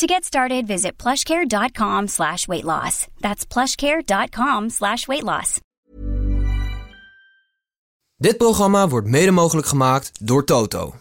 To 0.00 0.06
get 0.06 0.24
started, 0.24 0.66
visit 0.66 0.96
plushcare.com 0.96 2.08
slash 2.08 2.48
weight 2.48 2.64
loss. 2.64 3.06
That's 3.20 3.44
plushcare.com 3.44 4.70
slash 4.70 5.06
weight 5.06 5.22
loss. 5.22 5.60
Dit 8.16 8.36
programma 8.36 8.88
wordt 8.88 9.06
mede 9.06 9.30
mogelijk 9.30 9.66
gemaakt 9.66 10.26
door 10.26 10.44
Toto. 10.44 10.94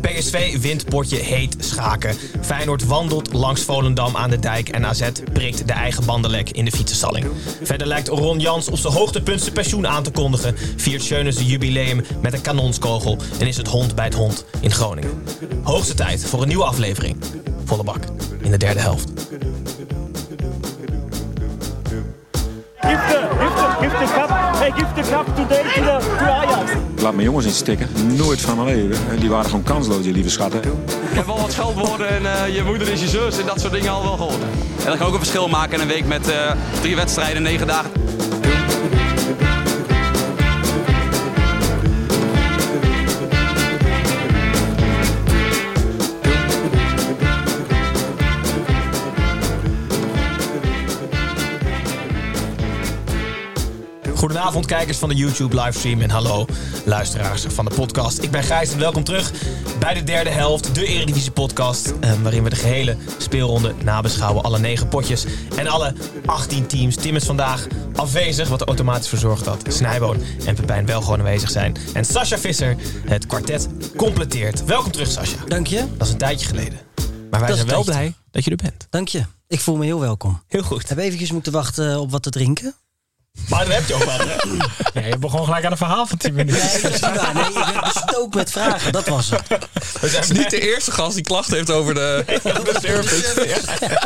PSV 0.00 0.60
wint 0.60 0.84
potje 0.84 1.16
heet 1.16 1.56
schaken. 1.58 2.16
Feyenoord 2.40 2.86
wandelt 2.86 3.32
langs 3.32 3.62
Volendam 3.62 4.16
aan 4.16 4.30
de 4.30 4.38
dijk 4.38 4.68
en 4.68 4.86
AZ 4.86 5.10
prikt 5.32 5.66
de 5.66 5.72
eigen 5.72 6.04
bandenlek 6.04 6.50
in 6.50 6.64
de 6.64 6.70
fietsenstalling. 6.70 7.26
Verder 7.62 7.86
lijkt 7.86 8.08
Ron 8.08 8.38
Jans 8.38 8.68
op 8.68 8.78
zijn 8.78 8.92
hoogtepunt 8.92 9.40
zijn 9.40 9.54
pensioen 9.54 9.86
aan 9.86 10.02
te 10.02 10.10
kondigen. 10.10 10.54
Viert 10.76 11.02
Schöne 11.02 11.32
zijn 11.32 11.46
jubileum 11.46 12.04
met 12.20 12.32
een 12.32 12.40
kanonskogel 12.40 13.18
en 13.38 13.46
is 13.46 13.56
het 13.56 13.68
hond 13.68 13.94
bij 13.94 14.04
het 14.04 14.14
hond 14.14 14.44
in 14.60 14.70
Groningen. 14.70 15.22
Hoogste 15.62 15.94
tijd 15.94 16.24
voor 16.24 16.42
een 16.42 16.48
nieuwe 16.48 16.64
aflevering. 16.64 17.16
Volle 17.64 17.84
bak 17.84 18.04
in 18.40 18.50
de 18.50 18.58
derde 18.58 18.80
helft. 18.80 19.12
Give 22.82 23.00
the, 23.08 23.20
give 23.38 23.54
the, 23.54 23.76
give 23.80 23.98
the 23.98 24.06
cup, 24.14 24.30
hey, 24.58 24.72
give 24.72 24.94
the 24.94 25.02
cup 25.10 25.26
today 25.36 25.62
to, 25.62 25.80
the, 25.80 26.16
to 26.18 26.24
Ajax. 26.24 26.70
Ik 26.94 27.02
laat 27.02 27.14
mijn 27.14 27.26
jongens 27.26 27.46
niet 27.46 27.54
stikken. 27.54 27.88
Nooit 28.16 28.40
van 28.40 28.64
mijn 28.64 28.76
leven. 28.76 29.20
Die 29.20 29.30
waren 29.30 29.44
gewoon 29.44 29.62
kansloos, 29.62 30.02
die 30.02 30.12
lieve 30.12 30.30
schatten. 30.30 30.60
Ik 31.10 31.16
heb 31.16 31.26
wel 31.26 31.40
wat 31.40 31.52
scheldwoorden 31.52 32.08
en 32.08 32.26
eh, 32.26 32.54
je 32.54 32.62
moeder 32.62 32.88
is 32.88 33.00
je 33.00 33.08
zus 33.08 33.38
en 33.38 33.46
dat 33.46 33.60
soort 33.60 33.72
dingen 33.72 33.90
al 33.90 34.02
wel 34.02 34.16
gehoord. 34.16 34.42
En 34.78 34.86
dat 34.86 34.96
kan 34.96 35.06
ook 35.06 35.12
een 35.12 35.18
verschil 35.18 35.48
maken 35.48 35.74
in 35.74 35.80
een 35.80 35.88
week 35.88 36.06
met 36.06 36.30
eh, 36.30 36.52
drie 36.80 36.96
wedstrijden, 36.96 37.42
negen 37.42 37.66
dagen. 37.66 37.90
Goedenavond 54.22 54.66
kijkers 54.66 54.98
van 54.98 55.08
de 55.08 55.14
YouTube 55.14 55.60
livestream 55.60 56.00
en 56.00 56.10
hallo 56.10 56.46
luisteraars 56.84 57.42
van 57.42 57.64
de 57.64 57.74
podcast. 57.74 58.22
Ik 58.22 58.30
ben 58.30 58.42
Gijs 58.42 58.72
en 58.72 58.78
welkom 58.78 59.04
terug 59.04 59.32
bij 59.78 59.94
de 59.94 60.04
derde 60.04 60.30
helft, 60.30 60.74
de 60.74 60.86
Eredivisie 60.86 61.30
podcast. 61.30 61.92
eh, 62.00 62.12
waarin 62.22 62.42
we 62.42 62.50
de 62.50 62.56
gehele 62.56 62.96
speelronde 63.18 63.74
nabeschouwen. 63.84 64.42
Alle 64.42 64.58
negen 64.58 64.88
potjes 64.88 65.24
en 65.56 65.66
alle 65.66 65.94
18 66.26 66.66
teams. 66.66 66.96
Tim 66.96 67.16
is 67.16 67.24
vandaag 67.24 67.66
afwezig, 67.94 68.48
wat 68.48 68.60
er 68.60 68.66
automatisch 68.66 69.08
voor 69.08 69.18
zorgt 69.18 69.44
dat 69.44 69.62
Snijboon 69.68 70.22
en 70.46 70.54
Pepijn 70.54 70.86
wel 70.86 71.00
gewoon 71.00 71.18
aanwezig 71.18 71.50
zijn. 71.50 71.76
En 71.92 72.04
Sascha 72.04 72.38
Visser 72.38 72.76
het 73.06 73.26
kwartet 73.26 73.68
completeert. 73.96 74.64
Welkom 74.64 74.92
terug 74.92 75.10
Sascha. 75.10 75.44
Dank 75.46 75.66
je. 75.66 75.84
Dat 75.96 76.06
is 76.06 76.12
een 76.12 76.18
tijdje 76.18 76.46
geleden. 76.46 76.78
Maar 77.30 77.40
wij 77.40 77.48
Dat 77.48 77.56
zijn 77.56 77.68
wel 77.68 77.84
blij 77.84 78.14
dat 78.30 78.44
je 78.44 78.50
er 78.50 78.56
bent. 78.56 78.86
Dank 78.90 79.08
je. 79.08 79.22
Ik 79.46 79.60
voel 79.60 79.76
me 79.76 79.84
heel 79.84 80.00
welkom. 80.00 80.42
Heel 80.48 80.62
goed. 80.62 80.88
Heb 80.88 80.98
eventjes 80.98 81.32
moeten 81.32 81.52
wachten 81.52 82.00
op 82.00 82.10
wat 82.10 82.22
te 82.22 82.30
drinken. 82.30 82.74
Maar 83.48 83.64
dan 83.64 83.72
heb 83.74 83.86
je 83.88 83.94
ook 83.94 84.04
wel. 84.04 84.26
Ja, 84.94 85.08
je 85.08 85.18
begon 85.18 85.44
gelijk 85.44 85.64
aan 85.64 85.70
een 85.70 85.76
verhaal 85.76 86.06
van 86.06 86.18
10 86.18 86.34
minuten. 86.34 86.62
Nee, 86.62 86.80
dat 86.82 86.92
is 86.92 87.00
niet 87.00 87.20
waar. 87.20 87.34
Nee, 87.34 87.44
ik 87.44 87.54
ben 87.54 87.80
bestookt 87.80 88.34
met 88.34 88.50
vragen. 88.50 88.92
Dat 88.92 89.08
was 89.08 89.30
het. 89.30 89.42
Zijn 90.02 90.22
is 90.22 90.30
niet 90.30 90.50
de 90.50 90.60
eerste 90.60 90.90
gast 90.90 91.14
die 91.14 91.24
klachten 91.24 91.56
heeft 91.56 91.70
over 91.70 91.94
de, 91.94 92.24
over 92.44 92.64
de 92.64 92.78
service. 92.80 93.34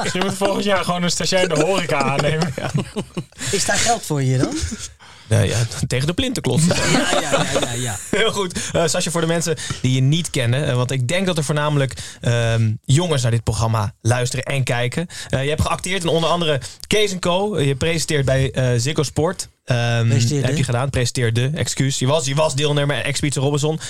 Dus 0.02 0.12
je 0.12 0.20
moet 0.24 0.34
volgend 0.34 0.64
jaar 0.64 0.84
gewoon 0.84 1.02
een 1.02 1.10
stagiair 1.10 1.48
de 1.48 1.60
horeca 1.64 2.02
aannemen. 2.02 2.54
Is 3.50 3.64
daar 3.64 3.78
geld 3.78 4.06
voor 4.06 4.22
je 4.22 4.38
dan? 4.38 4.56
Nee, 5.28 5.48
ja, 5.48 5.58
tegen 5.86 6.06
de 6.06 6.12
plinten 6.12 6.42
klotsen. 6.42 6.76
Ja, 6.76 7.08
ja, 7.10 7.20
ja, 7.20 7.60
ja. 7.60 7.72
ja. 7.72 7.96
Heel 8.18 8.32
goed. 8.32 8.58
Uh, 8.74 8.86
Sascha, 8.86 9.10
voor 9.10 9.20
de 9.20 9.26
mensen 9.26 9.56
die 9.82 9.92
je 9.92 10.00
niet 10.00 10.30
kennen. 10.30 10.66
eh, 10.66 10.74
want 10.74 10.90
ik 10.90 11.08
denk 11.08 11.26
dat 11.26 11.38
er 11.38 11.44
voornamelijk 11.44 11.92
ehm, 12.20 12.72
jongens 12.84 13.22
naar 13.22 13.30
dit 13.30 13.42
programma 13.42 13.94
luisteren 14.00 14.44
en 14.44 14.64
kijken. 14.64 15.06
Eh, 15.28 15.42
je 15.42 15.48
hebt 15.48 15.62
geacteerd 15.62 16.02
in 16.02 16.08
onder 16.08 16.30
andere 16.30 16.60
Kees 16.86 17.18
Co. 17.18 17.60
Je 17.60 17.74
presenteert 17.76 18.24
bij 18.24 18.52
Ziggo 18.78 19.02
Sport. 19.02 19.48
Presenteerde. 19.64 20.46
heb 20.46 20.56
je 20.56 20.64
gedaan. 20.64 20.90
Presenteerde, 20.90 21.50
excuus. 21.54 21.98
Je 21.98 22.06
was, 22.06 22.26
je 22.26 22.34
was 22.34 22.54
deelnemer 22.54 22.96
Expeditie 22.96 23.42
Robinson. 23.42 23.80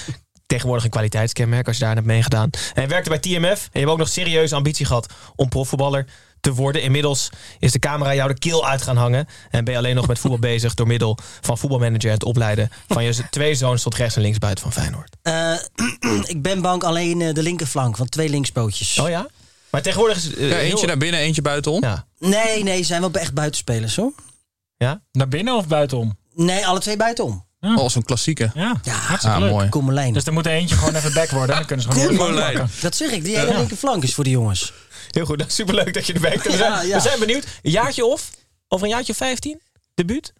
Tegenwoordig 0.46 0.84
een 0.84 0.90
kwaliteitskenmerk 0.90 1.66
als 1.66 1.76
je 1.78 1.84
daar 1.84 1.94
hebt 1.94 2.06
meegedaan. 2.06 2.50
En 2.74 2.82
je 2.82 2.88
werkte 2.88 3.08
bij 3.08 3.18
TMF. 3.18 3.62
En 3.62 3.70
je 3.72 3.78
hebt 3.78 3.90
ook 3.90 3.98
nog 3.98 4.08
serieuze 4.08 4.54
ambitie 4.54 4.86
gehad 4.86 5.12
om 5.36 5.48
profvoetballer 5.48 6.06
te 6.46 6.52
worden. 6.54 6.82
Inmiddels 6.82 7.30
is 7.58 7.72
de 7.72 7.78
camera 7.78 8.14
jou 8.14 8.28
de 8.32 8.38
keel 8.38 8.66
uit 8.68 8.82
gaan 8.82 8.96
hangen. 8.96 9.26
En 9.50 9.64
ben 9.64 9.72
je 9.72 9.78
alleen 9.78 9.94
nog 9.94 10.06
met 10.06 10.18
voetbal 10.18 10.38
bezig 10.50 10.74
door 10.74 10.86
middel 10.86 11.18
van 11.40 11.58
voetbalmanager 11.58 12.06
en 12.08 12.14
het 12.14 12.24
opleiden 12.24 12.70
van 12.88 13.04
je 13.04 13.28
twee 13.30 13.54
zoons 13.54 13.82
tot 13.82 13.94
rechts 13.94 14.16
en 14.16 14.22
links 14.22 14.38
buiten 14.38 14.62
van 14.64 14.72
Feyenoord. 14.72 15.16
Eh, 15.22 15.52
ik 16.34 16.42
ben 16.42 16.60
bang 16.60 16.82
alleen 16.84 17.20
eh, 17.20 17.34
de 17.34 17.42
linkerflank, 17.42 17.96
want 17.96 18.10
twee 18.10 18.28
linkspootjes. 18.28 18.98
Oh 18.98 19.08
ja? 19.08 19.26
Maar 19.70 19.82
tegenwoordig 19.82 20.16
is 20.16 20.34
eh, 20.34 20.48
Ja, 20.48 20.56
heel- 20.56 20.64
eentje 20.70 20.86
naar 20.86 20.98
binnen, 20.98 21.20
eentje 21.20 21.42
buitenom. 21.42 21.82
Ja. 21.82 22.06
Nee, 22.18 22.62
nee, 22.62 22.76
ze 22.78 22.84
zijn 22.84 23.00
wel 23.00 23.10
echt 23.12 23.34
buitenspelers 23.34 23.96
hoor. 23.96 24.12
Ja? 24.76 25.00
Naar 25.12 25.28
binnen 25.28 25.56
of 25.56 25.66
buitenom? 25.66 26.18
Nee, 26.34 26.66
alle 26.66 26.78
twee 26.80 26.96
buitenom. 26.96 27.44
Oh, 27.60 27.88
zo'n 27.88 28.02
klassieke. 28.02 28.50
Ja, 28.54 28.74
Ja, 28.82 28.92
hartstikke 28.92 29.36
Ah, 29.36 29.42
leuk. 29.42 29.50
mooi. 29.50 29.68
Kommerlijn. 29.68 30.12
Dus 30.12 30.24
er 30.24 30.32
moet 30.32 30.46
er 30.46 30.52
eentje 30.52 30.76
gewoon 30.76 30.94
even 30.94 31.12
back 31.12 31.30
worden. 31.30 31.50
En 31.50 31.56
dan 31.56 31.66
kunnen 31.66 31.84
ze 31.84 31.92
gewoon 31.92 32.16
Koemelijn. 32.16 32.68
Dat 32.80 32.96
zeg 32.96 33.10
ik, 33.10 33.24
die 33.24 33.38
hele 33.38 33.56
linkerflank 33.56 34.02
is 34.02 34.14
voor 34.14 34.24
de 34.24 34.30
jongens. 34.30 34.72
Heel 35.16 35.24
goed. 35.26 35.38
Dat 35.38 35.46
is 35.48 35.54
superleuk 35.54 35.94
dat 35.94 36.06
je 36.06 36.12
er 36.12 36.20
bent. 36.20 36.42
We, 36.42 36.50
Ja, 36.50 36.56
zijn, 36.56 36.86
ja. 36.86 36.94
we 36.96 37.00
zijn 37.02 37.18
benieuwd. 37.18 37.44
Een 37.62 37.70
jaartje 37.70 38.04
of? 38.04 38.30
Over 38.68 38.86
een 38.86 38.92
jaartje 38.92 39.12
of 39.12 39.18
15? 39.18 39.60
Debuut? 39.94 40.32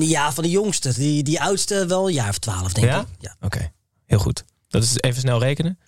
Ja, 0.00 0.32
van 0.32 0.44
de 0.44 0.50
jongste. 0.50 0.94
Die, 0.94 1.22
die 1.22 1.40
oudste 1.40 1.86
wel 1.86 2.06
een 2.06 2.12
jaar 2.14 2.28
of 2.28 2.38
twaalf, 2.38 2.72
denk 2.72 2.86
Ja? 2.86 3.00
ik. 3.00 3.06
Ja, 3.18 3.36
Oké. 3.40 3.72
Heel 4.06 4.18
goed. 4.18 4.44
Dat 4.68 4.82
is 4.82 4.94
even 5.00 5.20
snel 5.20 5.38
rekenen. 5.40 5.78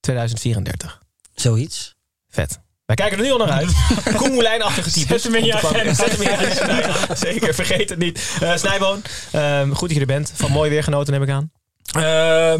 2034. 0.00 0.98
zoiets. 1.34 1.94
Vet. 2.28 2.58
Wij 2.86 2.96
kijken 2.96 3.18
er 3.18 3.24
nu 3.24 3.30
al 3.30 3.38
naar 3.38 3.50
uit. 3.50 3.72
Koen 4.16 4.30
Moulijn-achtige 4.32 4.90
types. 4.90 5.08
Zet 5.08 5.22
hem 5.22 5.34
in 5.34 5.44
je 5.44 5.54
agenda. 5.54 5.94
Zet 5.94 6.10
hem 6.12 6.22
in 6.22 6.30
je 6.30 6.36
agenda. 6.36 7.14
Zeker, 7.26 7.54
vergeet 7.54 7.88
het 7.90 7.98
niet. 7.98 8.20
Eh 8.40 8.56
Snijboon, 8.56 9.02
ehm, 9.32 9.70
goed 9.72 9.88
dat 9.88 9.94
je 9.96 10.00
er 10.00 10.06
bent. 10.06 10.32
Van 10.34 10.50
mooi 10.50 10.70
weer 10.70 10.82
genoten 10.82 11.12
neem 11.12 11.22
ik 11.22 11.30
aan. 11.30 11.50
Eh, 11.92 12.02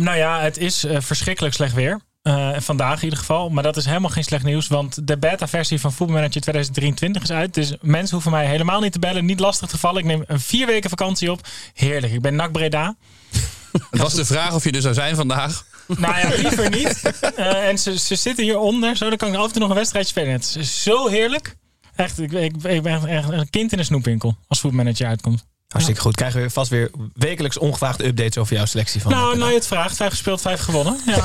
nou 0.00 0.16
ja, 0.16 0.40
het 0.40 0.56
is 0.56 0.84
eh, 0.84 1.00
verschrikkelijk 1.00 1.54
slecht 1.54 1.74
weer. 1.74 2.00
Eh, 2.22 2.54
vandaag 2.58 2.96
in 2.96 3.04
ieder 3.04 3.18
geval. 3.18 3.48
Maar 3.48 3.62
dat 3.62 3.76
is 3.76 3.84
helemaal 3.84 4.10
geen 4.10 4.24
slecht 4.24 4.44
nieuws. 4.44 4.68
Want 4.68 5.06
de 5.06 5.18
beta-versie 5.18 5.80
van 5.80 5.92
Voetbalmanager 5.92 6.40
2023 6.40 7.22
is 7.22 7.30
uit. 7.30 7.54
Dus 7.54 7.74
mensen 7.80 8.12
hoeven 8.14 8.30
mij 8.30 8.46
helemaal 8.46 8.80
niet 8.80 8.92
te 8.92 8.98
bellen. 8.98 9.24
Niet 9.24 9.40
lastig 9.40 9.68
te 9.68 9.78
vallen. 9.78 10.00
Ik 10.00 10.06
neem 10.06 10.24
een 10.26 10.40
vier 10.40 10.66
weken 10.66 10.90
vakantie 10.90 11.30
op. 11.30 11.46
Heerlijk. 11.74 12.12
Ik 12.12 12.20
ben 12.20 12.34
NAC 12.34 12.52
Breda. 12.52 12.96
Het 13.90 14.00
was 14.00 14.14
de 14.14 14.24
vraag 14.24 14.54
of 14.54 14.64
je 14.64 14.70
er 14.70 14.80
zou 14.80 14.94
zijn 14.94 15.16
vandaag. 15.16 15.64
Nou 15.86 16.18
ja, 16.18 16.28
liever 16.28 16.70
niet. 16.70 17.02
Eh, 17.36 17.68
en 17.68 17.78
ze, 17.78 17.98
ze 17.98 18.14
zitten 18.14 18.44
hieronder. 18.44 18.96
Zo, 18.96 19.08
dan 19.08 19.18
kan 19.18 19.28
ik 19.28 19.34
af 19.36 19.46
en 19.46 19.52
toe 19.52 19.60
nog 19.60 19.70
een 19.70 19.76
wedstrijd 19.76 20.06
spelen. 20.06 20.32
Het 20.32 20.56
is 20.58 20.82
zo 20.82 21.08
heerlijk. 21.08 21.56
Echt, 21.94 22.18
ik, 22.18 22.32
ik, 22.32 22.62
ik 22.62 22.82
ben 22.82 23.06
echt 23.06 23.28
een 23.28 23.50
kind 23.50 23.72
in 23.72 23.78
een 23.78 23.84
snoepwinkel. 23.84 24.36
Als 24.46 24.60
voetmanager 24.60 25.06
uitkomt. 25.06 25.46
Hartstikke 25.68 26.00
goed. 26.00 26.14
Krijgen 26.14 26.42
we 26.42 26.50
vast 26.50 26.70
weer 26.70 26.90
wekelijks 27.14 27.58
ongevraagde 27.58 28.06
updates 28.06 28.38
over 28.38 28.56
jouw 28.56 28.64
selectie 28.64 29.00
van. 29.00 29.12
Nou, 29.12 29.36
nou 29.36 29.48
je 29.48 29.56
het 29.56 29.66
vraagt. 29.66 29.96
Vijf 29.96 30.10
gespeeld, 30.10 30.40
vijf 30.40 30.60
gewonnen. 30.60 31.00
Ja. 31.06 31.16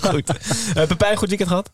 Goed. 0.10 0.30
Eh 0.74 0.86
Pepijn, 0.86 1.16
goed 1.16 1.28
weekend 1.28 1.48
gehad? 1.48 1.70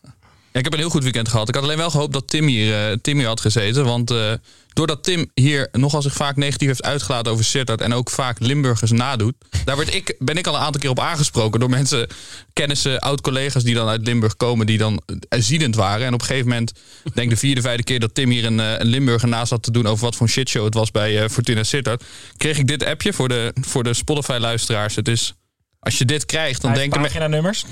Ja, 0.51 0.59
ik 0.59 0.63
heb 0.63 0.73
een 0.73 0.79
heel 0.79 0.89
goed 0.89 1.03
weekend 1.03 1.27
gehad. 1.29 1.47
Ik 1.47 1.55
had 1.55 1.63
alleen 1.63 1.77
wel 1.77 1.89
gehoopt 1.89 2.13
dat 2.13 2.27
Tim 2.27 2.47
hier, 2.47 2.89
eh, 2.89 2.97
Tim 3.01 3.17
hier 3.17 3.27
had 3.27 3.41
gezeten. 3.41 3.85
Want 3.85 4.11
eh, 4.11 4.33
doordat 4.73 5.03
Tim 5.03 5.31
hier 5.33 5.67
nogal 5.71 6.01
zich 6.01 6.13
vaak 6.13 6.35
negatief 6.35 6.67
heeft 6.67 6.83
uitgelaten 6.83 7.31
over 7.31 7.45
Sittard... 7.45 7.81
en 7.81 7.93
ook 7.93 8.09
vaak 8.09 8.39
Limburgers 8.39 8.91
nadoet... 8.91 9.33
daar 9.65 9.77
werd 9.77 9.93
ik, 9.93 10.15
ben 10.19 10.37
ik 10.37 10.47
al 10.47 10.55
een 10.55 10.61
aantal 10.61 10.81
keer 10.81 10.89
op 10.89 10.99
aangesproken... 10.99 11.59
door 11.59 11.69
mensen, 11.69 12.07
kennissen, 12.53 12.99
oud-collega's 12.99 13.63
die 13.63 13.75
dan 13.75 13.87
uit 13.87 14.05
Limburg 14.05 14.37
komen... 14.37 14.65
die 14.65 14.77
dan 14.77 15.01
eh, 15.29 15.41
ziedend 15.41 15.75
waren. 15.75 16.05
En 16.05 16.13
op 16.13 16.19
een 16.19 16.27
gegeven 16.27 16.47
moment, 16.47 16.73
ik 17.03 17.15
denk 17.15 17.29
de 17.29 17.37
vierde, 17.37 17.61
vijfde 17.61 17.83
keer... 17.83 17.99
dat 17.99 18.15
Tim 18.15 18.29
hier 18.29 18.45
een, 18.45 18.57
een 18.57 18.87
Limburger 18.87 19.29
naast 19.29 19.49
had 19.49 19.63
te 19.63 19.71
doen... 19.71 19.87
over 19.87 20.03
wat 20.03 20.15
voor 20.15 20.25
een 20.25 20.33
shitshow 20.33 20.65
het 20.65 20.73
was 20.73 20.91
bij 20.91 21.23
eh, 21.23 21.29
Fortuna 21.29 21.63
Sittard... 21.63 22.03
kreeg 22.37 22.57
ik 22.57 22.67
dit 22.67 22.85
appje 22.85 23.13
voor 23.13 23.27
de, 23.27 23.53
voor 23.61 23.83
de 23.83 23.93
Spotify-luisteraars. 23.93 24.95
Het 24.95 25.07
is... 25.07 25.33
Als 25.79 25.97
je 25.97 26.05
dit 26.05 26.25
krijgt, 26.25 26.61
dan 26.61 26.73
denken 26.73 27.01
me- 27.01 27.07
pagina 27.07 27.27
nummers. 27.27 27.65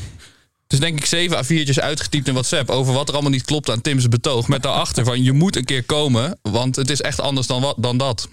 Dus 0.67 0.79
denk 0.79 0.97
ik 0.97 1.05
zeven 1.05 1.45
A4'tjes 1.45 1.79
uitgetypt 1.81 2.27
in 2.27 2.33
WhatsApp 2.33 2.69
over 2.69 2.93
wat 2.93 3.07
er 3.07 3.13
allemaal 3.13 3.31
niet 3.31 3.45
klopt 3.45 3.69
aan 3.69 3.81
Tim's 3.81 4.07
betoog. 4.07 4.47
Met 4.47 4.63
daarachter 4.63 5.05
van 5.05 5.23
je 5.23 5.31
moet 5.31 5.55
een 5.55 5.65
keer 5.65 5.83
komen, 5.83 6.39
want 6.41 6.75
het 6.75 6.89
is 6.89 7.01
echt 7.01 7.21
anders 7.21 7.47
dan, 7.47 7.61
wat, 7.61 7.75
dan 7.77 7.97
dat. 7.97 8.27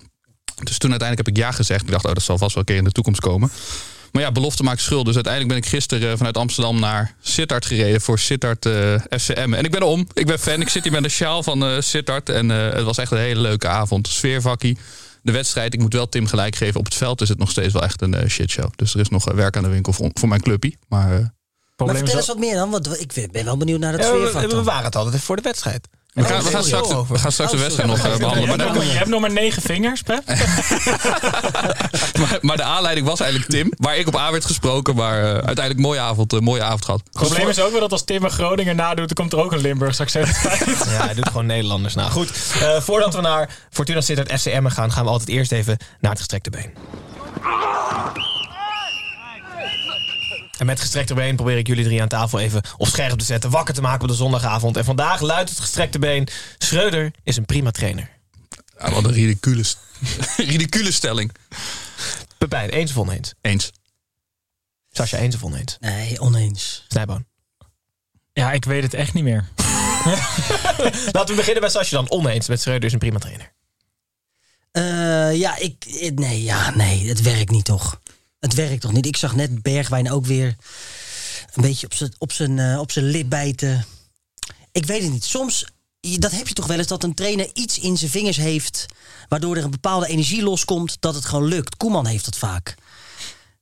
Dus 0.63 0.79
toen 0.79 0.91
uiteindelijk 0.91 1.29
heb 1.29 1.37
ik 1.37 1.43
ja 1.43 1.53
gezegd. 1.53 1.83
Ik 1.83 1.91
dacht, 1.91 2.05
oh, 2.05 2.13
dat 2.13 2.23
zal 2.23 2.39
vast 2.39 2.55
wel 2.55 2.63
een 2.63 2.69
keer 2.69 2.79
in 2.79 2.85
de 2.85 2.93
toekomst 2.93 3.21
komen. 3.21 3.51
Maar 4.13 4.23
ja, 4.23 4.33
belofte 4.33 4.63
maakt 4.63 4.81
schuld. 4.81 5.05
Dus 5.05 5.15
uiteindelijk 5.15 5.55
ben 5.55 5.63
ik 5.63 5.69
gisteren 5.69 6.11
eh, 6.11 6.17
vanuit 6.17 6.37
Amsterdam 6.37 6.81
naar 6.81 7.15
Sittard 7.21 7.67
gereden 7.67 8.01
voor 8.01 8.19
Sittard 8.19 8.67
eh 8.67 8.95
FCM. 9.19 9.55
En 9.55 9.65
ik 9.65 9.71
ben 9.71 9.83
om. 9.83 10.07
Ik 10.13 10.27
ben 10.27 10.39
fan. 10.39 10.61
Ik 10.61 10.69
zit 10.69 10.83
hier 10.83 10.93
met 10.93 11.05
een 11.05 11.11
sjaal 11.11 11.43
van 11.43 11.65
eh 11.65 11.81
Sittard. 11.81 12.29
En 12.29 12.49
het 12.49 12.83
was 12.83 12.99
echt 12.99 13.13
een 13.13 13.19
hele 13.19 13.41
leuke 13.41 13.69
avond. 13.69 14.09
Sfeervakkie. 14.09 14.79
de 15.23 15.33
wedstrijd, 15.33 15.75
ik 15.75 15.81
moet 15.81 15.93
wel 15.93 16.09
Tim 16.09 16.27
gelijk 16.27 16.57
geven. 16.57 16.81
Op 16.81 16.85
het 16.85 16.95
veld 16.95 17.21
is 17.21 17.29
het 17.29 17.39
nog 17.39 17.51
steeds 17.51 17.73
wel 17.73 17.83
echt 17.83 18.03
een 18.03 18.31
shitshow. 18.31 18.71
Dus 18.77 18.95
er 18.95 19.01
is 19.01 19.09
nog 19.09 19.33
werk 19.33 19.57
aan 19.57 19.63
de 19.63 19.69
winkel 19.69 19.93
voor, 19.93 20.11
voor 20.13 20.29
mijn 20.29 20.41
clubpie. 20.41 20.77
Maar 20.89 21.35
eh, 21.77 21.87
Maar 21.87 21.95
Probleem 21.95 21.97
vertel 21.97 22.21
is 22.21 22.27
eens 22.27 22.27
wat 22.27 22.39
meer 22.39 22.55
dan, 22.55 22.71
want 22.71 23.01
ik 23.01 23.33
ben 23.33 23.45
wel 23.45 23.57
benieuwd 23.57 23.81
naar 23.81 23.93
het 23.93 24.03
Ja, 24.03 24.13
we, 24.13 24.19
sfeerfactor. 24.19 24.59
we 24.59 24.63
waren 24.65 24.85
het 24.85 24.97
altijd 24.97 25.23
voor 25.23 25.37
de 25.37 25.43
wedstrijd. 25.43 25.89
we, 26.13 26.25
gaan, 26.25 26.43
we, 26.43 26.49
gaan 26.51 26.65
straks, 26.65 26.89
we 27.09 27.19
gaan 27.19 27.33
straks 27.33 27.51
de 27.51 27.57
Oh, 27.57 27.63
wedstrijd 27.63 27.89
nog 27.89 27.99
eh, 27.99 28.13
je, 28.13 28.19
behandelen. 28.19 28.57
Maar 28.59 28.85
je 28.85 28.91
hebt 28.91 29.09
nog 29.09 29.21
maar 29.21 29.33
negen 29.33 29.63
vingers, 29.63 30.03
Pep. 30.03 30.23
maar, 32.21 32.39
maar 32.41 32.57
de 32.57 32.63
aanleiding 32.63 33.07
was 33.07 33.21
eigenlijk 33.21 33.51
Tim. 33.51 33.73
Waar 33.77 33.97
ik 33.97 34.07
op 34.07 34.17
aan 34.17 34.33
werd 34.33 34.45
gesproken. 34.45 34.95
Maar 34.95 35.19
eh, 35.19 35.25
uiteindelijk 35.31 35.79
mooie 35.79 36.01
avond, 36.01 36.33
eh, 36.33 36.39
mooie 36.41 36.63
avond 36.63 36.85
gehad. 36.85 37.01
Het 37.05 37.13
probleem 37.13 37.49
is 37.49 37.61
ook 37.61 37.71
wel 37.71 37.81
dat 37.81 37.93
als 37.93 38.05
Tim 38.05 38.25
een 38.25 38.31
Groninger 38.31 38.75
nadoet, 38.75 39.07
dan 39.07 39.17
komt 39.17 39.33
er 39.33 39.39
ook 39.39 39.53
een 39.53 39.61
Limburgs 39.61 40.01
accent 40.01 40.39
bij. 40.43 40.59
Ja, 40.67 41.05
hij 41.05 41.15
doet 41.15 41.27
gewoon 41.29 41.47
Nederlanders 41.47 41.95
na. 41.95 42.09
Goed, 42.09 42.31
eh, 42.61 42.81
voordat 42.81 43.15
we 43.15 43.21
naar 43.21 43.51
Fortuna 43.71 44.01
Sittard 44.01 44.41
FCM 44.41 44.67
gaan, 44.67 44.93
gaan 44.93 45.05
we 45.05 45.11
altijd 45.11 45.29
eerst 45.29 45.53
even 45.53 45.77
naar 46.01 46.11
het 46.11 46.21
gestrekte 46.21 46.51
been. 46.51 46.73
En 50.65 50.71
met 50.71 50.81
gestrekte 50.81 51.15
been 51.15 51.37
probeer 51.37 51.57
ik 51.59 51.67
jullie 51.67 51.85
drie 51.85 52.03
aan 52.03 52.09
tafel 52.09 52.39
even 52.39 52.63
op 52.77 52.87
scherp 52.87 53.19
te 53.19 53.25
zetten, 53.25 53.51
wakker 53.51 53.75
te 53.75 53.81
maken 53.81 54.03
op 54.03 54.09
de 54.09 54.15
zondagavond. 54.15 54.77
En 54.77 54.85
vandaag 54.85 55.21
luidt 55.21 55.51
het 55.51 55.61
gestrekte 55.61 55.99
been: 55.99 56.29
Schreuder 56.59 57.11
is 57.23 57.37
een 57.37 57.45
prima 57.45 57.71
trainer. 57.71 58.11
Ja, 58.79 58.91
wat 58.91 59.05
een 59.05 59.13
ridicule, 59.13 59.63
st- 59.63 59.79
ridicule 60.37 60.93
stelling. 60.93 61.33
Pepijn, 62.39 62.69
eens 62.71 62.91
of 62.91 62.97
oneens? 62.97 63.35
Eens. 63.41 63.73
Sascha, 64.91 65.19
eens 65.19 65.35
of 65.35 65.43
oneens? 65.45 65.77
Nee, 65.81 66.21
oneens. 66.21 66.85
Snijboon. 66.89 67.25
Ja, 68.33 68.53
ik 68.53 68.65
weet 68.65 68.83
het 68.83 68.95
echt 68.95 69.13
niet 69.15 69.25
meer. 69.25 69.49
Laten 71.13 71.27
we 71.27 71.35
beginnen 71.35 71.61
bij 71.61 71.71
Sascha 71.71 71.97
dan. 71.97 72.11
Oneens 72.11 72.49
met 72.49 72.61
Schreuder 72.61 72.85
is 72.85 72.93
een 72.93 72.99
prima 72.99 73.19
trainer. 73.19 73.53
Eh, 74.71 75.39
ja, 75.41 75.57
ik, 75.57 76.11
nee, 76.15 76.43
ja, 76.43 76.71
nee, 76.75 77.09
het 77.09 77.23
werkt 77.23 77.51
niet 77.51 77.65
toch. 77.65 78.01
Het 78.45 78.55
werkt 78.55 78.81
toch 78.81 78.93
niet. 78.93 79.07
Ik 79.07 79.17
zag 79.17 79.35
net 79.35 79.63
Bergwijn 79.63 80.11
ook 80.11 80.27
weer 80.27 80.57
een 81.55 81.63
beetje 81.63 81.87
op 81.87 81.95
zijn 81.95 82.15
op 82.19 82.33
zijn 82.33 82.59
eh, 82.59 82.79
op 82.79 82.93
zijn 82.93 83.05
lip 83.05 83.29
bijten. 83.29 83.85
Ik 84.73 84.87
weet 84.87 85.03
het 85.03 85.13
niet. 85.13 85.25
Soms, 85.25 85.67
dat 86.01 86.31
heb 86.31 86.49
je 86.49 86.55
toch 86.55 86.67
wel 86.67 86.79
eens, 86.79 86.87
dat 86.87 87.03
een 87.03 87.15
trainer 87.15 87.51
iets 87.53 87.79
in 87.79 87.97
zijn 87.97 88.11
vingers 88.11 88.37
heeft... 88.37 88.87
waardoor 89.29 89.57
er 89.57 89.65
een 89.65 89.71
bepaalde 89.71 90.07
energie 90.07 90.43
loskomt, 90.43 90.97
dat 91.01 91.15
het 91.15 91.25
gewoon 91.25 91.45
lukt. 91.45 91.77
Koeman 91.77 92.07
heeft 92.07 92.25
dat 92.25 92.37
vaak. 92.37 92.75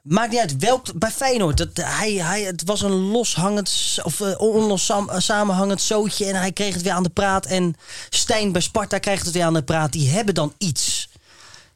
Maakt 0.02 0.30
niet 0.30 0.40
uit 0.40 0.56
welk. 0.56 0.98
Bij 0.98 1.10
Feyenoord, 1.10 1.56
dat, 1.56 1.68
hij, 1.74 2.12
hij, 2.12 2.42
het 2.42 2.62
was 2.64 2.82
een 2.82 3.10
loshangend 3.10 3.98
of 4.02 4.20
uh, 4.20 4.76
samenhangend 5.16 5.80
zootje 5.80 6.24
en 6.24 6.34
hij 6.34 6.52
kreeg 6.52 6.74
het 6.74 6.82
weer 6.82 6.92
aan 6.92 7.02
de 7.02 7.08
praat. 7.08 7.46
En 7.46 7.74
Stijn 8.08 8.52
bij 8.52 8.62
Sparta 8.62 8.98
krijgt 8.98 9.24
het 9.24 9.34
weer 9.34 9.44
aan 9.44 9.54
de 9.54 9.64
praat. 9.64 9.92
Die 9.92 10.08
hebben 10.08 10.34
dan 10.34 10.54
iets. 10.58 11.08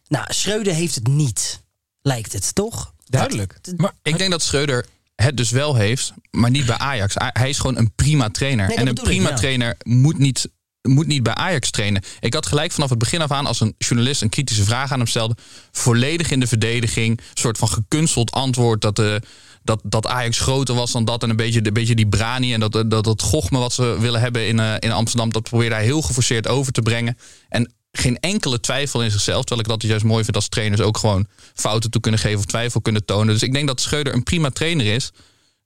Nou, 0.09 0.33
Schreuder 0.33 0.73
heeft 0.73 0.95
het 0.95 1.07
niet, 1.07 1.61
lijkt 2.03 2.33
het 2.33 2.55
toch? 2.55 2.95
Duidelijk. 3.11 3.59
Maar 3.77 3.93
Ik 4.03 4.19
denk 4.19 4.31
dat 4.31 4.43
Schreuder 4.43 4.87
het 5.15 5.37
dus 5.37 5.51
wel 5.51 5.75
heeft, 5.75 6.13
maar 6.31 6.51
niet 6.51 6.67
bij 6.67 6.77
Ajax. 6.79 7.15
Hij- 7.17 7.49
is 7.49 7.59
gewoon 7.59 7.77
een 7.77 7.93
prima 7.95 8.31
trainer. 8.31 8.67
Nee, 8.69 8.77
en 8.77 8.87
een 8.87 8.95
ik, 8.97 9.03
prima 9.03 9.29
ja. 9.29 9.35
trainer 9.35 9.77
moet 9.83 10.19
niet, 10.19 10.49
moet 10.83 11.07
niet 11.07 11.23
bij 11.23 11.35
Ajax 11.35 11.71
trainen. 11.71 12.03
Ik 12.21 12.35
had 12.35 12.47
gelijk 12.47 12.73
vanaf 12.73 12.91
het 12.91 12.99
begin 12.99 13.23
af 13.23 13.31
aan, 13.31 13.47
als 13.47 13.61
een 13.61 13.75
journalist 13.79 14.23
een 14.23 14.29
kritische 14.29 14.65
vraag 14.65 14.93
aan 14.93 14.99
hem 14.99 15.07
stelde, 15.07 15.37
volledig 15.73 16.31
in 16.31 16.41
de 16.41 16.47
verdediging, 16.47 17.19
een 17.19 17.25
soort 17.35 17.59
van 17.59 17.69
gekunsteld 17.69 18.31
antwoord 18.31 18.81
dat 18.81 18.97
de. 18.97 19.21
Dat, 19.63 19.81
dat 19.85 20.07
Ajax 20.07 20.39
groter 20.39 20.75
was 20.75 20.93
dan 20.93 21.05
dat 21.05 21.23
en 21.23 21.31
een 21.31 21.37
beetje, 21.37 21.67
een 21.67 21.73
beetje 21.73 21.95
die 21.95 22.09
brani 22.09 22.55
en 22.55 22.61
dat, 22.61 22.73
dat, 22.73 23.05
dat 23.05 23.23
gochme 23.23 23.59
wat 23.59 23.73
ze 23.73 23.97
willen 24.01 24.21
hebben 24.21 24.47
in, 24.47 24.61
eh, 24.61 24.75
in 24.79 24.93
Amsterdam, 24.93 25.33
dat 25.33 25.43
probeerde 25.43 25.75
hij 25.75 25.85
heel 25.85 26.03
geforceerd 26.03 26.49
over 26.49 26.73
te 26.73 26.83
brengen. 26.83 27.19
En 27.49 27.73
geen 27.99 28.19
enkele 28.21 28.61
twijfel 28.61 29.03
in 29.03 29.11
zichzelf. 29.11 29.45
Terwijl 29.45 29.61
ik 29.61 29.81
dat 29.81 29.89
juist 29.91 30.05
mooi 30.05 30.25
vind 30.25 30.37
als 30.37 30.49
trainers 30.49 30.81
ook 30.81 30.99
gewoon 30.99 31.27
fouten 31.55 31.91
toe 31.91 32.01
kunnen 32.01 32.21
geven 32.21 32.39
of 32.39 32.45
twijfel 32.45 32.81
kunnen 32.81 33.05
tonen. 33.05 33.33
Dus 33.35 33.43
ik 33.43 33.53
denk 33.53 33.67
dat 33.67 33.81
Schreuder 33.81 34.15
een 34.15 34.23
prima 34.23 34.51
trainer 34.51 34.87
is. 34.87 35.11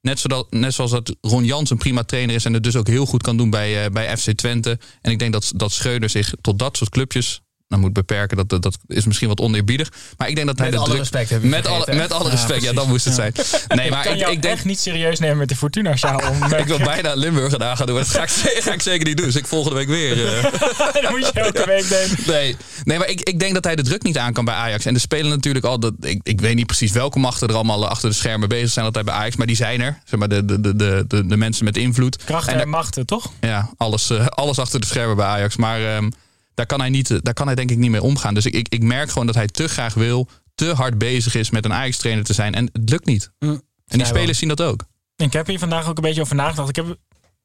Net, 0.00 0.24
net 0.50 0.74
zoals 0.74 0.90
dat 0.90 1.16
Ron 1.20 1.44
Jans 1.44 1.70
een 1.70 1.78
prima 1.78 2.02
trainer 2.02 2.34
is 2.34 2.44
en 2.44 2.52
het 2.52 2.62
dus 2.62 2.76
ook 2.76 2.86
heel 2.86 3.06
goed 3.06 3.22
kan 3.22 3.36
doen 3.36 3.50
bij, 3.50 3.84
eh, 3.84 3.90
bij 3.90 4.16
FC 4.16 4.32
Twente. 4.32 4.78
En 5.00 5.10
ik 5.10 5.18
denk 5.18 5.32
dat, 5.32 5.52
dat 5.56 5.72
Schreuder 5.72 6.10
zich 6.10 6.34
tot 6.40 6.58
dat 6.58 6.76
soort 6.76 6.90
clubjes 6.90 7.40
nou, 7.70 7.82
moet 7.82 7.92
beperken. 7.92 8.36
Dat, 8.36 8.48
dat, 8.48 8.62
dat 8.62 8.78
is 8.86 9.04
misschien 9.06 9.28
wat 9.28 9.40
oneerbiedig. 9.40 9.88
Maar 10.16 10.28
ik 10.28 10.34
denk 10.34 10.46
dat 10.46 10.58
hij 10.58 10.66
Met 10.66 10.74
de 10.74 10.80
alle 10.80 10.88
druk... 10.88 11.00
respect 11.00 11.30
heb 11.30 11.42
met, 11.42 11.66
alle, 11.66 11.86
met 11.94 12.12
alle 12.12 12.24
Ja, 12.24 12.30
respect, 12.30 12.62
ja, 12.62 12.72
dan 12.72 12.88
moest 12.88 13.04
het 13.04 13.14
zijn. 13.14 13.32
Nee, 13.68 13.84
ik 13.86 13.90
maar 13.92 14.02
kan 14.02 14.12
ik, 14.12 14.18
jou 14.18 14.32
ik 14.32 14.42
denk... 14.42 14.54
echt 14.54 14.64
niet 14.64 14.78
serieus 14.80 15.18
nemen 15.18 15.36
met 15.36 15.48
de 15.48 15.56
Fortuna 15.56 15.96
sjaal. 15.96 16.20
Ik 16.58 16.66
wil 16.66 16.78
bijna 16.78 17.14
Limburg 17.14 17.58
na 17.58 17.74
gaan 17.74 17.86
doen. 17.86 17.96
Dat 17.96 18.08
ga 18.08 18.22
ik, 18.22 18.28
ga 18.64 18.72
ik 18.72 18.82
zeker 18.82 19.06
niet 19.06 19.16
doen. 19.16 19.26
Dus 19.26 19.36
ik 19.36 19.46
volgende 19.46 19.76
week 19.76 19.88
weer. 19.88 20.36
eh. 20.36 20.42
dat 21.02 21.10
moet 21.10 21.26
je 21.26 21.32
elke 21.40 21.64
week 21.66 21.88
denken. 21.88 22.16
Nee, 22.26 22.56
nee 22.84 22.98
maar 22.98 23.08
ik, 23.08 23.20
ik 23.20 23.38
denk 23.40 23.54
dat 23.54 23.64
hij 23.64 23.76
de 23.76 23.82
druk 23.82 24.02
niet 24.02 24.18
aan 24.18 24.32
kan 24.32 24.44
bij 24.44 24.54
Ajax. 24.54 24.84
En 24.84 24.94
er 24.94 25.00
spelen 25.00 25.30
natuurlijk 25.30 25.64
al, 25.64 25.80
dat, 25.80 25.92
ik, 26.00 26.20
ik 26.22 26.40
weet 26.40 26.54
niet 26.54 26.66
precies 26.66 26.92
welke 26.92 27.18
machten 27.18 27.48
er 27.48 27.54
allemaal 27.54 27.88
achter 27.88 28.08
de 28.08 28.14
schermen 28.16 28.48
bezig 28.48 28.70
zijn 28.70 28.84
altijd 28.84 29.04
bij 29.04 29.14
Ajax. 29.14 29.36
Maar 29.36 29.46
die 29.46 29.56
zijn 29.56 29.80
er. 29.80 29.98
Zeg 30.04 30.18
maar 30.18 30.28
de, 30.28 30.44
de, 30.44 30.60
de, 30.60 30.76
de, 30.76 31.04
de, 31.08 31.26
de 31.26 31.36
mensen 31.36 31.64
met 31.64 31.76
invloed. 31.76 32.16
Krachten 32.24 32.48
En 32.52 32.58
en 32.58 32.58
daar- 32.58 32.68
machten, 32.68 33.06
toch? 33.06 33.32
ja, 33.40 33.70
alles, 33.76 34.10
eh, 34.10 34.26
alles 34.26 34.58
achter 34.58 34.80
de 34.80 34.86
schermen 34.86 35.16
bij 35.16 35.26
Ajax. 35.26 35.56
Maar 35.56 35.94
ehm, 35.94 36.10
daar, 36.54 36.66
kan 36.66 36.80
hij 36.80 36.88
niet, 36.88 37.10
eh, 37.10 37.18
daar 37.22 37.34
kan 37.34 37.46
hij 37.46 37.54
denk 37.54 37.70
ik 37.70 37.78
niet 37.78 37.90
mee 37.90 38.02
omgaan. 38.02 38.34
Dus 38.34 38.46
ik, 38.46 38.54
ik, 38.54 38.68
ik 38.68 38.82
merk 38.82 39.08
gewoon 39.10 39.26
dat 39.26 39.34
hij 39.34 39.46
te 39.46 39.68
graag 39.68 39.94
wil, 39.94 40.28
te 40.54 40.72
hard 40.74 40.98
bezig 40.98 41.34
is 41.34 41.50
met 41.50 41.64
een 41.64 41.72
Ajax-trainer 41.72 42.24
te 42.24 42.32
zijn. 42.32 42.54
En 42.54 42.68
het 42.72 42.90
lukt 42.90 43.06
niet. 43.06 43.30
Mm. 43.38 43.62
En 43.86 43.98
die 43.98 44.06
spelers 44.06 44.38
zien 44.38 44.48
dat 44.48 44.62
ook. 44.62 44.84
Ik 45.16 45.32
heb 45.32 45.46
hier 45.46 45.58
vandaag 45.58 45.88
ook 45.88 45.96
een 45.96 46.02
beetje 46.02 46.20
over 46.20 46.36
nagedacht. 46.36 46.68
Ik 46.68 46.76
heb, 46.76 46.96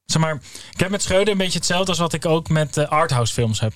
zeg 0.06 0.22
maar, 0.22 0.42
ik 0.72 0.80
heb 0.80 0.90
met 0.90 1.02
Schreuder 1.02 1.32
een 1.32 1.38
beetje 1.38 1.58
hetzelfde 1.58 1.90
als 1.90 2.00
wat 2.00 2.14
ik 2.14 2.26
ook 2.26 2.50
met 2.50 2.78
eh, 2.78 2.88
arthouse 2.88 3.34
films 3.34 3.60
heb. 3.60 3.74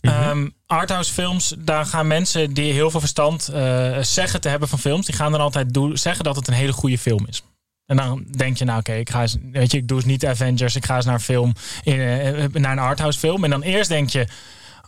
Ehm, 0.00 0.48
arthouse 0.66 1.12
films, 1.12 1.54
daar 1.58 1.86
gaan 1.86 2.06
mensen 2.06 2.52
die 2.52 2.72
heel 2.72 2.90
veel 2.90 3.00
verstand 3.00 3.48
eh, 3.48 3.98
zeggen 4.00 4.40
te 4.40 4.48
hebben 4.48 4.68
van 4.68 4.78
films, 4.78 5.06
die 5.06 5.14
gaan 5.14 5.32
dan 5.32 5.40
altijd 5.40 5.74
doen, 5.74 5.96
zeggen 5.96 6.24
dat 6.24 6.36
het 6.36 6.48
een 6.48 6.54
hele 6.54 6.72
goede 6.72 6.98
film 6.98 7.26
is. 7.26 7.42
En 7.86 7.96
dan 7.96 8.24
denk 8.30 8.56
je, 8.56 8.64
nou 8.64 8.78
oké, 8.78 8.92
ik 8.92 9.10
ga 9.10 9.20
eens, 9.20 9.36
weet 9.52 9.70
je, 9.70 9.78
ik 9.78 9.88
doe 9.88 9.96
eens 9.96 10.06
niet 10.06 10.26
Avengers, 10.26 10.76
ik 10.76 10.84
ga 10.84 10.96
eens 10.96 11.04
naar 11.04 11.14
een 11.14 11.20
film, 11.20 11.52
in, 11.82 12.00
eh, 12.00 12.48
naar 12.52 12.72
een 12.72 12.78
arthouse 12.78 13.18
film. 13.18 13.44
En 13.44 13.50
dan 13.50 13.62
eerst 13.62 13.88
denk 13.88 14.10
je, 14.10 14.26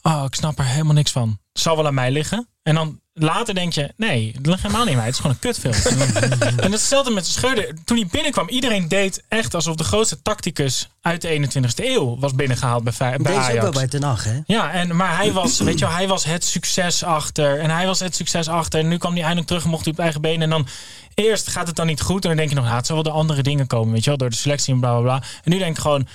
oh, 0.02 0.24
ik 0.26 0.34
snap 0.34 0.58
er 0.58 0.64
helemaal 0.64 0.94
niks 0.94 1.12
van. 1.12 1.38
Het 1.52 1.62
zal 1.62 1.76
wel 1.76 1.86
aan 1.86 1.94
mij 1.94 2.10
liggen. 2.10 2.48
En 2.62 2.74
dan 2.74 3.00
later 3.14 3.54
denk 3.54 3.72
je, 3.72 3.92
nee, 3.96 4.32
het 4.36 4.46
ligt 4.46 4.62
helemaal 4.62 4.84
niet 4.84 4.90
aan 4.90 4.96
mij. 4.96 5.06
Het 5.06 5.14
is 5.14 5.20
gewoon 5.20 5.36
een 5.40 5.52
kutfilm. 5.52 5.74
en 6.40 6.56
dat 6.56 6.64
is 6.64 6.70
hetzelfde 6.70 7.10
met 7.10 7.26
Schreuder. 7.26 7.74
Toen 7.84 7.96
hij 7.96 8.06
binnenkwam, 8.10 8.48
iedereen 8.48 8.88
deed 8.88 9.22
echt 9.28 9.54
alsof 9.54 9.76
de 9.76 9.84
grootste 9.84 10.22
tacticus 10.22 10.88
uit 11.00 11.22
de 11.22 11.48
21ste 11.48 11.84
eeuw 11.84 12.18
was 12.18 12.34
binnengehaald 12.34 12.84
bij, 12.84 12.94
bij 12.98 13.16
Deze 13.18 13.30
ook 13.30 13.36
Ajax. 13.36 13.62
wel 13.62 13.72
bij 13.72 13.88
Ten 13.88 14.02
Hag, 14.02 14.24
hè? 14.24 14.40
Ja, 14.46 14.72
en, 14.72 14.96
maar 14.96 15.16
hij 15.16 15.32
was, 15.32 15.58
weet 15.60 15.78
je 15.78 15.84
wel, 15.84 15.94
hij 15.94 16.08
was 16.08 16.24
het 16.24 16.44
succes 16.44 17.02
achter. 17.02 17.60
En 17.60 17.70
hij 17.70 17.86
was 17.86 18.00
het 18.00 18.14
succes 18.14 18.48
achter. 18.48 18.80
En 18.80 18.88
nu 18.88 18.96
kwam 18.98 19.12
hij 19.12 19.20
eindelijk 19.20 19.46
terug 19.46 19.64
en 19.64 19.70
mocht 19.70 19.84
hij 19.84 19.92
op 19.92 19.98
eigen 19.98 20.20
benen. 20.20 20.42
En 20.42 20.50
dan 20.50 20.66
eerst 21.14 21.48
gaat 21.48 21.66
het 21.66 21.76
dan 21.76 21.86
niet 21.86 22.00
goed. 22.00 22.22
En 22.22 22.28
dan 22.28 22.36
denk 22.36 22.48
je 22.48 22.54
nog, 22.54 22.64
nou, 22.64 22.76
het 22.76 22.86
zal 22.86 22.94
wel 22.94 23.04
door 23.04 23.12
andere 23.12 23.42
dingen 23.42 23.66
komen, 23.66 23.92
weet 23.92 24.04
je 24.04 24.08
wel, 24.10 24.18
door 24.18 24.30
de 24.30 24.36
selectie 24.36 24.74
en 24.74 24.80
bla 24.80 24.92
bla 24.92 25.00
bla. 25.02 25.28
En 25.44 25.50
nu 25.50 25.58
denk 25.58 25.76
ik 25.76 25.82
gewoon, 25.82 26.06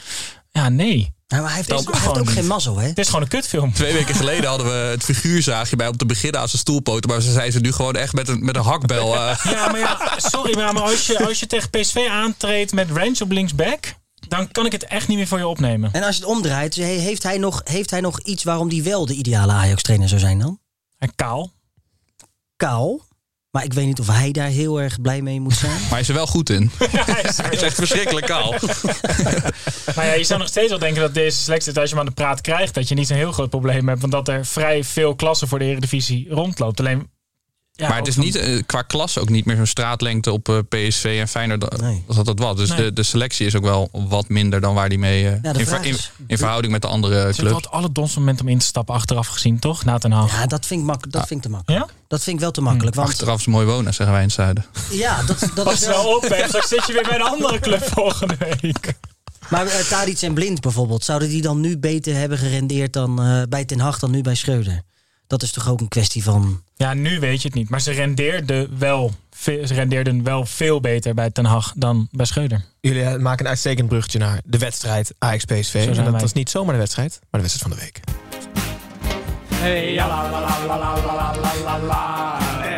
ja, 0.52 0.70
nee. 0.70 1.18
Nou, 1.30 1.42
maar 1.42 1.52
hij 1.52 1.56
heeft, 1.56 1.70
Dat 1.70 1.88
ook, 1.88 1.98
hij 1.98 2.12
heeft 2.14 2.30
geen 2.30 2.48
mazzel, 2.48 2.78
hè? 2.78 2.88
Het 2.88 2.98
is 2.98 3.06
gewoon 3.08 3.22
een 3.22 3.28
kutfilm. 3.28 3.74
Twee 3.74 3.94
weken 3.94 4.16
geleden 4.16 4.50
hadden 4.50 4.68
we 4.68 4.72
het 4.74 5.04
figuurzaagje 5.04 5.76
bij 5.76 5.88
om 5.88 5.98
te 5.98 6.06
beginnen 6.06 6.42
aan 6.42 6.48
zijn 6.50 6.62
stoelpoten. 6.62 7.10
Maar 7.10 7.22
ze 7.22 7.32
zijn 7.32 7.52
ze 7.52 7.60
nu 7.60 7.72
gewoon 7.72 7.96
echt 7.96 8.14
met 8.14 8.28
een, 8.28 8.46
met 8.46 8.56
een 8.56 8.62
hakbel. 8.62 9.16
eh, 9.16 9.40
Ja, 9.44 9.68
maar 9.72 9.80
ja, 9.80 10.14
sorry, 10.18 10.56
maar 10.58 10.74
maar 10.74 10.84
als 10.84 11.06
je, 11.08 11.28
als 11.28 11.40
je 11.40 11.48
tegen 11.48 11.70
PSV 11.70 12.08
aantreedt 12.10 12.72
met 12.74 12.92
Range 12.92 13.16
op 13.24 13.32
linksback, 13.32 13.94
dan 14.28 14.52
kan 14.52 14.66
ik 14.66 14.72
het 14.72 14.84
echt 14.84 15.08
niet 15.08 15.18
meer 15.18 15.28
voor 15.28 15.38
je 15.38 15.48
opnemen. 15.48 15.90
En 15.94 16.04
als 16.04 16.16
je 16.16 16.22
het 16.22 16.32
omdraait, 16.32 16.76
he- 16.76 16.84
heeft 16.84 17.24
hij 17.24 17.38
nog, 17.38 17.62
heeft 17.64 17.90
hij 17.90 18.02
nog 18.02 18.20
iets 18.20 18.44
waarom 18.44 18.70
die 18.70 18.84
wel 18.84 19.06
de 19.06 19.14
ideale 19.14 19.52
Ajax-trainer 19.52 20.08
zou 20.08 20.20
zijn 20.20 20.40
dan? 20.40 20.60
En 20.98 21.16
kaal. 21.16 21.52
Kaal. 22.56 23.02
Maar 23.52 23.64
ik 23.64 23.74
weet 23.74 23.86
niet 23.86 24.00
of 24.00 24.08
hij 24.08 24.32
daar 24.32 24.48
heel 24.48 24.82
erg 24.82 25.02
blij 25.02 25.22
mee 25.22 25.40
moet 25.40 25.54
zijn. 25.54 25.82
maar 25.82 25.90
hij 25.90 26.00
is 26.00 26.08
er 26.08 26.14
wel 26.14 26.28
goed 26.28 26.50
in. 26.50 26.72
Hij 26.80 27.22
is 27.22 27.38
er 27.38 27.44
Hij 27.44 27.54
is 27.54 27.62
echt 27.62 27.76
verschrikkelijk 27.76 28.26
kaal. 28.26 28.54
Maar 29.96 30.06
ja, 30.06 30.14
je 30.14 30.24
zou 30.24 30.40
nog 30.40 30.48
steeds 30.48 30.70
wel 30.70 30.80
denken 30.80 31.02
dat 31.02 31.14
deze 31.14 31.38
selectie, 31.38 31.80
als 31.80 31.90
je 31.90 31.96
hem 31.96 32.00
aan 32.00 32.06
de 32.06 32.22
praat 32.22 32.42
krijgt, 32.42 32.74
dat 32.74 32.88
je 32.88 32.96
niet 32.96 33.08
zo'n 33.08 33.18
heel 33.18 33.32
groot 33.32 33.50
probleem 33.50 33.88
hebt. 33.88 34.02
Want 34.02 34.12
dat 34.12 34.28
er 34.28 34.46
vrij 34.46 34.84
veel 34.84 35.16
klassen 35.16 35.48
voor 35.48 35.60
de 35.60 35.66
Eredivisie 35.66 36.28
rondloopt. 36.30 36.80
Alleen. 36.80 37.10
Ja, 37.80 37.88
maar 37.88 37.98
het 37.98 38.08
is 38.08 38.16
niet 38.16 38.36
eh, 38.36 38.62
qua 38.66 38.82
klasse 38.82 39.20
ook 39.20 39.30
niet 39.30 39.46
meer 39.46 39.56
zo'n 39.56 39.66
straatlengte 39.66 40.32
op 40.32 40.50
eh, 40.50 40.58
PSV 40.70 41.18
en 41.22 41.28
Feyenoord 41.28 41.62
da- 41.62 41.78
Nee. 41.86 42.04
als 42.08 42.16
dat 42.16 42.26
dat 42.26 42.40
was. 42.40 42.56
Dus 42.56 42.70
Nee. 42.70 42.78
de, 42.78 42.94
de 42.94 43.04
selectie 43.04 43.46
is 43.46 43.56
ook 43.56 43.64
wel 43.64 43.90
wat 43.92 44.30
minder 44.30 44.62
dan 44.62 44.74
waar 44.74 44.90
die 44.90 45.00
mee 45.00 45.28
eh, 45.30 45.36
Ja, 45.42 45.54
in, 45.54 45.66
ver- 45.68 45.86
in, 45.86 45.94
is- 45.94 46.12
in 46.28 46.38
verhouding 46.38 46.74
met 46.74 46.82
de 46.82 46.88
andere 46.88 47.34
clubs. 47.34 47.54
altijd 47.54 47.74
alle 47.74 47.92
dons 47.92 48.16
moment 48.16 48.42
om 48.42 48.48
in 48.48 48.58
te 48.58 48.66
stappen 48.66 48.96
achteraf 48.96 49.28
gezien, 49.28 49.60
toch? 49.60 49.84
Na 49.86 49.98
ten 49.98 50.12
Haag. 50.12 50.32
Ja, 50.32 50.46
dat 50.46 50.66
vind 50.66 50.80
ik, 50.80 50.86
mak 50.86 51.12
dat 51.12 51.28
vind 51.28 51.40
ik 51.40 51.46
te 51.46 51.50
makkelijk. 51.56 51.86
Ja? 51.86 51.94
Dat 52.08 52.24
vind 52.24 52.36
ik 52.36 52.42
wel 52.42 52.52
te 52.52 52.62
makkelijk. 52.62 52.96
Want 52.96 53.08
Achteraf 53.10 53.40
is 53.40 53.46
mooi 53.46 53.66
wonen, 53.66 53.94
zeggen 53.94 54.12
wij 54.16 54.22
in 54.22 54.28
het 54.28 54.36
zuiden. 54.36 54.66
ja, 54.92 55.24
dat, 55.24 55.40
dat 55.56 55.66
Pas 55.70 55.74
is 55.82 55.86
wel 55.88 56.04
wel... 56.04 56.16
op, 56.16 56.22
hè. 56.30 56.48
Straks 56.48 56.68
zit 56.68 56.86
je 56.88 56.94
weer 56.94 57.04
bij 57.10 57.16
een 57.16 57.22
andere 57.22 57.60
club 57.60 57.84
volgende 57.84 58.36
week. 58.62 58.94
Maar 59.50 59.66
uh, 59.66 59.72
Tadic 59.74 60.22
en 60.22 60.34
Blind 60.34 60.62
bijvoorbeeld, 60.62 61.04
zouden 61.04 61.30
die 61.30 61.42
dan 61.42 61.60
nu 61.60 61.78
beter 61.78 62.16
hebben 62.16 62.38
gerendeerd 62.38 62.94
dan 62.94 63.22
eh, 63.24 63.42
bij 63.50 63.66
Ten 63.66 63.80
Hag 63.80 64.00
dan 64.00 64.12
nu 64.12 64.22
bij 64.22 64.36
Schreuder? 64.36 64.82
dat 65.30 65.42
is 65.42 65.52
toch 65.52 65.70
ook 65.70 65.80
een 65.80 65.88
kwestie 65.88 66.24
van. 66.24 66.62
Ja, 66.76 66.94
nu 66.94 67.20
weet 67.20 67.42
je 67.42 67.48
het 67.48 67.58
niet. 67.58 67.70
Maar 67.70 67.82
ze 67.82 67.92
rendeerden 67.92 68.80
wel, 68.80 69.12
ze 69.40 69.62
rendeerden 69.66 70.24
wel 70.24 70.46
veel 70.46 70.82
beter 70.82 71.14
bij 71.14 71.30
Ten 71.30 71.46
Hag 71.46 71.74
dan 71.76 72.08
bij 72.12 72.26
Scheuder. 72.26 72.66
Jullie 72.82 73.04
eh, 73.04 73.16
maken 73.16 73.46
een 73.46 73.50
uitstekend 73.50 73.88
bruggetje 73.88 74.20
naar 74.20 74.42
de 74.44 74.58
wedstrijd 74.58 75.14
AXPSV. 75.20 75.74
En 75.74 75.94
dat 75.94 76.12
wij. 76.12 76.22
was 76.22 76.34
niet 76.34 76.50
zomaar 76.50 76.74
de 76.74 76.80
wedstrijd, 76.80 77.20
maar 77.30 77.42
de 77.42 77.48
wedstrijd 77.48 77.62
van 77.62 77.72
de 77.72 77.86
week. 77.86 78.00
Hey, 79.54 79.94
ja, 79.94 80.08
la, 80.08 80.30
la, 80.30 80.40
la, 80.40 80.78
la, 80.78 80.78
la, 80.78 81.36
la, 81.64 81.80
la, 81.80 82.38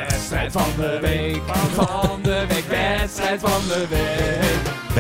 Wedstrijd 0.10 0.52
van 0.52 0.70
de 0.78 1.00
week, 1.02 1.42
van 1.74 2.22
de 2.24 2.46
week, 2.48 2.66
wedstrijd 2.68 3.40
van 3.40 3.62
de 3.68 3.88
week. 3.90 4.31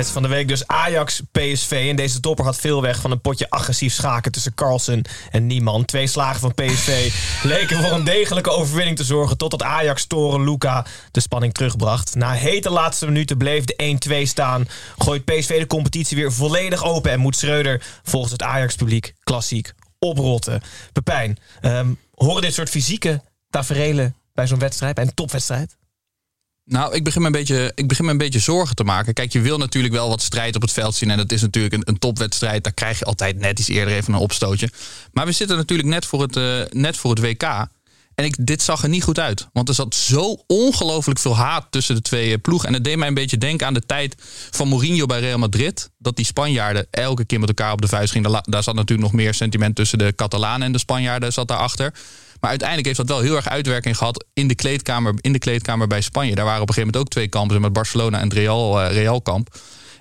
Wedstrijd 0.01 0.25
van 0.25 0.31
de 0.31 0.37
week 0.37 0.47
dus 0.47 0.67
Ajax-PSV. 0.67 1.85
En 1.89 1.95
deze 1.95 2.19
topper 2.19 2.45
had 2.45 2.57
veel 2.57 2.81
weg 2.81 2.99
van 2.99 3.11
een 3.11 3.21
potje 3.21 3.49
agressief 3.49 3.93
schaken 3.93 4.31
tussen 4.31 4.53
Carlsen 4.53 5.01
en 5.31 5.47
Nieman. 5.47 5.85
Twee 5.85 6.07
slagen 6.07 6.39
van 6.39 6.53
PSV 6.53 7.13
leken 7.43 7.81
voor 7.81 7.91
een 7.91 8.03
degelijke 8.03 8.49
overwinning 8.49 8.97
te 8.97 9.03
zorgen... 9.03 9.37
totdat 9.37 9.63
Ajax-toren 9.63 10.43
Luca 10.43 10.85
de 11.11 11.19
spanning 11.19 11.53
terugbracht. 11.53 12.15
Na 12.15 12.31
hete 12.31 12.69
laatste 12.69 13.05
minuten 13.05 13.37
bleef 13.37 13.65
de 13.65 13.97
1-2 14.25 14.27
staan. 14.27 14.67
Gooit 14.97 15.25
PSV 15.25 15.59
de 15.59 15.67
competitie 15.67 16.17
weer 16.17 16.31
volledig 16.31 16.83
open... 16.83 17.11
en 17.11 17.19
moet 17.19 17.35
Schreuder 17.35 17.83
volgens 18.03 18.31
het 18.31 18.43
Ajax-publiek 18.43 19.13
klassiek 19.23 19.73
oprotten. 19.99 20.61
Pepijn, 20.93 21.37
ehm, 21.61 21.93
horen 22.15 22.41
dit 22.41 22.53
soort 22.53 22.69
fysieke 22.69 23.21
taferelen 23.49 24.15
bij 24.33 24.47
zo'n 24.47 24.59
wedstrijd, 24.59 24.95
bij 24.95 25.03
een 25.03 25.13
topwedstrijd? 25.13 25.79
Nou, 26.71 26.93
ik 26.95 27.03
begin, 27.03 27.21
me 27.21 27.27
een 27.27 27.33
beetje, 27.33 27.71
ik 27.75 27.87
begin 27.87 28.05
me 28.05 28.11
een 28.11 28.17
beetje 28.17 28.39
zorgen 28.39 28.75
te 28.75 28.83
maken. 28.83 29.13
Kijk, 29.13 29.33
je 29.33 29.41
wil 29.41 29.57
natuurlijk 29.57 29.93
wel 29.93 30.09
wat 30.09 30.21
strijd 30.21 30.55
op 30.55 30.61
het 30.61 30.71
veld 30.71 30.95
zien. 30.95 31.09
En 31.09 31.17
dat 31.17 31.31
is 31.31 31.41
natuurlijk 31.41 31.73
een, 31.73 31.81
een 31.85 31.99
topwedstrijd. 31.99 32.63
Daar 32.63 32.73
krijg 32.73 32.99
je 32.99 33.05
altijd 33.05 33.39
net 33.39 33.59
iets 33.59 33.67
eerder 33.67 33.93
even 33.93 34.13
een 34.13 34.19
opstootje. 34.19 34.69
Maar 35.11 35.25
we 35.25 35.31
zitten 35.31 35.57
natuurlijk 35.57 35.89
net 35.89 36.05
voor 36.05 36.21
het, 36.21 36.35
eh, 36.35 36.61
net 36.69 36.97
voor 36.97 37.09
het 37.09 37.19
WK. 37.19 37.43
En 38.15 38.25
ik, 38.25 38.35
dit 38.39 38.61
zag 38.61 38.83
er 38.83 38.89
niet 38.89 39.03
goed 39.03 39.19
uit. 39.19 39.47
Want 39.53 39.69
er 39.69 39.75
zat 39.75 39.95
zo 39.95 40.43
ongelooflijk 40.47 41.19
veel 41.19 41.35
haat 41.35 41.67
tussen 41.69 41.95
de 41.95 42.01
twee 42.01 42.31
eh, 42.33 42.41
ploegen. 42.41 42.67
En 42.67 42.73
het 42.73 42.83
deed 42.83 42.97
mij 42.97 43.07
een 43.07 43.13
beetje 43.13 43.37
denken 43.37 43.67
aan 43.67 43.73
de 43.73 43.85
tijd 43.85 44.15
van 44.51 44.67
Mourinho 44.67 45.05
bij 45.05 45.19
Real 45.19 45.37
Madrid. 45.37 45.89
Dat 45.97 46.15
die 46.15 46.25
Spanjaarden 46.25 46.87
elke 46.91 47.25
keer 47.25 47.39
met 47.39 47.49
elkaar 47.49 47.71
op 47.71 47.81
de 47.81 47.87
vuist 47.87 48.11
gingen. 48.11 48.41
Daar 48.43 48.63
zat 48.63 48.75
natuurlijk 48.75 49.11
nog 49.11 49.13
meer 49.21 49.33
sentiment 49.33 49.75
tussen 49.75 49.97
de 49.97 50.13
Catalanen 50.15 50.65
en 50.65 50.71
de 50.71 50.79
Spanjaarden 50.79 51.33
zat 51.33 51.47
daarachter. 51.47 51.93
Maar 52.41 52.49
uiteindelijk 52.49 52.87
heeft 52.87 53.07
dat 53.07 53.17
wel 53.17 53.25
heel 53.25 53.35
erg 53.35 53.49
uitwerking 53.49 53.97
gehad 53.97 54.25
in 54.33 54.47
de 54.47 54.55
kleedkamer, 54.55 55.13
in 55.21 55.33
de 55.33 55.39
kleedkamer 55.39 55.87
bij 55.87 56.01
Spanje. 56.01 56.35
Daar 56.35 56.45
waren 56.45 56.61
op 56.61 56.67
een 56.67 56.73
gegeven 56.73 56.91
moment 56.93 57.07
ook 57.07 57.13
twee 57.13 57.27
kampen 57.27 57.61
met 57.61 57.73
Barcelona 57.73 58.19
en 58.19 58.33
Real, 58.33 58.81
eh, 58.81 58.93
Real 58.93 59.21
kamp. 59.21 59.55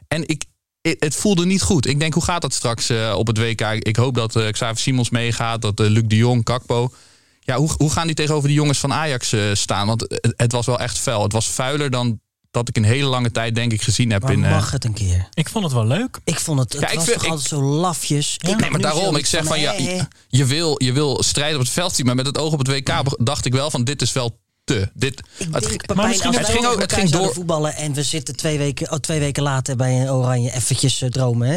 En 0.08 0.28
ik, 0.28 0.44
het 0.80 1.16
voelde 1.16 1.46
niet 1.46 1.62
goed. 1.62 1.86
Ik 1.86 1.98
denk, 1.98 2.14
hoe 2.14 2.24
gaat 2.24 2.42
dat 2.42 2.54
straks 2.54 2.88
eh, 2.88 3.14
op 3.16 3.26
het 3.26 3.38
WK? 3.38 3.60
Ik 3.60 3.96
hoop 3.96 4.14
dat 4.14 4.36
eh, 4.36 4.50
Xavier 4.50 4.78
Simons 4.78 5.10
meegaat, 5.10 5.62
dat 5.62 5.78
Luc 5.78 6.02
de 6.06 6.16
Jong, 6.16 6.44
Kakpo. 6.44 6.92
Ja, 7.40 7.56
hoe, 7.56 7.70
hoe 7.76 7.90
gaan 7.90 8.06
die 8.06 8.16
tegenover 8.16 8.48
die 8.48 8.56
jongens 8.56 8.78
van 8.78 8.92
Ajax 8.92 9.34
staan? 9.52 9.86
Want 9.86 10.00
het, 10.00 10.34
het 10.36 10.52
was 10.52 10.66
wel 10.66 10.78
echt 10.78 10.98
vuil. 10.98 11.22
Het 11.22 11.32
was 11.32 11.48
vuiler 11.48 11.90
dan 11.90 12.20
dat 12.50 12.68
ik 12.68 12.76
een 12.76 12.84
hele 12.84 13.06
lange 13.08 13.30
tijd 13.30 13.54
denk 13.54 13.72
ik 13.72 13.82
gezien 13.82 14.10
heb. 14.10 14.22
Maar 14.22 14.32
in, 14.32 14.44
eh, 14.44 14.50
mag 14.50 14.70
het 14.70 14.84
een 14.84 14.92
keer? 14.92 15.28
Ik 15.34 15.48
vond 15.48 15.64
het 15.64 15.72
wel 15.72 15.86
leuk. 15.86 16.18
Ik 16.24 16.38
vond 16.38 16.58
het, 16.58 16.72
het 16.72 16.82
Ja, 16.82 16.88
ik 16.88 16.94
was 16.94 17.04
vind- 17.04 17.16
toch 17.16 17.24
ik- 17.24 17.30
altijd 17.30 17.48
zo 17.48 17.62
lafjes. 17.62 18.34
Ik 18.40 18.56
Nee, 18.58 18.70
maar 18.70 18.80
daarom, 18.80 19.16
ik 19.16 19.26
zeg 19.26 19.44
van 19.44 19.60
ja, 19.60 19.72
je, 19.72 20.06
je 20.28 20.44
wil, 20.44 20.82
je 20.82 20.92
wil 20.92 21.22
strijd 21.22 21.54
op 21.54 21.60
het 21.60 21.70
veld 21.70 21.94
zien, 21.94 22.06
maar 22.06 22.14
met 22.14 22.26
het 22.26 22.38
oog 22.38 22.52
op 22.52 22.58
het 22.58 22.68
WK 22.68 23.02
dacht 23.26 23.44
ik 23.44 23.52
wel 23.52 23.70
van 23.70 23.84
dit 23.84 24.02
is 24.02 24.12
wel 24.12 24.38
te. 24.64 24.90
Dit, 24.94 25.18
Ik 25.18 25.24
het, 25.52 25.62
denk, 25.68 25.82
het 25.82 26.46
ging 26.46 26.66
ook- 26.66 26.80
het 26.80 26.92
ging 26.92 27.10
door- 27.10 27.32
voetballen 27.34 27.74
en 27.74 27.92
we 27.92 28.02
zitten 28.02 28.36
twee 28.36 28.58
weken, 28.58 28.90
oh, 28.92 28.98
twee 28.98 29.18
weken 29.18 29.42
later 29.42 29.76
bij 29.76 30.00
een 30.00 30.10
oranje 30.10 30.52
eventjes 30.54 31.02
eh, 31.02 31.08
dromen, 31.08 31.48
hè? 31.48 31.56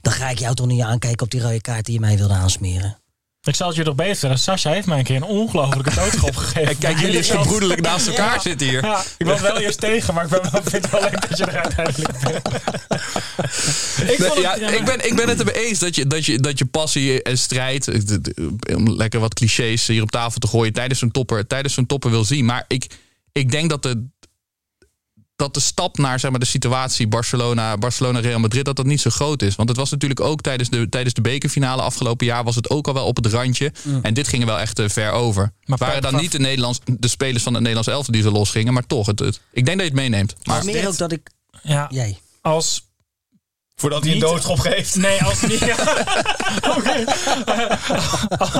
Dan 0.00 0.12
ga 0.12 0.28
ik 0.28 0.38
jou 0.38 0.54
toch 0.54 0.66
niet 0.66 0.82
aankijken 0.82 1.22
op 1.24 1.30
die 1.30 1.40
rode 1.40 1.60
kaart 1.60 1.84
die 1.84 1.94
je 1.94 2.00
mij 2.00 2.16
wilde 2.16 2.34
aansmeren. 2.34 2.98
Ik 3.48 3.54
zal 3.54 3.66
het 3.66 3.76
je 3.76 3.84
nog 3.84 3.94
beter. 3.94 4.38
Sascha 4.38 4.72
heeft 4.72 4.86
mij 4.86 4.98
een 4.98 5.04
keer 5.04 5.16
een 5.16 5.22
ongelofelijke 5.22 5.94
doodschop 5.94 6.36
gegeven. 6.46 6.68
En 6.68 6.78
kijk, 6.78 6.98
jullie 6.98 7.22
zo 7.22 7.42
broederlijk 7.42 7.80
naast 7.80 8.06
elkaar 8.06 8.40
zitten 8.40 8.68
hier. 8.68 8.84
Ja, 8.84 9.04
ik 9.18 9.26
was 9.26 9.40
wel 9.40 9.58
eerst 9.58 9.80
tegen, 9.80 10.14
maar 10.14 10.24
ik 10.24 10.30
ben 10.30 10.42
wel, 10.42 10.60
vind 10.62 10.72
het 10.72 10.90
wel 10.90 11.00
leuk 11.00 11.28
dat 11.28 11.38
je 11.38 11.44
er 11.44 11.62
uiteindelijk 11.62 12.20
bent. 12.22 12.48
ik, 14.12 14.18
het, 14.18 14.38
ja, 14.40 14.54
ik, 14.54 14.84
ben, 14.84 15.06
ik 15.06 15.16
ben 15.16 15.28
het 15.28 15.38
ermee 15.38 15.66
eens 15.66 15.78
dat 15.78 15.94
je, 15.94 16.06
dat, 16.06 16.24
je, 16.24 16.38
dat 16.38 16.58
je 16.58 16.66
passie 16.66 17.22
en 17.22 17.38
strijd, 17.38 17.88
eh, 17.88 18.76
om 18.76 18.90
lekker 18.90 19.20
wat 19.20 19.34
clichés 19.34 19.86
hier 19.86 20.02
op 20.02 20.10
tafel 20.10 20.40
te 20.40 20.46
gooien, 20.46 20.72
tijdens 20.72 20.98
zo'n 20.98 21.10
topper, 21.10 21.46
tijdens 21.46 21.74
zo'n 21.74 21.86
topper 21.86 22.10
wil 22.10 22.24
zien. 22.24 22.44
Maar 22.44 22.64
ik, 22.66 22.86
ik 23.32 23.50
denk 23.50 23.70
dat 23.70 23.82
de, 23.82 24.06
dat 25.38 25.54
de 25.54 25.60
stap 25.60 25.98
naar 25.98 26.20
zeg 26.20 26.30
maar, 26.30 26.40
de 26.40 26.46
situatie 26.46 27.06
Barcelona, 27.08 27.76
Barcelona 27.76 28.18
Real 28.20 28.38
Madrid, 28.38 28.64
dat 28.64 28.76
dat 28.76 28.86
niet 28.86 29.00
zo 29.00 29.10
groot 29.10 29.42
is. 29.42 29.56
Want 29.56 29.68
het 29.68 29.78
was 29.78 29.90
natuurlijk 29.90 30.20
ook 30.20 30.40
tijdens 30.40 30.68
de, 30.68 30.88
tijdens 30.88 31.14
de 31.14 31.20
bekerfinale 31.20 31.82
afgelopen 31.82 32.26
jaar, 32.26 32.44
was 32.44 32.54
het 32.54 32.70
ook 32.70 32.86
al 32.88 32.94
wel 32.94 33.06
op 33.06 33.16
het 33.16 33.26
randje. 33.26 33.72
En 34.02 34.14
dit 34.14 34.28
ging 34.28 34.42
er 34.42 34.48
wel 34.48 34.58
echt 34.58 34.78
eh, 34.78 34.88
ver 34.88 35.10
over. 35.12 35.52
Maar 35.64 35.78
waren 35.78 36.02
dan 36.02 36.14
niet 36.16 36.32
de, 36.32 36.38
Nederlands, 36.38 36.78
de 36.84 37.08
spelers 37.08 37.42
van 37.42 37.52
het 37.52 37.62
Nederlands 37.62 37.88
elftal 37.90 38.12
die 38.14 38.22
zo 38.22 38.30
los 38.30 38.50
gingen, 38.50 38.72
maar 38.72 38.86
toch. 38.86 39.06
Het, 39.06 39.18
het- 39.18 39.40
ik 39.52 39.64
denk 39.64 39.78
dat 39.78 39.86
je 39.86 39.92
het 39.92 40.00
meeneemt. 40.00 40.34
Maar 40.42 40.56
Maar 40.56 40.64
meer 40.64 40.74
dit- 40.74 40.86
ook 40.86 40.96
dat 40.98 41.12
ik... 41.12 41.30
ja, 41.62 41.86
Jij. 41.90 42.18
als 42.40 42.87
Voordat 43.80 44.04
hij 44.04 44.12
een 44.12 44.18
doodschop 44.18 44.58
geeft. 44.58 44.96
Nee, 44.96 45.22
als 45.22 45.40
niet. 45.42 45.62
Oké. 46.76 47.04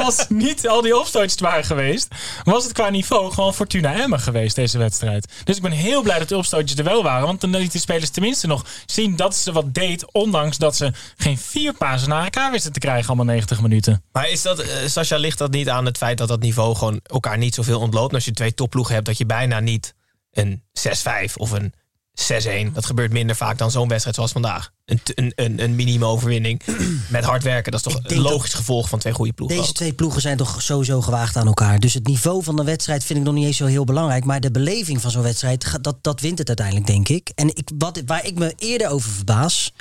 Als 0.04 0.26
niet 0.28 0.68
al 0.68 0.82
die 0.82 0.98
opstootjes 0.98 1.40
waren 1.40 1.64
geweest, 1.64 2.08
was 2.44 2.64
het 2.64 2.72
qua 2.72 2.88
niveau 2.90 3.32
gewoon 3.32 3.54
Fortuna 3.54 3.94
Emmen 3.94 4.20
geweest, 4.20 4.56
deze 4.56 4.78
wedstrijd. 4.78 5.32
Dus 5.44 5.56
ik 5.56 5.62
ben 5.62 5.72
heel 5.72 6.02
blij 6.02 6.18
dat 6.18 6.28
de 6.28 6.36
opstootjes 6.36 6.78
er 6.78 6.84
wel 6.84 7.02
waren. 7.02 7.26
Want 7.26 7.40
dan 7.40 7.50
lieten 7.50 7.72
de 7.72 7.78
spelers 7.78 8.10
tenminste 8.10 8.46
nog 8.46 8.64
zien 8.86 9.16
dat 9.16 9.36
ze 9.36 9.52
wat 9.52 9.74
deed. 9.74 10.12
Ondanks 10.12 10.56
dat 10.56 10.76
ze 10.76 10.92
geen 11.16 11.38
vier 11.38 11.72
pasen 11.72 12.08
naar 12.08 12.24
elkaar 12.24 12.50
wisten 12.50 12.72
te 12.72 12.78
krijgen, 12.78 13.06
allemaal 13.06 13.24
90 13.24 13.60
minuten. 13.60 14.02
Maar 14.12 14.30
is 14.30 14.42
dat, 14.42 14.58
eh, 14.58 14.68
Sascha, 14.86 15.16
ligt 15.16 15.38
dat 15.38 15.50
niet 15.50 15.68
aan 15.68 15.84
het 15.84 15.96
feit 15.96 16.18
dat 16.18 16.28
dat 16.28 16.40
niveau 16.40 16.76
gewoon 16.76 17.00
elkaar 17.02 17.38
niet 17.38 17.54
zoveel 17.54 17.80
ontloopt? 17.80 18.08
En 18.08 18.14
als 18.14 18.24
je 18.24 18.32
twee 18.32 18.54
topploegen 18.54 18.94
hebt, 18.94 19.06
dat 19.06 19.18
je 19.18 19.26
bijna 19.26 19.60
niet 19.60 19.94
een 20.32 20.62
6-5 20.72 21.36
of 21.36 21.50
een 21.50 21.72
6-1. 22.18 22.72
Dat 22.72 22.86
gebeurt 22.86 23.12
minder 23.12 23.36
vaak 23.36 23.58
dan 23.58 23.70
zo'n 23.70 23.88
wedstrijd 23.88 24.16
zoals 24.16 24.32
vandaag. 24.32 24.70
Een, 24.84 25.00
een, 25.14 25.32
een, 25.34 25.62
een 25.62 25.74
minimum-overwinning 25.74 26.62
met 27.10 27.24
hard 27.24 27.42
werken. 27.42 27.72
Dat 27.72 27.86
is 27.86 27.92
toch 27.92 28.02
een 28.02 28.20
logisch 28.20 28.54
gevolg 28.54 28.88
van 28.88 28.98
twee 28.98 29.12
goede 29.12 29.32
ploegen. 29.32 29.56
Deze 29.56 29.68
ook. 29.70 29.76
twee 29.76 29.92
ploegen 29.92 30.20
zijn 30.20 30.36
toch 30.36 30.62
sowieso 30.62 31.00
gewaagd 31.00 31.36
aan 31.36 31.46
elkaar. 31.46 31.78
Dus 31.80 31.94
het 31.94 32.06
niveau 32.06 32.42
van 32.42 32.56
de 32.56 32.64
wedstrijd 32.64 33.04
vind 33.04 33.18
ik 33.18 33.24
nog 33.24 33.34
niet 33.34 33.46
eens 33.46 33.56
zo 33.56 33.66
heel 33.66 33.84
belangrijk. 33.84 34.24
Maar 34.24 34.40
de 34.40 34.50
beleving 34.50 35.00
van 35.00 35.10
zo'n 35.10 35.22
wedstrijd, 35.22 35.78
dat, 35.80 35.96
dat 36.00 36.20
wint 36.20 36.38
het 36.38 36.48
uiteindelijk, 36.48 36.86
denk 36.86 37.08
ik. 37.08 37.30
En 37.34 37.48
ik, 37.56 37.70
wat, 37.78 38.02
waar 38.06 38.26
ik 38.26 38.38
me 38.38 38.54
eerder 38.58 38.88
over 38.90 39.10
verbaas, 39.10 39.72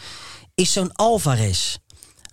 is 0.56 0.72
zo'n 0.74 0.94
Alvarez. 0.94 1.77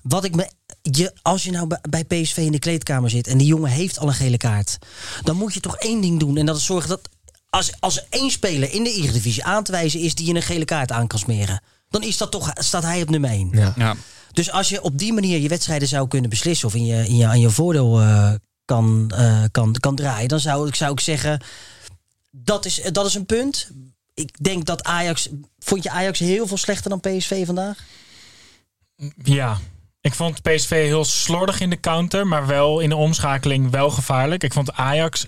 Wat 0.03 0.25
ik 0.25 0.35
me, 0.35 0.49
je, 0.83 1.13
als 1.23 1.43
je 1.43 1.51
nou 1.51 1.67
bij- 1.67 2.05
bij 2.05 2.23
PSV 2.23 2.37
in 2.37 2.53
de 2.53 2.59
kleedkamer 2.59 3.11
zit 3.11 3.27
en 3.27 3.39
die 3.39 3.47
jongen 3.47 3.71
heeft 3.71 3.99
al 3.99 4.09
een 4.09 4.15
gele 4.15 4.37
kaart, 4.37 4.79
dan 5.23 5.37
moet 5.37 5.55
je 5.55 5.61
toch 5.61 5.77
één 5.77 6.01
ding 6.01 6.21
doen. 6.21 6.37
En 6.37 6.47
dat 6.47 6.57
is 6.57 6.65
zorgen 6.65 6.89
dat 6.89 7.09
als, 7.55 7.73
als 7.81 7.97
er 7.97 8.07
één 8.11 8.31
speler 8.31 8.73
in 8.73 8.85
de 8.85 8.93
Eredivisie 8.93 9.45
aan 9.45 9.65
te 9.65 9.73
wijzen 9.73 10.01
is 10.01 10.15
die 10.15 10.27
je 10.27 10.35
een 10.35 10.43
gele 10.43 10.65
kaart 10.65 10.93
aan 10.93 11.07
kan 11.07 11.19
smeren, 11.19 11.63
dan 11.89 12.03
is 12.03 12.17
dat 12.17 12.31
toch, 12.31 12.51
staat 12.55 12.83
hij 12.83 13.03
op 13.03 13.11
nummer 13.11 13.31
één. 13.31 13.51
Ja. 13.53 13.73
ja. 13.77 13.95
Dus 14.33 14.51
als 14.51 14.69
je 14.69 14.83
op 14.83 14.99
die 14.99 15.13
manier 15.13 15.39
je 15.39 15.49
wedstrijden 15.49 15.89
zou 15.89 16.09
kunnen 16.09 16.31
beslissen 16.31 16.69
of 16.69 16.75
in 16.75 16.87
je, 16.87 17.07
in 17.09 17.17
je, 17.17 17.27
aan 17.27 17.41
je 17.41 17.51
voordeel 17.51 18.01
eh, 18.01 18.33
kan, 18.65 19.11
eh, 19.17 19.43
kan, 19.51 19.77
kan 19.81 19.95
draaien, 19.95 20.29
dan 20.29 20.41
zou 20.41 20.69
ik, 20.69 20.75
zou 20.75 20.93
ik 20.93 21.01
zeggen: 21.01 21.41
dat 22.31 22.65
is, 22.65 22.83
dat 22.93 23.07
is 23.07 23.15
een 23.15 23.27
punt. 23.27 23.71
Ik 24.15 24.45
denk 24.45 24.65
dat 24.65 24.85
Ajax. 24.85 25.29
Vond 25.59 25.83
je 25.83 25.91
Ajax 25.91 26.19
heel 26.19 26.47
veel 26.47 26.57
slechter 26.57 26.91
dan 26.91 27.01
PSV 27.01 27.47
vandaag? 27.47 27.79
Ja. 29.23 29.59
Ik 30.01 30.15
vond 30.15 30.43
PSV 30.43 30.71
heel 30.71 31.05
slordig 31.05 31.61
in 31.61 31.71
de 31.71 31.81
counter, 31.81 32.27
maar 32.27 32.47
wel 32.47 32.81
in 32.81 32.89
de 32.89 32.97
omschakeling 32.97 33.71
wel 33.71 33.91
gevaarlijk. 33.91 34.43
Ik 34.45 34.53
vond 34.53 34.73
Ajax 34.73 35.27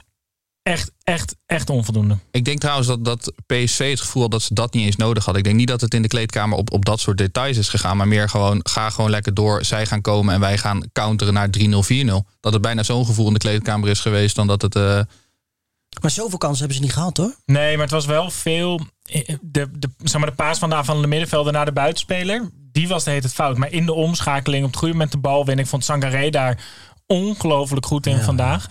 echt, 0.66 0.92
echt, 1.02 1.36
echt 1.46 1.70
onvoldoende. 1.70 2.18
Ik 2.30 2.44
denk 2.44 2.58
trouwens 2.58 2.88
dat, 2.88 3.04
dat 3.04 3.32
PSV 3.46 3.90
het 3.90 4.00
gevoel 4.00 4.22
had 4.22 4.30
dat 4.30 4.42
ze 4.42 4.54
dat 4.54 4.72
niet 4.72 4.84
eens 4.84 4.96
nodig 4.96 5.24
hadden. 5.24 5.42
Ik 5.42 5.48
denk 5.48 5.58
niet 5.58 5.68
dat 5.68 5.80
het 5.80 5.94
in 5.94 6.02
de 6.02 6.08
kleedkamer 6.08 6.58
op, 6.58 6.72
op 6.72 6.84
dat 6.84 7.00
soort 7.00 7.18
details 7.18 7.56
is 7.56 7.68
gegaan. 7.68 7.96
Maar 7.96 8.08
meer 8.08 8.28
gewoon, 8.28 8.60
ga 8.62 8.90
gewoon 8.90 9.10
lekker 9.10 9.34
door. 9.34 9.64
Zij 9.64 9.86
gaan 9.86 10.00
komen 10.00 10.34
en 10.34 10.40
wij 10.40 10.58
gaan 10.58 10.82
counteren 10.92 11.34
naar 11.34 11.48
3-0, 11.58 11.60
4-0. 12.04 12.12
Dat 12.40 12.52
het 12.52 12.62
bijna 12.62 12.82
zo'n 12.82 13.06
gevoel 13.06 13.26
in 13.26 13.32
de 13.32 13.38
kleedkamer 13.38 13.88
is 13.88 14.00
geweest 14.00 14.36
dan 14.36 14.46
dat 14.46 14.62
het... 14.62 14.76
eh, 14.76 15.00
Maar 16.00 16.10
zoveel 16.10 16.38
kansen 16.38 16.58
hebben 16.58 16.76
ze 16.76 16.82
niet 16.82 16.92
gehad 16.92 17.16
hoor. 17.16 17.34
Nee, 17.44 17.72
maar 17.72 17.84
het 17.84 17.94
was 17.94 18.06
wel 18.06 18.30
veel. 18.30 18.80
De, 19.40 19.68
de, 19.72 19.90
zeg 20.02 20.20
maar 20.20 20.30
de 20.30 20.36
paas 20.36 20.58
van 20.58 21.00
de 21.00 21.06
middenvelder 21.06 21.52
naar 21.52 21.64
de 21.64 21.72
buitenspeler. 21.72 22.50
Die 22.72 22.88
was 22.88 23.04
de 23.04 23.10
heet 23.10 23.22
het 23.22 23.34
fout. 23.34 23.56
Maar 23.56 23.72
in 23.72 23.86
de 23.86 23.92
omschakeling 23.92 24.64
op 24.64 24.70
het 24.70 24.78
goede 24.78 24.92
moment 24.94 25.12
de 25.12 25.18
bal 25.18 25.44
winnen. 25.44 25.64
Ik 25.64 25.70
vond 25.70 25.84
Sangaré 25.84 26.30
daar 26.30 26.58
ongelooflijk 27.06 27.86
goed 27.86 28.06
in 28.06 28.20
vandaag. 28.20 28.66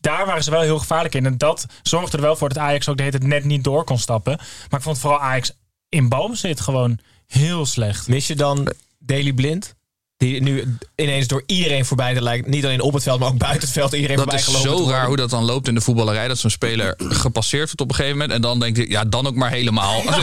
Daar 0.00 0.26
waren 0.26 0.44
ze 0.44 0.50
wel 0.50 0.60
heel 0.60 0.78
gevaarlijk 0.78 1.14
in. 1.14 1.26
En 1.26 1.38
dat 1.38 1.66
zorgde 1.82 2.16
er 2.16 2.22
wel 2.22 2.36
voor 2.36 2.48
dat 2.48 2.58
Ajax 2.58 2.88
ook 2.88 2.96
de 2.96 3.02
heet 3.02 3.12
het 3.12 3.24
net 3.24 3.44
niet 3.44 3.64
door 3.64 3.84
kon 3.84 3.98
stappen. 3.98 4.36
Maar 4.70 4.78
ik 4.78 4.86
vond 4.86 4.98
vooral 4.98 5.20
Ajax 5.20 5.52
in 5.88 6.08
balbezit 6.08 6.60
gewoon 6.60 6.98
heel 7.26 7.66
slecht. 7.66 8.08
Mis 8.08 8.26
je 8.26 8.36
dan 8.36 8.72
Daily 8.98 9.32
Blind? 9.32 9.74
Die 10.16 10.42
nu 10.42 10.76
ineens 10.94 11.26
door 11.26 11.42
iedereen 11.46 11.84
voorbij 11.84 12.14
te 12.14 12.22
lijkt. 12.22 12.46
Niet 12.46 12.64
alleen 12.64 12.80
op 12.80 12.92
het 12.92 13.02
veld, 13.02 13.20
maar 13.20 13.28
ook 13.28 13.38
buiten 13.38 13.60
het 13.60 13.70
veld. 13.70 13.92
Iedereen 13.92 14.16
dat 14.16 14.24
voorbij 14.24 14.60
is 14.60 14.62
zo 14.62 14.88
raar 14.88 15.06
hoe 15.06 15.16
dat 15.16 15.30
dan 15.30 15.44
loopt 15.44 15.68
in 15.68 15.74
de 15.74 15.80
voetballerij. 15.80 16.28
Dat 16.28 16.38
zo'n 16.38 16.50
speler 16.50 16.94
gepasseerd 17.24 17.64
wordt 17.64 17.80
op 17.80 17.88
een 17.88 17.94
gegeven 17.94 18.18
moment. 18.18 18.34
En 18.34 18.42
dan 18.42 18.60
denkt 18.60 18.76
hij, 18.76 18.86
ja, 18.86 19.04
dan 19.04 19.26
ook 19.26 19.34
maar 19.34 19.50
helemaal. 19.50 20.02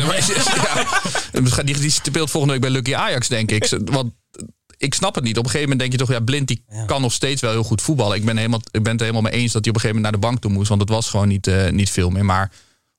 Ja. 1.34 1.64
Die, 1.64 1.80
die 1.80 1.92
speelt 1.92 2.32
volgende 2.32 2.54
week 2.54 2.62
bij 2.62 2.72
Lucky 2.72 2.96
Ajax, 2.96 3.28
denk 3.28 3.52
ik. 3.52 3.80
Want 3.86 4.12
ik 4.84 4.94
snap 4.94 5.16
het 5.16 5.24
niet. 5.24 5.38
Op 5.38 5.44
een 5.44 5.50
gegeven 5.50 5.70
moment 5.70 5.80
denk 5.80 5.92
je 5.92 6.08
toch, 6.08 6.18
ja, 6.18 6.24
Blind 6.24 6.48
die 6.48 6.64
kan 6.86 7.02
nog 7.02 7.14
steeds 7.14 7.42
wel 7.42 7.52
heel 7.52 7.64
goed 7.64 7.82
voetballen. 7.82 8.18
Ik 8.18 8.26
ben, 8.26 8.38
helemaal, 8.38 8.62
ik 8.72 8.84
ben 8.84 8.92
het 8.92 9.02
er 9.02 9.08
helemaal 9.08 9.32
mee 9.32 9.42
eens 9.42 9.52
dat 9.52 9.66
hij 9.66 9.70
op 9.74 9.76
een 9.76 9.82
gegeven 9.82 9.96
moment 9.96 10.12
naar 10.12 10.22
de 10.22 10.28
bank 10.28 10.42
toe 10.42 10.52
moest. 10.52 10.70
Want 10.70 10.82
het 10.82 10.90
was 10.90 11.10
gewoon 11.10 11.28
niet, 11.28 11.48
eh, 11.48 11.70
niet 11.72 11.90
veel 11.90 12.10
meer. 12.10 12.26
Maar 12.26 12.52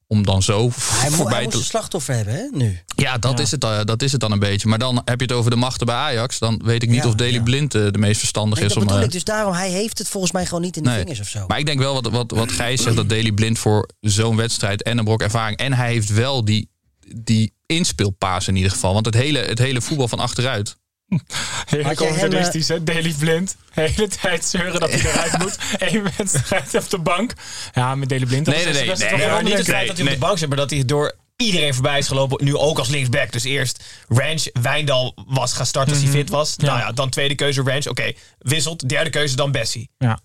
om 0.06 0.24
dan 0.24 0.42
zo 0.42 0.60
Hij, 0.74 1.00
hij 1.00 1.10
voorbij 1.10 1.42
moest 1.42 1.52
te... 1.52 1.58
een 1.58 1.64
slachtoffer 1.64 2.14
hebben, 2.14 2.34
hè, 2.34 2.48
nu. 2.52 2.78
Ja, 2.96 3.18
dat, 3.18 3.40
Is 3.40 3.50
het, 3.50 3.64
eh, 3.64 3.80
dat 3.84 4.02
is 4.02 4.12
het 4.12 4.20
dan 4.20 4.32
een 4.32 4.38
beetje. 4.38 4.68
Maar 4.68 4.78
dan 4.78 5.02
heb 5.04 5.20
je 5.20 5.26
het 5.26 5.34
over 5.34 5.50
de 5.50 5.56
machten 5.56 5.86
bij 5.86 5.94
Ajax. 5.96 6.38
Dan 6.38 6.60
weet 6.64 6.82
ik 6.82 6.88
niet 6.88 7.02
Ja, 7.02 7.08
of 7.08 7.14
Daley 7.14 7.32
ja. 7.32 7.42
Blind 7.42 7.74
eh, 7.74 7.86
de 7.90 7.98
meest 7.98 8.18
verstandig 8.18 8.58
Nee, 8.58 8.68
is 8.68 8.74
dat 8.74 8.82
om... 8.82 8.88
bedoel 8.88 9.04
ik. 9.04 9.12
Dus 9.12 9.24
daarom, 9.24 9.52
hij 9.52 9.70
heeft 9.70 9.98
het 9.98 10.08
volgens 10.08 10.32
mij 10.32 10.46
gewoon 10.46 10.62
niet 10.62 10.76
in 10.76 10.82
de 10.82 10.88
Nee. 10.88 10.98
vingers 10.98 11.20
of 11.20 11.28
zo. 11.28 11.46
Maar 11.46 11.58
ik 11.58 11.66
denk 11.66 11.78
wel 11.78 11.94
wat, 11.94 12.10
wat, 12.10 12.30
wat 12.30 12.52
Gijs 12.52 12.82
zegt, 12.82 12.96
dat 12.96 13.08
Daley 13.08 13.32
Blind 13.32 13.58
voor 13.58 13.88
zo'n 14.00 14.36
wedstrijd 14.36 14.82
en 14.82 14.98
een 14.98 15.04
brok 15.04 15.22
ervaring. 15.22 15.58
En 15.58 15.72
hij 15.72 15.88
heeft 15.92 16.08
wel 16.12 16.44
die, 16.44 16.68
die 17.16 17.52
inspeelpaas 17.66 18.48
in 18.48 18.56
ieder 18.56 18.70
geval. 18.70 18.92
Want 18.92 19.06
het 19.06 19.14
hele, 19.14 19.38
het 19.38 19.58
hele 19.58 19.80
voetbal 19.80 20.08
van 20.08 20.18
achteruit. 20.18 20.76
Heerlijk 21.08 21.20
Had 21.68 21.98
jij 21.98 22.08
hem, 22.08 22.18
conservatistisch, 22.20 22.68
hè? 22.68 22.84
Daily 22.84 23.14
Blind. 23.18 23.56
De 23.74 23.80
hele 23.80 24.08
tijd 24.08 24.44
zeuren 24.44 24.80
dat 24.80 24.90
hij 24.90 25.00
eruit 25.00 25.38
moet. 25.38 25.58
Eén 25.92 26.06
wedstrijd 26.16 26.74
op 26.74 26.90
de 26.90 26.98
bank. 26.98 27.32
Ja, 27.72 27.94
met 27.94 28.08
Daily 28.08 28.26
Blind. 28.26 28.46
Nee, 28.46 28.64
nee, 28.64 28.72
nee, 28.72 29.28
maar 29.28 29.42
niet 29.42 29.58
het 29.58 29.66
feit 29.66 29.86
dat 29.86 29.96
hij 29.96 30.06
op 30.06 30.12
de 30.12 30.18
bank 30.18 30.38
zit, 30.38 30.48
maar 30.48 30.56
dat 30.56 30.70
hij 30.70 30.84
door 30.84 31.14
iedereen 31.36 31.74
voorbij 31.74 31.98
is 31.98 32.08
gelopen. 32.08 32.44
Nu 32.44 32.56
ook 32.56 32.78
als 32.78 32.88
linksback. 32.88 33.32
Dus 33.32 33.44
eerst 33.44 33.84
Ranch, 34.08 34.44
Wijndal 34.52 35.14
was 35.26 35.52
gaan 35.52 35.66
starten 35.66 35.92
als 35.92 36.02
hij 36.02 36.12
fit 36.12 36.30
was. 36.30 36.54
Ja. 36.56 36.66
Nou 36.66 36.78
ja, 36.78 36.92
dan 36.92 37.10
tweede 37.10 37.34
keuze 37.34 37.62
Ranch. 37.62 37.86
Oké, 37.86 38.12
wisselt. 38.38 38.88
Derde 38.88 39.10
keuze 39.10 39.36
dan 39.36 39.52
Bessie. 39.52 39.90
Ja. 39.98 40.20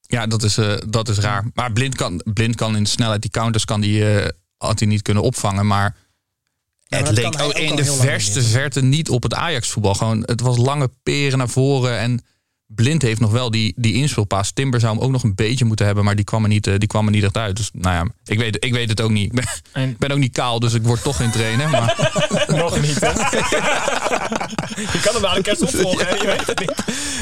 Ja, 0.00 0.26
dat 0.26 0.42
is, 0.42 0.56
eh, 0.56 0.76
dat 0.88 1.08
is 1.08 1.18
raar. 1.18 1.44
Maar 1.54 1.72
Blind 1.72 1.94
kan, 1.94 2.22
Blind 2.24 2.56
kan 2.56 2.76
in 2.76 2.82
de 2.82 2.88
snelheid, 2.88 3.22
die 3.22 3.30
counters 3.30 3.64
kan 3.64 3.80
die, 3.80 4.14
eh, 4.14 4.28
had 4.56 4.78
hij 4.78 4.88
niet 4.88 5.02
kunnen 5.02 5.22
opvangen. 5.22 5.66
Maar 5.66 5.96
het 6.94 7.10
leek 7.10 7.42
ook 7.42 7.52
in 7.52 7.76
de 7.76 7.84
verste 7.84 8.42
verte 8.42 8.82
niet 8.82 9.08
op 9.08 9.22
het 9.22 9.34
Ajax 9.34 9.68
voetbal. 9.68 9.94
Gewoon, 9.94 10.22
het 10.26 10.40
was 10.40 10.56
lange 10.56 10.90
peren 11.02 11.38
naar 11.38 11.48
voren 11.48 11.98
en... 11.98 12.22
Blind 12.74 13.02
heeft 13.02 13.20
nog 13.20 13.30
wel 13.30 13.50
die, 13.50 13.72
die 13.76 13.94
inspeelpaas. 13.94 14.50
Timber 14.50 14.80
zou 14.80 14.94
hem 14.94 15.02
ook 15.04 15.10
nog 15.10 15.22
een 15.22 15.34
beetje 15.34 15.64
moeten 15.64 15.86
hebben, 15.86 16.04
maar 16.04 16.16
die 16.16 16.24
kwam 16.24 16.42
er 16.42 16.48
niet, 16.48 16.66
eh, 16.66 16.74
die 16.78 16.88
kwam 16.88 17.06
er 17.06 17.12
niet 17.12 17.24
echt 17.24 17.36
uit. 17.36 17.56
Dus 17.56 17.70
nou 17.72 17.94
ja, 17.94 18.06
ik 18.24 18.38
weet, 18.38 18.64
ik 18.64 18.72
weet 18.72 18.88
het 18.88 19.00
ook 19.00 19.10
niet. 19.10 19.24
Ik 19.24 19.32
ben, 19.32 19.44
En- 19.72 19.88
ik 19.90 19.98
ben 19.98 20.10
ook 20.10 20.18
niet 20.18 20.32
kaal, 20.32 20.60
dus 20.60 20.72
ik 20.74 20.82
word 20.82 21.02
toch 21.02 21.16
geen 21.16 21.30
trainer. 21.30 21.70
Maar 21.70 22.12
Nog 22.48 22.80
niet, 22.80 23.00
hè? 23.00 23.10
Je 24.92 25.00
kan 25.02 25.12
hem 25.12 25.22
wel 25.22 25.36
een 25.36 25.42
kerst 25.42 25.62
opvolgen, 25.62 26.06
hè? 26.06 26.14
je 26.14 26.26
weet 26.26 26.46
het 26.46 26.58
niet. 26.60 26.72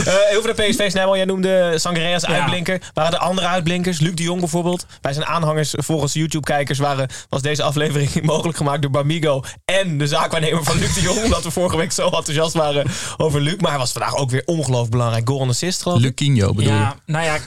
Eh 0.06 0.36
over 0.38 0.54
de 0.56 0.62
PSV, 0.62 0.90
Snijbel, 0.90 1.16
jij 1.16 1.24
noemde 1.24 1.78
Ja. 1.82 2.28
uitblinker. 2.28 2.80
Waren 2.94 3.12
er 3.12 3.18
andere 3.18 3.46
uitblinkers? 3.46 4.00
Luc 4.00 4.14
de 4.14 4.22
Jong 4.22 4.40
bijvoorbeeld. 4.40 4.86
Wij 5.00 5.12
zijn 5.12 5.26
aanhangers, 5.26 5.74
volgens 5.76 6.12
YouTube-kijkers 6.12 6.78
waren, 6.78 7.08
was 7.28 7.42
deze 7.42 7.62
aflevering 7.62 8.22
mogelijk 8.32 8.56
gemaakt 8.56 8.82
door 8.82 8.90
Bamigo 8.90 9.42
en 9.64 9.98
de 9.98 10.06
zaakwaarnemer 10.06 10.64
van 10.64 10.78
Luc 10.78 10.94
de 10.94 11.00
Jong. 11.00 11.24
Omdat 11.24 11.44
we 11.44 11.50
vorige 11.50 11.76
week 11.76 11.92
zo 11.92 12.04
enthousiast 12.04 12.52
waren 12.54 12.86
over 13.16 13.40
Luc. 13.40 13.56
Maar 13.56 13.70
hij 13.70 13.78
was 13.78 13.92
vandaag 13.92 14.16
ook 14.16 14.30
weer 14.30 14.42
ongelooflijk 14.44 14.90
belangrijk. 14.90 15.28
Goal 15.28 15.41
en 15.42 15.48
assist, 15.48 15.82
geloof 15.82 15.96
ik. 15.98 16.02
Bedoel 16.52 16.72
Ja, 16.72 16.96
je? 17.06 17.12
nou 17.12 17.24
ja, 17.24 17.38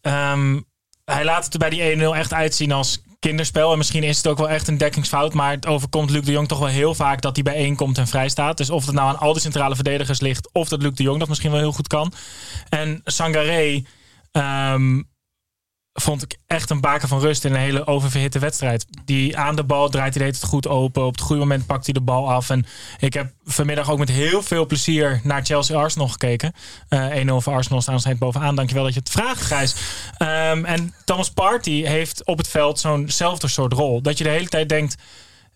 ehm, 0.00 0.60
hij 1.04 1.24
laat 1.24 1.44
het 1.44 1.52
er 1.52 1.58
bij 1.58 1.70
die 1.70 1.96
1-0 1.96 2.14
echt 2.14 2.32
uitzien 2.32 2.72
als 2.72 3.02
kinderspel. 3.18 3.72
En 3.72 3.78
misschien 3.78 4.02
is 4.02 4.16
het 4.16 4.26
ook 4.26 4.38
wel 4.38 4.48
echt 4.48 4.68
een 4.68 4.78
dekkingsfout. 4.78 5.34
Maar 5.34 5.50
het 5.50 5.66
overkomt 5.66 6.10
Luc 6.10 6.24
de 6.24 6.32
Jong 6.32 6.48
toch 6.48 6.58
wel 6.58 6.68
heel 6.68 6.94
vaak 6.94 7.20
dat 7.20 7.34
hij 7.34 7.42
bij 7.42 7.54
één 7.54 7.76
komt 7.76 7.98
en 7.98 8.06
vrij 8.06 8.28
staat. 8.28 8.56
Dus 8.56 8.70
of 8.70 8.86
het 8.86 8.94
nou 8.94 9.08
aan 9.08 9.18
al 9.18 9.32
die 9.32 9.42
centrale 9.42 9.74
verdedigers 9.74 10.20
ligt... 10.20 10.48
of 10.52 10.68
dat 10.68 10.82
Luc 10.82 10.92
de 10.92 11.02
Jong 11.02 11.18
dat 11.18 11.28
misschien 11.28 11.50
wel 11.50 11.60
heel 11.60 11.72
goed 11.72 11.86
kan. 11.86 12.12
En 12.68 13.00
Sangaré 13.04 13.82
ehm, 14.32 15.02
vond 16.00 16.22
ik 16.22 16.36
echt 16.46 16.70
een 16.70 16.80
baken 16.80 17.08
van 17.08 17.20
rust 17.20 17.44
in 17.44 17.52
een 17.52 17.60
hele 17.60 17.86
oververhitte 17.86 18.38
wedstrijd. 18.38 18.86
Die 19.04 19.38
aan 19.38 19.56
de 19.56 19.64
bal 19.64 19.88
draait, 19.88 20.14
hij 20.14 20.26
het 20.26 20.44
goed 20.44 20.68
open. 20.68 21.04
Op 21.04 21.12
het 21.12 21.20
goede 21.20 21.40
moment 21.40 21.66
pakt 21.66 21.84
hij 21.84 21.94
de 21.94 22.00
bal 22.00 22.32
af. 22.32 22.50
En 22.50 22.66
ik 22.98 23.14
heb 23.14 23.32
vanmiddag 23.44 23.90
ook 23.90 23.98
met 23.98 24.08
heel 24.08 24.42
veel 24.42 24.66
plezier 24.66 25.20
naar 25.22 25.44
Chelsea-Arsenal 25.44 26.08
gekeken. 26.08 26.52
Eh 26.88 27.26
1-0 27.26 27.34
voor 27.34 27.52
Arsenal 27.52 27.80
staan 27.82 28.00
steeds 28.00 28.18
bovenaan. 28.18 28.54
Dankjewel 28.54 28.84
dat 28.84 28.94
je 28.94 29.00
het 29.00 29.10
vraagt, 29.10 29.42
Gijs. 29.42 29.74
Ehm, 30.16 30.64
en 30.64 30.94
Thomas 31.04 31.30
Partey 31.30 31.72
heeft 31.72 32.24
op 32.24 32.38
het 32.38 32.48
veld 32.48 32.80
zo'nzelfde 32.80 33.48
soort 33.48 33.72
rol. 33.72 34.02
Dat 34.02 34.18
je 34.18 34.24
de 34.24 34.30
hele 34.30 34.48
tijd 34.48 34.68
denkt... 34.68 34.96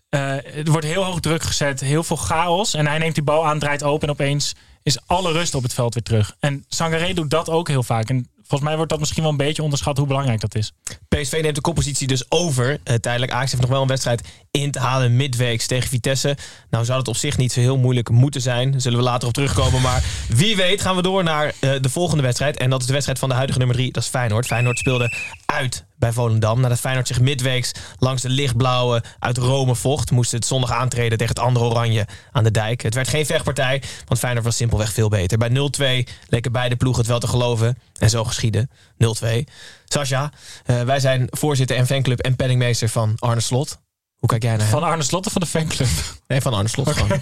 eh, 0.09 0.57
er 0.57 0.71
wordt 0.71 0.85
heel 0.85 1.03
hoog 1.03 1.19
druk 1.19 1.43
gezet, 1.43 1.79
heel 1.79 2.03
veel 2.03 2.15
chaos. 2.17 2.73
En 2.73 2.87
hij 2.87 2.97
neemt 2.97 3.15
die 3.15 3.23
bal 3.23 3.47
aan, 3.47 3.59
draait 3.59 3.83
open 3.83 4.07
en 4.07 4.13
opeens 4.13 4.53
is 4.83 5.07
alle 5.07 5.31
rust 5.31 5.55
op 5.55 5.63
het 5.63 5.73
veld 5.73 5.93
weer 5.93 6.03
terug. 6.03 6.35
En 6.39 6.65
Sangaré 6.67 7.13
doet 7.13 7.29
dat 7.29 7.49
ook 7.49 7.67
heel 7.67 7.83
vaak. 7.83 8.09
En 8.09 8.27
volgens 8.53 8.69
mij 8.69 8.75
wordt 8.75 8.91
dat 8.91 8.99
misschien 8.99 9.21
wel 9.23 9.31
een 9.31 9.37
beetje 9.47 9.63
onderschat 9.63 9.97
hoe 9.97 10.07
belangrijk 10.07 10.39
dat 10.41 10.55
is. 10.55 10.71
PSV 11.07 11.39
neemt 11.41 11.55
de 11.55 11.61
koppositie 11.61 12.07
dus 12.07 12.31
over. 12.31 12.79
eh, 12.83 12.95
tijdelijk. 12.95 13.31
Ajax 13.31 13.49
heeft 13.51 13.63
nog 13.63 13.71
wel 13.71 13.81
een 13.81 13.87
wedstrijd 13.87 14.27
in 14.61 14.71
te 14.71 14.79
halen 14.79 15.15
midweeks 15.15 15.67
tegen 15.67 15.89
Vitesse. 15.89 16.37
Nou 16.69 16.85
zou 16.85 16.99
het 16.99 17.07
op 17.07 17.15
zich 17.15 17.37
niet 17.37 17.51
zo 17.51 17.59
heel 17.59 17.77
moeilijk 17.77 18.09
moeten 18.09 18.41
zijn. 18.41 18.81
Zullen 18.81 18.97
we 18.97 19.03
later 19.03 19.27
op 19.27 19.33
terugkomen. 19.33 19.81
Maar 19.81 20.03
wie 20.29 20.55
weet 20.55 20.81
gaan 20.81 20.95
we 20.95 21.01
door 21.01 21.23
naar 21.23 21.53
eh, 21.59 21.71
de 21.81 21.89
volgende 21.89 22.23
wedstrijd. 22.23 22.57
En 22.57 22.69
dat 22.69 22.79
is 22.79 22.85
de 22.85 22.91
wedstrijd 22.91 23.19
van 23.19 23.29
de 23.29 23.35
huidige 23.35 23.59
nummer 23.59 23.75
3. 23.77 23.91
Dat 23.91 24.03
is 24.03 24.09
Feyenoord. 24.09 24.45
Feyenoord 24.45 24.77
speelde 24.77 25.13
uit 25.45 25.85
bij 25.95 26.11
Volendam. 26.11 26.61
Nadat 26.61 26.79
Feyenoord 26.79 27.07
zich 27.07 27.19
midweeks 27.19 27.71
langs 27.97 28.21
de 28.21 28.29
lichtblauwe 28.29 29.03
uit 29.19 29.37
Rome 29.37 29.75
vocht... 29.75 30.11
moest 30.11 30.31
het 30.31 30.45
zondag 30.45 30.71
aantreden 30.71 31.17
tegen 31.17 31.35
het 31.35 31.43
andere 31.43 31.65
oranje 31.65 32.07
aan 32.31 32.43
de 32.43 32.51
dijk. 32.51 32.81
Het 32.81 32.93
werd 32.93 33.07
geen 33.07 33.25
vechtpartij, 33.25 33.81
want 34.05 34.19
Feyenoord 34.19 34.45
was 34.45 34.55
simpelweg 34.55 34.93
veel 34.93 35.09
beter. 35.09 35.37
Bij 35.37 35.49
0-2 35.49 36.11
leken 36.27 36.51
beide 36.51 36.75
ploegen 36.75 37.01
het 37.01 37.09
wel 37.09 37.19
te 37.19 37.27
geloven. 37.27 37.77
En 37.99 38.09
zo 38.09 38.23
geschiedde. 38.23 38.67
0-2. 38.97 39.43
Sascha, 39.85 40.31
eh, 40.65 40.81
wij 40.81 40.99
zijn 40.99 41.27
voorzitter 41.29 41.75
en 41.75 41.87
fanclub 41.87 42.19
en 42.19 42.35
penningmeester 42.35 42.89
van 42.89 43.15
Arne 43.19 43.41
Slot. 43.41 43.81
Hoe 44.23 44.31
kijk 44.31 44.43
jij 44.43 44.51
naar 44.51 44.61
hem? 44.61 44.79
Van 44.79 44.83
Arne 44.83 45.03
Slot 45.03 45.25
of 45.25 45.31
van 45.31 45.41
de 45.41 45.47
fanclub? 45.47 45.87
Nee, 46.27 46.41
van 46.41 46.53
Arne 46.53 46.69
Slot 46.69 46.89
gewoon. 46.91 47.21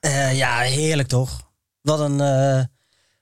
Eh, 0.00 0.36
ja, 0.36 0.58
heerlijk 0.58 1.08
toch? 1.08 1.50
Wat 1.82 2.00
een, 2.00 2.20
eh, 2.20 2.64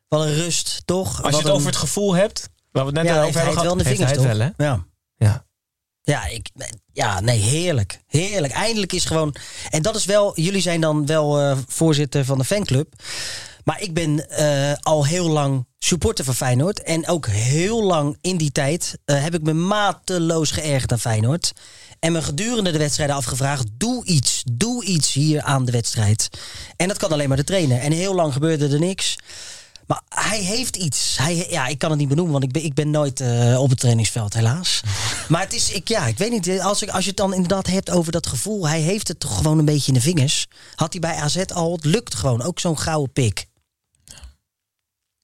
wat 0.08 0.20
een 0.20 0.34
rust, 0.34 0.82
toch? 0.84 1.08
Als 1.08 1.20
Wat 1.20 1.30
je 1.30 1.36
het 1.36 1.46
een- 1.46 1.52
over 1.52 1.66
het 1.66 1.76
gevoel 1.76 2.14
hebt, 2.14 2.48
waar 2.72 2.84
we 2.84 2.90
het 2.90 3.02
net 3.02 3.14
ja, 3.14 3.22
over 3.22 3.24
hebben 3.24 3.34
het 3.34 3.44
wel 3.44 3.54
in 3.54 3.60
gehad, 3.62 3.78
de 3.78 3.84
heeft 3.84 3.96
vingers, 3.96 4.10
hij 4.10 4.36
toch? 4.36 4.48
het 4.48 4.56
wel, 4.56 4.66
hè? 4.66 4.72
Ja. 4.72 4.86
Ja. 5.16 5.44
Ja, 6.02 6.26
ik, 6.26 6.50
ja, 6.92 7.20
nee, 7.20 7.38
heerlijk. 7.38 8.02
Heerlijk. 8.06 8.52
Eindelijk 8.52 8.92
is 8.92 9.04
gewoon. 9.04 9.34
En 9.70 9.82
dat 9.82 9.96
is 9.96 10.04
wel. 10.04 10.40
Jullie 10.40 10.60
zijn 10.60 10.80
dan 10.80 11.06
wel 11.06 11.40
eh, 11.40 11.56
voorzitter 11.66 12.24
van 12.24 12.38
de 12.38 12.44
fanclub. 12.44 12.92
Maar 13.64 13.80
ik 13.80 13.94
ben 13.94 14.30
eh, 14.30 14.72
al 14.80 15.06
heel 15.06 15.28
lang 15.28 15.66
supporter 15.78 16.24
van 16.24 16.34
Feyenoord. 16.34 16.82
En 16.82 17.08
ook 17.08 17.26
heel 17.26 17.82
lang 17.82 18.18
in 18.20 18.36
die 18.36 18.52
tijd 18.52 18.98
eh, 19.04 19.22
heb 19.22 19.34
ik 19.34 19.42
me 19.42 19.52
mateloos 19.52 20.50
geërgerd 20.50 20.92
aan 20.92 20.98
Feyenoord. 21.00 21.52
En 22.00 22.12
me 22.12 22.22
gedurende 22.22 22.70
de 22.70 22.78
wedstrijden 22.78 23.16
afgevraagd: 23.16 23.66
doe 23.72 24.04
iets, 24.04 24.42
doe 24.52 24.84
iets 24.84 25.12
hier 25.12 25.42
aan 25.42 25.64
de 25.64 25.72
wedstrijd. 25.72 26.28
En 26.76 26.88
dat 26.88 26.98
kan 26.98 27.12
alleen 27.12 27.28
maar 27.28 27.36
de 27.36 27.44
trainer. 27.44 27.78
En 27.78 27.92
heel 27.92 28.14
lang 28.14 28.32
gebeurde 28.32 28.68
er 28.68 28.78
niks. 28.78 29.16
Maar 29.86 30.02
hij 30.08 30.38
heeft 30.38 30.76
iets. 30.76 31.16
Hij, 31.18 31.46
ja, 31.50 31.66
ik 31.66 31.78
kan 31.78 31.90
het 31.90 31.98
niet 31.98 32.08
benoemen, 32.08 32.32
want 32.32 32.44
ik 32.44 32.52
ben, 32.52 32.64
ik 32.64 32.74
ben 32.74 32.90
nooit 32.90 33.20
eh, 33.20 33.60
op 33.60 33.70
het 33.70 33.80
trainingsveld, 33.80 34.34
helaas. 34.34 34.80
Maar 35.28 35.40
het 35.40 35.52
is, 35.52 35.70
ik, 35.70 35.88
ja, 35.88 36.06
ik 36.06 36.18
weet 36.18 36.30
niet. 36.30 36.60
Als, 36.60 36.82
ik, 36.82 36.88
als 36.88 37.02
je 37.02 37.08
het 37.08 37.18
dan 37.18 37.34
inderdaad 37.34 37.66
hebt 37.66 37.90
over 37.90 38.12
dat 38.12 38.26
gevoel, 38.26 38.68
hij 38.68 38.80
heeft 38.80 39.08
het 39.08 39.20
toch 39.20 39.36
gewoon 39.36 39.58
een 39.58 39.64
beetje 39.64 39.88
in 39.88 39.94
de 39.94 40.00
vingers. 40.00 40.46
Had 40.74 40.92
hij 40.92 41.00
bij 41.00 41.14
AZ 41.14 41.36
al, 41.54 41.72
het 41.72 41.84
lukt 41.84 42.14
gewoon. 42.14 42.42
Ook 42.42 42.60
zo'n 42.60 42.78
gouden 42.78 43.12
pik. 43.12 43.46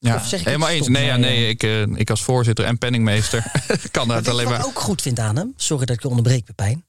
Ja, 0.05 0.15
Of 0.17 0.27
zeg 0.27 0.41
ik 0.41 0.47
helemaal 0.47 0.69
eens. 0.69 0.89
Nee, 0.89 1.05
ja, 1.05 1.17
nee 1.17 1.49
ik, 1.49 1.63
eh, 1.63 1.83
ik 1.83 2.11
als 2.11 2.23
voorzitter 2.23 2.65
en 2.65 2.79
penningmeester 2.79 3.43
kan 3.91 4.07
je 4.07 4.13
alleen 4.15 4.45
wat 4.45 4.45
maar... 4.45 4.59
ik 4.61 4.67
ook 4.67 4.79
goed 4.79 5.03
vind 5.03 5.19
aan 5.19 5.37
hem? 5.37 5.53
Sorry 5.57 5.85
dat 5.85 5.97
ik 5.97 6.03
je 6.03 6.09
onderbreek, 6.09 6.45
Pepijn. 6.45 6.85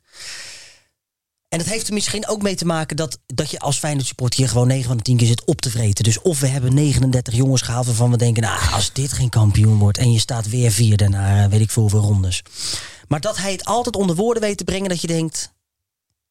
En 1.49 1.59
het 1.59 1.69
heeft 1.69 1.87
er 1.87 1.93
misschien 1.93 2.27
ook 2.27 2.41
mee 2.41 2.55
te 2.55 2.65
maken 2.65 2.95
dat, 2.95 3.19
dat 3.25 3.51
je 3.51 3.59
als 3.59 3.77
Feyenoord 3.77 4.07
supporter 4.07 4.39
hier 4.39 4.49
gewoon 4.49 4.67
9 4.67 4.85
van 4.87 4.97
de 4.97 5.03
10 5.03 5.17
keer 5.17 5.27
zit 5.27 5.45
op 5.45 5.61
te 5.61 5.69
vreten. 5.69 6.03
Dus 6.03 6.21
of 6.21 6.39
we 6.39 6.47
hebben 6.47 6.73
39 6.73 7.33
jongens 7.33 7.61
gehaald 7.61 7.85
waarvan 7.85 8.11
we 8.11 8.17
denken, 8.17 8.43
nou, 8.43 8.71
als 8.71 8.93
dit 8.93 9.13
geen 9.13 9.29
kampioen 9.29 9.77
wordt 9.77 9.97
en 9.97 10.11
je 10.11 10.19
staat 10.19 10.49
weer 10.49 10.71
vierde 10.71 11.09
na 11.09 11.43
eh, 11.43 11.49
weet 11.49 11.61
ik 11.61 11.71
veel 11.71 11.81
hoeveel 11.81 12.01
rondes. 12.01 12.41
Maar 13.07 13.21
dat 13.21 13.37
hij 13.37 13.51
het 13.51 13.65
altijd 13.65 13.95
onder 13.95 14.15
woorden 14.15 14.43
weet 14.43 14.57
te 14.57 14.63
brengen 14.63 14.89
dat 14.89 15.01
je 15.01 15.07
denkt, 15.07 15.53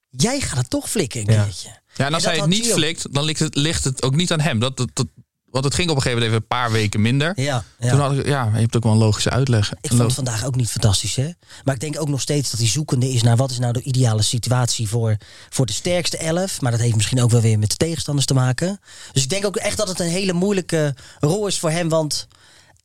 jij 0.08 0.40
gaat 0.40 0.58
het 0.58 0.70
toch 0.70 0.90
flikken 0.90 1.20
een 1.20 1.34
Ja. 1.34 1.42
keertje. 1.44 1.68
Ja, 1.96 2.06
en 2.06 2.14
als 2.14 2.22
dat 2.22 2.32
hij 2.32 2.40
het 2.40 2.50
niet 2.50 2.72
flikt, 2.72 3.14
dan 3.14 3.24
ligt 3.24 3.40
het, 3.40 3.54
ligt 3.54 3.84
het 3.84 4.02
ook 4.02 4.14
niet 4.14 4.32
aan 4.32 4.40
hem. 4.40 4.58
Dat, 4.58 4.76
dat, 4.76 4.88
dat, 4.92 5.06
want 5.54 5.66
het 5.66 5.74
ging 5.74 5.90
op 5.90 5.96
een 5.96 6.02
gegeven 6.02 6.22
moment 6.22 6.42
even 6.42 6.56
een 6.56 6.58
paar 6.58 6.72
weken 6.72 7.00
minder. 7.00 7.32
Ja, 7.40 7.64
ja. 7.78 7.90
Toen 7.90 8.00
had 8.00 8.12
ik, 8.12 8.26
ja, 8.26 8.50
je 8.54 8.60
hebt 8.60 8.76
ook 8.76 8.82
wel 8.82 8.92
een 8.92 8.98
logische 8.98 9.30
uitleg. 9.30 9.72
Ik 9.80 9.90
vond 9.90 10.02
het 10.02 10.12
vandaag 10.12 10.44
ook 10.44 10.56
niet 10.56 10.70
fantastisch, 10.70 11.16
hè? 11.16 11.30
Maar 11.64 11.74
ik 11.74 11.80
denk 11.80 12.00
ook 12.00 12.08
nog 12.08 12.20
steeds 12.20 12.50
dat 12.50 12.60
hij 12.60 12.68
zoekende 12.68 13.08
is 13.08 13.22
naar 13.22 13.36
wat 13.36 13.50
is 13.50 13.58
nou 13.58 13.72
de 13.72 13.82
ideale 13.82 14.22
situatie 14.22 14.88
voor, 14.88 15.16
voor 15.48 15.66
de 15.66 15.72
sterkste 15.72 16.16
elf. 16.16 16.60
Maar 16.60 16.70
dat 16.70 16.80
heeft 16.80 16.94
misschien 16.94 17.22
ook 17.22 17.30
wel 17.30 17.40
weer 17.40 17.58
met 17.58 17.70
de 17.70 17.76
tegenstanders 17.76 18.26
te 18.26 18.34
maken. 18.34 18.80
Dus 19.12 19.22
ik 19.22 19.28
denk 19.28 19.46
ook 19.46 19.56
echt 19.56 19.76
dat 19.76 19.88
het 19.88 20.00
een 20.00 20.08
hele 20.08 20.32
moeilijke 20.32 20.94
rol 21.20 21.46
is 21.46 21.58
voor 21.58 21.70
hem. 21.70 21.88
Want 21.88 22.26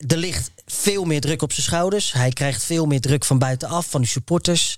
er 0.08 0.18
ligt 0.18 0.52
veel 0.66 1.06
meer 1.06 1.22
druk 1.22 1.42
op 1.42 1.52
zijn 1.52 1.66
schouders. 1.66 2.14
Hij 2.14 2.30
krijgt 2.30 2.64
veel 2.64 2.86
meer 2.86 3.02
druk 3.02 3.26
van 3.26 3.40
buitenaf, 3.40 3.90
van 3.90 4.02
de 4.02 4.08
supporters. 4.08 4.78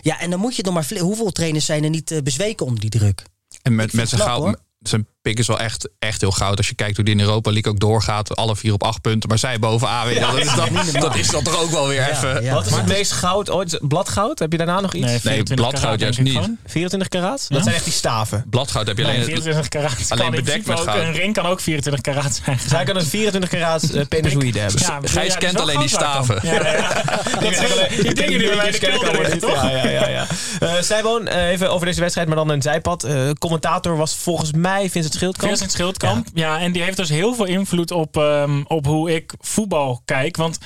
Ja, 0.00 0.20
en 0.20 0.30
dan 0.30 0.40
moet 0.40 0.56
je 0.56 0.62
nog 0.62 0.74
maar... 0.74 0.98
Hoeveel 0.98 1.30
trainers 1.30 1.64
zijn 1.64 1.84
er 1.84 1.90
niet 1.90 2.10
eh, 2.10 2.22
bezweken 2.22 2.66
onder 2.66 2.80
die 2.80 2.90
druk? 2.90 3.22
En 3.62 3.74
met, 3.74 3.92
met 3.92 4.08
zijn, 4.08 4.20
goud, 4.20 4.56
zijn 4.80 5.06
Pik 5.22 5.38
is 5.38 5.46
wel 5.46 5.58
echt, 5.58 5.88
echt 5.98 6.20
heel 6.20 6.30
goud. 6.30 6.56
Als 6.56 6.68
je 6.68 6.74
kijkt 6.74 6.96
hoe 6.96 7.04
die 7.04 7.14
in 7.14 7.20
Europa 7.20 7.50
League 7.52 7.72
ook 7.72 7.78
doorgaat. 7.80 8.36
Alle 8.36 8.56
vier 8.56 8.72
op 8.72 8.82
acht 8.82 9.00
punten. 9.00 9.28
Maar 9.28 9.38
zij 9.38 9.58
bovenaan 9.58 10.06
weer. 10.06 10.20
dat, 10.20 10.36
is 10.36 10.54
dan, 10.54 10.68
dat 11.00 11.16
is 11.16 11.28
dan 11.28 11.42
toch 11.42 11.62
ook 11.62 11.70
wel 11.70 11.86
weer 11.88 12.08
even... 12.10 12.42
ja. 12.42 12.54
Wat 12.54 12.66
is 12.66 12.74
het 12.74 12.86
meest 12.86 13.12
goud 13.12 13.50
ooit? 13.50 13.78
Bladgoud? 13.82 14.38
Heb 14.38 14.52
je 14.52 14.58
daarna 14.58 14.80
nog 14.80 14.94
iets? 14.94 15.06
Nee, 15.06 15.20
24 15.20 15.54
bladgoud 15.56 15.82
karaat, 15.82 16.00
juist 16.00 16.18
niet. 16.20 16.32
gewoon. 16.32 16.58
24 16.66 17.08
karaat? 17.08 17.46
Dat 17.48 17.62
zijn 17.62 17.74
echt 17.74 17.84
die 17.84 17.92
staven. 17.92 18.44
Bladgoud 18.50 18.86
heb 18.86 18.96
je 18.98 19.04
alleen... 19.04 19.14
Nee, 19.20 19.24
het- 19.34 19.42
24 19.42 19.68
karaat. 19.68 20.10
alleen 20.20 20.30
bedekt 20.30 20.66
met 20.66 20.78
ook- 20.78 20.84
goud. 20.84 20.98
Een 21.02 21.12
ring 21.12 21.34
kan 21.34 21.46
ook 21.46 21.60
24 21.60 22.02
karaat 22.14 22.40
zijn. 22.44 22.58
Zij 22.68 22.84
kan 22.84 22.96
een 22.96 23.06
24 23.06 23.50
karaat 23.50 23.82
uh, 23.94 24.02
penisoïde 24.08 24.58
hebben. 24.58 24.80
Ja, 24.80 24.98
Gijs 25.04 25.28
dat 25.28 25.38
kent 25.38 25.60
alleen 25.60 25.78
die 25.78 25.88
staven. 25.88 26.38
Ja, 26.42 26.52
ja, 26.54 26.72
ja. 26.76 27.02
Dat 27.40 27.54
zijn 27.54 27.70
die 28.02 28.14
dingen 28.14 28.38
die 28.38 28.48
bij 28.48 28.56
mij 28.56 28.70
de 28.70 28.78
kelder 28.78 29.18
liggen, 29.20 29.38
toch? 29.38 29.62
Ja, 29.62 29.70
ja, 29.70 29.88
ja. 29.88 30.08
ja. 30.08 30.26
Eh, 30.60 30.72
Sijboon, 30.82 31.26
eh, 31.28 31.48
even 31.48 31.70
over 31.70 31.86
deze 31.86 32.00
wedstrijd, 32.00 32.28
maar 32.28 32.36
dan 32.36 32.48
een 32.48 32.62
zijpad. 32.62 33.04
Eh, 33.04 33.30
commentator 33.38 33.96
was 33.96 34.14
volgens 34.16 34.52
mij 34.52 34.90
Vincent 34.90 35.11
Schildkamp. 35.14 35.48
Vincent 35.48 35.72
Schildkamp. 35.72 36.28
Ja. 36.34 36.58
en 36.58 36.72
die 36.72 36.82
heeft 36.82 36.96
dus 36.96 37.08
heel 37.08 37.34
veel 37.34 37.44
invloed 37.44 37.90
op, 37.90 38.16
ehm, 38.16 38.62
op 38.66 38.86
hoe 38.86 39.14
ik 39.14 39.34
voetbal 39.40 40.02
kijk. 40.04 40.36
Want 40.36 40.58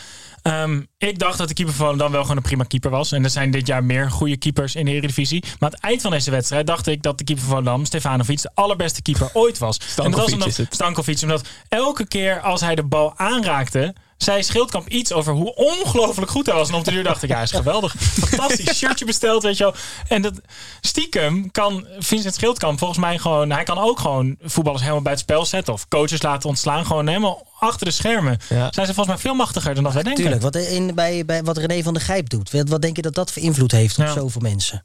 ehm, 0.42 0.82
ik 0.98 1.18
dacht 1.18 1.38
dat 1.38 1.48
de 1.48 1.54
keeper 1.54 1.74
van 1.74 1.98
dan 1.98 2.11
wel 2.11 2.20
gewoon 2.20 2.37
een 2.37 2.42
prima 2.42 2.64
keeper 2.64 2.90
was. 2.90 3.12
En 3.12 3.24
er 3.24 3.30
zijn 3.30 3.50
dit 3.50 3.66
jaar 3.66 3.85
meer 3.85 4.11
goede 4.11 4.37
keepers 4.37 4.74
in 4.74 4.85
de 4.85 4.90
Eredivisie. 4.90 5.40
Maar 5.42 5.54
aan 5.59 5.70
het 5.70 5.80
eind 5.80 6.02
van 6.02 6.11
deze 6.11 6.30
wedstrijd 6.30 6.66
dacht 6.66 6.87
ik 6.87 7.02
dat 7.02 7.18
de 7.18 7.24
keeper 7.24 7.44
van 7.44 7.64
Dam, 7.64 7.85
Stefanovic, 7.85 8.42
de 8.42 8.50
allerbeste 8.54 9.02
keeper 9.02 9.30
ooit 9.32 9.59
was. 9.59 9.78
en 9.96 10.11
dat 10.11 10.20
was 10.20 10.32
omdat, 10.32 10.48
is 10.48 10.56
het. 10.56 10.74
Stankovic, 10.74 11.22
omdat 11.22 11.48
elke 11.68 12.06
keer 12.06 12.40
als 12.40 12.61
hij 12.61 12.74
de 12.74 12.85
bal 12.85 13.12
aanraakte, 13.16 13.94
zei 14.16 14.42
Schildkamp 14.42 14.88
iets 14.88 15.12
over 15.12 15.33
hoe 15.33 15.55
ongelooflijk 15.55 16.31
goed 16.31 16.46
hij 16.46 16.55
was. 16.55 16.68
En 16.68 16.74
op 16.74 16.85
de 16.85 16.90
duur 16.90 17.05
dacht 17.05 17.22
ik, 17.22 17.29
ja, 17.29 17.35
hij 17.35 17.44
is 17.44 17.50
geweldig. 17.62 17.94
Fantastisch. 17.98 18.76
Shirtje 18.76 19.05
besteld, 19.05 19.42
weet 19.42 19.57
je 19.57 19.64
wel. 19.64 19.74
En 20.09 20.22
dat 20.22 20.40
stiekem 20.81 21.50
kan 21.50 21.87
Vincent 21.98 22.35
Schildkamp 22.35 22.79
volgens 22.79 22.98
mij 23.00 23.18
gewoon... 23.18 23.50
Hij 23.50 23.64
kan 23.64 23.79
ook 23.79 23.98
gewoon 23.98 24.37
voetballers 24.40 24.83
helemaal 24.83 25.02
bij 25.02 25.12
het 25.12 25.20
spel 25.20 25.44
zetten. 25.46 25.72
Of 25.72 25.88
coaches 25.88 26.22
laten 26.22 26.48
ontslaan. 26.48 26.87
Gewoon 26.87 27.07
helemaal 27.07 27.46
achter 27.59 27.87
de 27.87 27.92
schermen. 27.92 28.38
Ja. 28.48 28.68
Zijn 28.72 28.87
ze 28.87 28.94
volgens 28.94 29.07
mij 29.07 29.18
veel 29.18 29.35
machtiger 29.35 29.74
dan 29.74 29.85
dat 29.85 29.92
wij 29.92 30.02
denken. 30.02 30.22
Tuurlijk, 30.22 30.42
wat, 30.42 30.55
in, 30.57 30.94
bij, 30.94 31.24
bij, 31.24 31.42
wat 31.42 31.57
René 31.57 31.83
van 31.83 31.94
der 31.94 32.02
Gijp 32.02 32.29
doet. 32.29 32.50
Wat, 32.50 32.68
wat 32.68 32.83
denk 32.83 32.96
je 32.96 33.02
dat 33.02 33.14
dat 33.14 33.33
voor 33.33 33.42
invloed 33.42 33.72
heeft 33.72 33.98
op 33.98 34.05
Ja. 34.05 34.12
zoveel 34.12 34.40
mensen? 34.40 34.85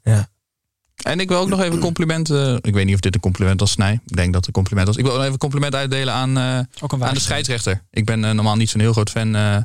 En 0.96 1.20
ik 1.20 1.28
wil 1.28 1.38
ook 1.38 1.48
nog 1.48 1.60
even 1.60 1.78
complimenten. 1.78 2.58
Ik 2.62 2.74
weet 2.74 2.84
niet 2.84 2.94
of 2.94 3.00
dit 3.00 3.14
een 3.14 3.20
compliment 3.20 3.60
was. 3.60 3.76
Nee, 3.76 3.92
ik 4.06 4.16
denk 4.16 4.26
dat 4.32 4.34
het 4.36 4.46
een 4.46 4.52
compliment 4.52 4.86
was. 4.86 4.96
Ik 4.96 5.04
wil 5.04 5.14
nog 5.16 5.24
even 5.24 5.38
compliment 5.38 5.74
uitdelen 5.74 6.14
aan, 6.14 6.36
eh, 6.38 6.44
aan 7.02 7.14
de 7.14 7.20
scheidsrechter. 7.20 7.82
Ik 7.90 8.04
ben 8.04 8.24
eh, 8.24 8.30
normaal 8.30 8.56
niet 8.56 8.70
zo'n 8.70 8.80
heel 8.80 8.92
groot 8.92 9.10
fan 9.10 9.34
eh, 9.34 9.56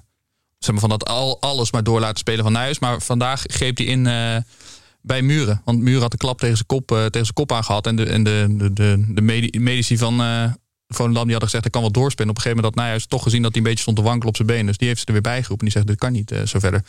zeg 0.60 0.72
maar 0.72 0.80
van 0.80 0.90
dat 0.90 1.06
al, 1.06 1.42
alles 1.42 1.72
maar 1.72 1.84
door 1.84 2.00
laten 2.00 2.18
spelen 2.18 2.44
van 2.44 2.52
Nijhuis. 2.54 2.80
Maar 2.80 3.02
vandaag 3.02 3.44
greep 3.46 3.78
hij 3.78 3.86
in 3.86 4.08
eh, 4.08 4.36
bij 5.02 5.22
Muren. 5.22 5.62
Want 5.66 5.80
Muren 5.80 6.02
had 6.02 6.12
de 6.12 6.18
klap 6.18 6.40
tegen 6.40 6.56
zijn 6.56 6.68
kop, 6.68 6.92
eh, 6.92 6.98
tegen 6.98 7.12
zijn 7.12 7.34
kop 7.34 7.52
aangehad. 7.52 7.88
En 7.88 7.96
de, 7.96 8.06
en 8.06 8.24
de, 8.24 8.46
de, 8.50 8.74
de, 8.74 9.06
de 9.08 9.22
medi- 9.22 9.60
medici 9.60 9.98
van 9.98 10.22
eh 10.22 10.44
Volendam 10.90 11.24
die 11.24 11.32
hadden 11.32 11.50
gezegd... 11.50 11.64
hij 11.64 11.72
kan 11.72 11.82
wel 11.82 11.92
doorspelen. 12.02 12.30
Op 12.30 12.36
een 12.36 12.42
gegeven 12.42 12.58
moment 12.64 12.76
had 12.76 12.84
Nijhuis 12.84 13.06
toch 13.08 13.24
gezien 13.24 13.42
dat 13.42 13.52
hij 13.52 13.62
een 13.62 13.68
beetje 13.68 13.82
stond 13.82 13.98
te 13.98 14.04
wankelen 14.04 14.28
op 14.28 14.36
zijn 14.36 14.48
benen. 14.48 14.66
Dus 14.66 14.78
die 14.78 14.88
heeft 14.88 15.00
ze 15.00 15.06
er 15.06 15.14
weer 15.14 15.22
bijgeroepen. 15.22 15.68
En 15.68 15.74
die 15.74 15.82
zegt, 15.84 15.88
dit 15.88 15.98
kan 15.98 16.12
niet 16.12 16.32
eh, 16.32 16.42
zo 16.46 16.60
verder. 16.60 16.84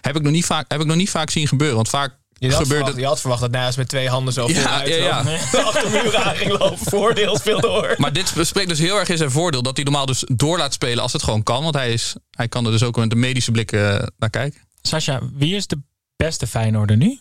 Heb 0.00 0.16
ik, 0.16 0.22
nog 0.22 0.32
niet 0.32 0.44
vaak, 0.44 0.64
heb 0.72 0.80
ik 0.80 0.86
nog 0.86 0.96
niet 0.96 1.10
vaak 1.10 1.30
zien 1.30 1.48
gebeuren. 1.48 1.76
Want 1.76 1.88
vaak 1.88 2.16
Je 2.38 2.52
had, 2.52 2.66
verwacht, 2.66 2.96
je 2.96 3.06
had 3.06 3.20
verwacht 3.20 3.40
dat 3.40 3.50
Nijs 3.50 3.76
met 3.76 3.88
twee 3.88 4.08
handen 4.08 4.32
zo 4.32 4.48
Ja, 4.48 4.54
vooruit 4.54 4.88
ja, 4.88 4.96
ja. 4.96 5.38
zo 5.52 5.58
achter 5.70 5.90
muren 5.90 6.24
aan 6.24 6.36
ging 6.36 6.50
lopen. 6.58 6.78
Voordeel 6.78 7.36
speelt 7.36 7.62
door. 7.62 7.94
Maar 7.96 8.12
dit 8.12 8.32
spreekt 8.40 8.68
dus 8.68 8.78
heel 8.78 8.98
erg 8.98 9.08
in 9.08 9.16
zijn 9.16 9.30
voordeel. 9.30 9.62
Dat 9.62 9.76
hij 9.76 9.84
normaal 9.84 10.06
dus 10.06 10.24
door 10.26 10.58
laat 10.58 10.72
spelen 10.72 11.02
als 11.02 11.12
het 11.12 11.22
gewoon 11.22 11.42
kan. 11.42 11.62
Want 11.62 11.74
hij, 11.74 11.92
is, 11.92 12.14
hij 12.30 12.48
kan 12.48 12.64
er 12.64 12.70
dus 12.70 12.82
ook 12.82 12.96
met 12.96 13.12
een 13.12 13.18
medische 13.18 13.50
blik 13.50 13.72
eh, 13.72 14.02
naar 14.18 14.30
kijken. 14.30 14.60
Sascha, 14.82 15.20
wie 15.32 15.56
is 15.56 15.66
de 15.66 15.78
beste 16.16 16.46
Feyenoorder 16.46 16.96
nu? 16.96 17.18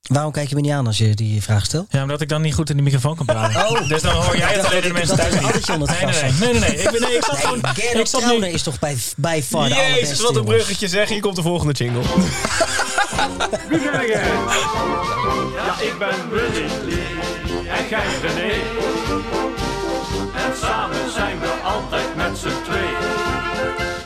Waarom 0.00 0.32
kijk 0.32 0.48
je 0.48 0.54
me 0.54 0.60
niet 0.60 0.72
aan 0.72 0.86
als 0.86 0.98
je 0.98 1.14
die 1.14 1.42
vraag 1.42 1.64
stelt? 1.64 1.86
Ja, 1.90 2.02
omdat 2.02 2.20
ik 2.20 2.28
dan 2.28 2.42
niet 2.42 2.54
goed 2.54 2.70
in 2.70 2.76
de 2.76 2.82
microfoon 2.82 3.16
kan 3.16 3.26
praten. 3.26 3.68
Oh. 3.68 3.88
Dus 3.88 4.02
dan 4.02 4.14
hoor 4.14 4.36
jij 4.36 4.54
het 4.54 4.64
alleen 4.64 4.82
de 4.82 4.92
mensen 4.92 5.16
dat 5.16 5.30
thuis 5.30 5.56
niet. 5.56 5.66
Nee, 5.66 5.78
nee, 5.78 6.20
nee. 6.22 6.32
nee, 6.32 6.52
nee, 6.52 6.60
nee. 6.60 6.82
Ik, 6.82 6.90
ben, 6.90 7.00
nee, 7.00 7.16
ik 7.16 7.24
zat 7.24 7.38
gewoon... 7.38 7.60
Nee, 7.60 7.72
Gernot 7.74 8.00
ik 8.00 8.06
zat 8.06 8.20
Trauner 8.20 8.48
nu, 8.48 8.54
is 8.54 8.62
toch 8.62 8.78
bij, 8.78 8.96
bij 9.16 9.42
far 9.42 9.68
de 9.68 9.74
allerbeste, 9.74 10.00
Jezus, 10.00 10.20
wat 10.20 10.36
een 10.36 10.44
bruggetje 10.44 10.88
zeg. 10.88 11.08
Hier 11.08 11.20
komt 11.20 11.36
de 11.36 11.42
volgende 11.42 11.72
jingle. 11.72 12.02
Ja, 15.54 15.80
ik 15.80 15.94
ben 15.98 16.30
Willy 16.30 16.68
en 17.68 17.88
jij 17.88 18.04
René. 18.22 18.52
En 20.34 20.56
samen 20.62 21.12
zijn 21.12 21.40
we 21.40 21.48
altijd 21.64 22.16
met 22.16 22.38
z'n 22.38 22.62
twee. 22.64 22.88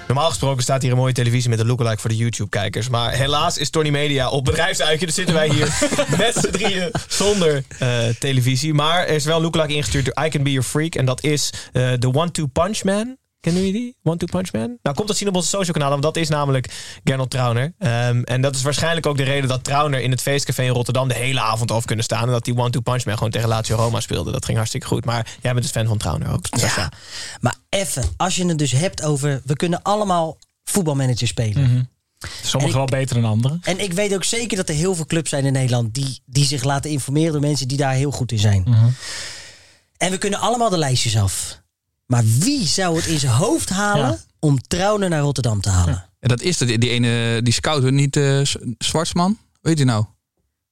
Normaal 0.06 0.28
gesproken 0.28 0.62
staat 0.62 0.82
hier 0.82 0.90
een 0.90 0.96
mooie 0.96 1.12
televisie 1.12 1.50
met 1.50 1.58
een 1.58 1.66
lookalike 1.66 2.00
voor 2.00 2.10
de 2.10 2.16
YouTube-kijkers. 2.16 2.88
Maar 2.88 3.12
helaas 3.12 3.58
is 3.58 3.70
Tony 3.70 3.90
Media 3.90 4.28
op 4.30 4.44
bedrijfsuitje. 4.44 5.06
Dus 5.06 5.14
zitten 5.14 5.34
wij 5.34 5.48
hier 5.48 5.78
met 6.18 6.34
z'n 6.34 6.50
drieën 6.50 6.90
zonder 7.08 7.64
eh, 7.78 8.08
televisie. 8.18 8.74
Maar 8.74 9.06
er 9.06 9.14
is 9.14 9.24
wel 9.24 9.36
een 9.36 9.42
lookalike 9.42 9.74
ingestuurd 9.74 10.04
door 10.04 10.24
I 10.24 10.28
Can 10.28 10.42
Be 10.42 10.50
Your 10.50 10.66
Freak. 10.66 10.94
En 10.94 11.04
dat 11.04 11.22
is 11.22 11.52
eh, 11.72 11.92
de 11.98 12.14
One-Two 12.14 12.46
Punch 12.46 12.82
Man. 12.82 13.16
Kennen 13.44 13.64
jullie 13.64 13.80
die? 13.80 13.96
One-Two 14.02 14.26
Punch 14.26 14.52
Man? 14.52 14.78
Nou, 14.82 14.96
komt 14.96 15.08
dat 15.08 15.16
zien 15.16 15.28
op 15.28 15.34
onze 15.34 15.48
social 15.48 15.72
kanalen. 15.72 16.00
Want 16.00 16.14
dat 16.14 16.22
is 16.22 16.28
namelijk 16.28 16.98
Gernot 17.04 17.30
Trauner. 17.30 17.74
Ehm, 17.78 18.22
en 18.22 18.40
dat 18.40 18.54
is 18.54 18.62
waarschijnlijk 18.62 19.06
ook 19.06 19.16
de 19.16 19.22
reden 19.22 19.48
dat 19.48 19.64
Trauner 19.64 20.00
in 20.00 20.10
het 20.10 20.22
feestcafé 20.22 20.62
in 20.62 20.70
Rotterdam 20.70 21.08
de 21.08 21.14
hele 21.14 21.40
avond 21.40 21.70
over 21.70 21.86
kunnen 21.86 22.04
staan. 22.04 22.22
En 22.22 22.30
dat 22.30 22.44
die 22.44 22.56
One-Two 22.56 22.80
Punch 22.80 23.04
Man 23.04 23.14
gewoon 23.14 23.30
tegen 23.30 23.48
Lazio 23.48 23.76
Roma 23.76 24.00
speelde. 24.00 24.32
Dat 24.32 24.44
ging 24.44 24.56
hartstikke 24.56 24.86
goed. 24.86 25.04
Maar 25.04 25.26
jij 25.40 25.52
bent 25.52 25.62
dus 25.62 25.72
fan 25.72 25.86
van 25.86 25.98
Trauner 25.98 26.32
ook. 26.32 26.46
Ja, 26.50 26.92
maar 27.40 27.54
even, 27.68 28.04
als 28.16 28.36
je 28.36 28.46
het 28.46 28.58
dus 28.58 28.72
hebt 28.72 29.02
over... 29.02 29.42
We 29.44 29.56
kunnen 29.56 29.82
allemaal 29.82 30.38
voetbalmanager 30.64 31.26
spelen. 31.26 31.90
Sommigen 32.42 32.76
wel 32.76 32.86
beter 32.86 33.14
dan 33.20 33.30
anderen. 33.30 33.60
En 33.62 33.80
ik 33.80 33.92
weet 33.92 34.14
ook 34.14 34.24
zeker 34.24 34.56
dat 34.56 34.68
er 34.68 34.74
heel 34.74 34.94
veel 34.94 35.06
clubs 35.06 35.30
zijn 35.30 35.44
in 35.44 35.52
Nederland... 35.52 35.94
die, 35.94 36.20
die 36.26 36.44
zich 36.44 36.64
laten 36.64 36.90
informeren 36.90 37.32
door 37.32 37.40
mensen 37.40 37.68
die 37.68 37.78
daar 37.78 37.94
heel 37.94 38.10
goed 38.10 38.32
in 38.32 38.38
zijn. 38.38 38.62
Mhm. 38.66 38.88
En 39.96 40.10
we 40.10 40.18
kunnen 40.18 40.40
allemaal 40.40 40.70
de 40.70 40.78
lijstjes 40.78 41.16
af. 41.16 41.62
Maar 42.06 42.22
wie 42.38 42.66
zou 42.66 42.96
het 42.96 43.06
in 43.06 43.18
zijn 43.18 43.32
hoofd 43.32 43.68
halen... 43.68 44.06
Ja. 44.10 44.18
om 44.38 44.60
Trauner 44.60 45.08
naar 45.08 45.20
Rotterdam 45.20 45.60
te 45.60 45.68
halen? 45.68 46.04
En 46.20 46.28
dat 46.28 46.40
is 46.40 46.56
de, 46.58 46.78
die 46.78 46.90
ene, 46.90 47.42
die 47.42 47.52
scout, 47.52 47.90
niet 47.90 48.16
eh 48.16 48.40
Zwartsman? 48.78 49.38
Weet 49.60 49.78
je 49.78 49.84
nou? 49.84 50.04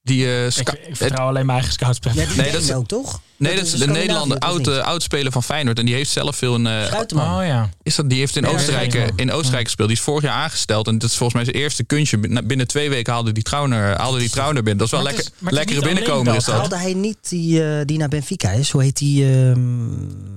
Die, 0.01 0.25
eh, 0.25 0.45
Ik, 0.45 0.79
vertrouw 0.91 1.27
alleen 1.27 1.45
mijn 1.45 1.57
eigen 1.57 1.73
scoutspreker. 1.73 2.29
Ja, 2.29 2.35
nee, 2.35 2.51
dat 2.51 2.61
is- 2.61 2.71
ook, 2.73 2.87
toch? 2.87 3.21
Nee, 3.43 3.55
dat 3.55 3.65
is 3.65 3.71
de 3.71 3.87
Nederlander, 3.87 4.37
oud, 4.39 4.57
niet? 4.57 4.67
eh, 4.67 4.77
oud 4.77 5.03
speler 5.03 5.31
van 5.31 5.43
Feyenoord. 5.43 5.79
En 5.79 5.85
die 5.85 5.95
heeft 5.95 6.09
zelf 6.11 6.35
veel 6.35 6.55
een... 6.55 6.67
eh. 6.67 6.99
Oh 7.15 7.39
ja. 7.45 7.69
is 7.83 7.95
dat, 7.95 8.09
die 8.09 8.19
heeft 8.19 8.35
in 8.35 8.47
Oostenrijk, 8.47 8.93
eh, 8.93 9.03
in 9.15 9.31
Oostenrijk 9.31 9.65
gespeeld. 9.65 9.87
Die 9.87 9.97
is 9.97 10.03
vorig 10.03 10.23
jaar 10.23 10.33
aangesteld. 10.33 10.87
En 10.87 10.97
dat 10.97 11.09
is 11.09 11.15
volgens 11.17 11.33
mij 11.43 11.51
zijn 11.51 11.63
eerste 11.63 11.83
kunstje. 11.83 12.43
Binnen 12.43 12.67
twee 12.67 12.89
weken 12.89 13.13
haalde 13.13 13.31
die 13.31 13.43
Trauner, 13.43 13.97
haalde 13.97 14.19
die 14.19 14.29
Trauner 14.29 14.63
binnen. 14.63 14.77
Dat 14.77 14.85
is 14.87 14.93
wel 14.93 15.03
lekker, 15.03 15.23
is 15.23 15.51
lekkere 15.51 15.81
binnenkomer 15.81 16.35
is 16.35 16.43
dat. 16.45 16.55
Haalde 16.55 16.77
hij 16.77 16.93
niet 16.93 17.29
die, 17.29 17.63
eh, 17.63 17.85
die 17.85 17.97
naar 17.97 18.07
Benfica 18.07 18.49
is? 18.49 18.69
Hoe 18.71 18.81
heet 18.83 18.97
die? 18.97 19.25
ehm, 19.25 19.61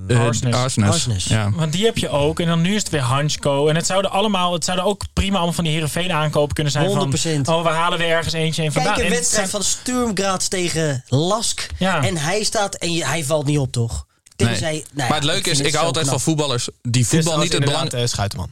Eh, 0.09 0.21
Arsnes. 0.21 0.55
Arsnes. 0.55 0.88
Arsnes. 0.88 1.25
Ja. 1.25 1.51
Want 1.55 1.73
die 1.73 1.85
heb 1.85 1.99
je 1.99 2.09
ook. 2.09 2.40
En 2.40 2.47
dan 2.47 2.61
nu 2.61 2.75
is 2.75 2.83
het 2.83 2.90
weer 2.90 3.01
Hansko. 3.01 3.69
En 3.69 3.77
het 3.77 3.87
zouden 3.87 4.11
allemaal, 4.11 4.53
het 4.53 4.64
zouden 4.64 4.87
ook 4.87 5.05
prima 5.12 5.37
allemaal 5.37 5.53
van 5.55 5.64
die 5.64 5.73
Heerenveen 5.73 6.12
aankopen 6.12 6.55
kunnen 6.55 6.73
zijn. 6.73 6.87
100%. 6.87 7.45
Van, 7.47 7.55
oh, 7.55 7.62
we 7.62 7.69
halen 7.69 8.01
er 8.01 8.09
ergens 8.09 8.35
eentje 8.35 8.62
in 8.62 8.73
vandaan. 8.73 8.92
Kijk, 8.95 9.07
een 9.07 9.12
En 9.12 9.19
wedstrijd 9.19 9.51
van 9.51 9.62
Sturm 9.62 10.11
Graz 10.14 10.47
tegen 10.47 11.05
Lask. 11.09 11.66
Ja. 11.79 12.03
En 12.05 12.16
hij 12.16 12.42
staat 12.42 12.75
en 12.75 12.96
hij 13.05 13.25
valt 13.25 13.47
niet 13.47 13.59
op, 13.59 13.73
toch? 13.73 14.07
Nee. 14.37 14.49
Tenzij, 14.49 14.72
nou 14.72 14.85
ja, 14.94 15.07
maar 15.07 15.14
het 15.14 15.25
leuke 15.25 15.51
is, 15.51 15.61
ik 15.61 15.75
hou 15.75 15.87
altijd 15.87 16.09
van 16.09 16.20
voetballers 16.20 16.68
die 16.83 17.07
voetbal 17.07 17.38
niet 17.38 17.53
het 17.53 17.64
belang, 17.64 17.90
belang... 17.90 18.09
Schuiterman. 18.09 18.51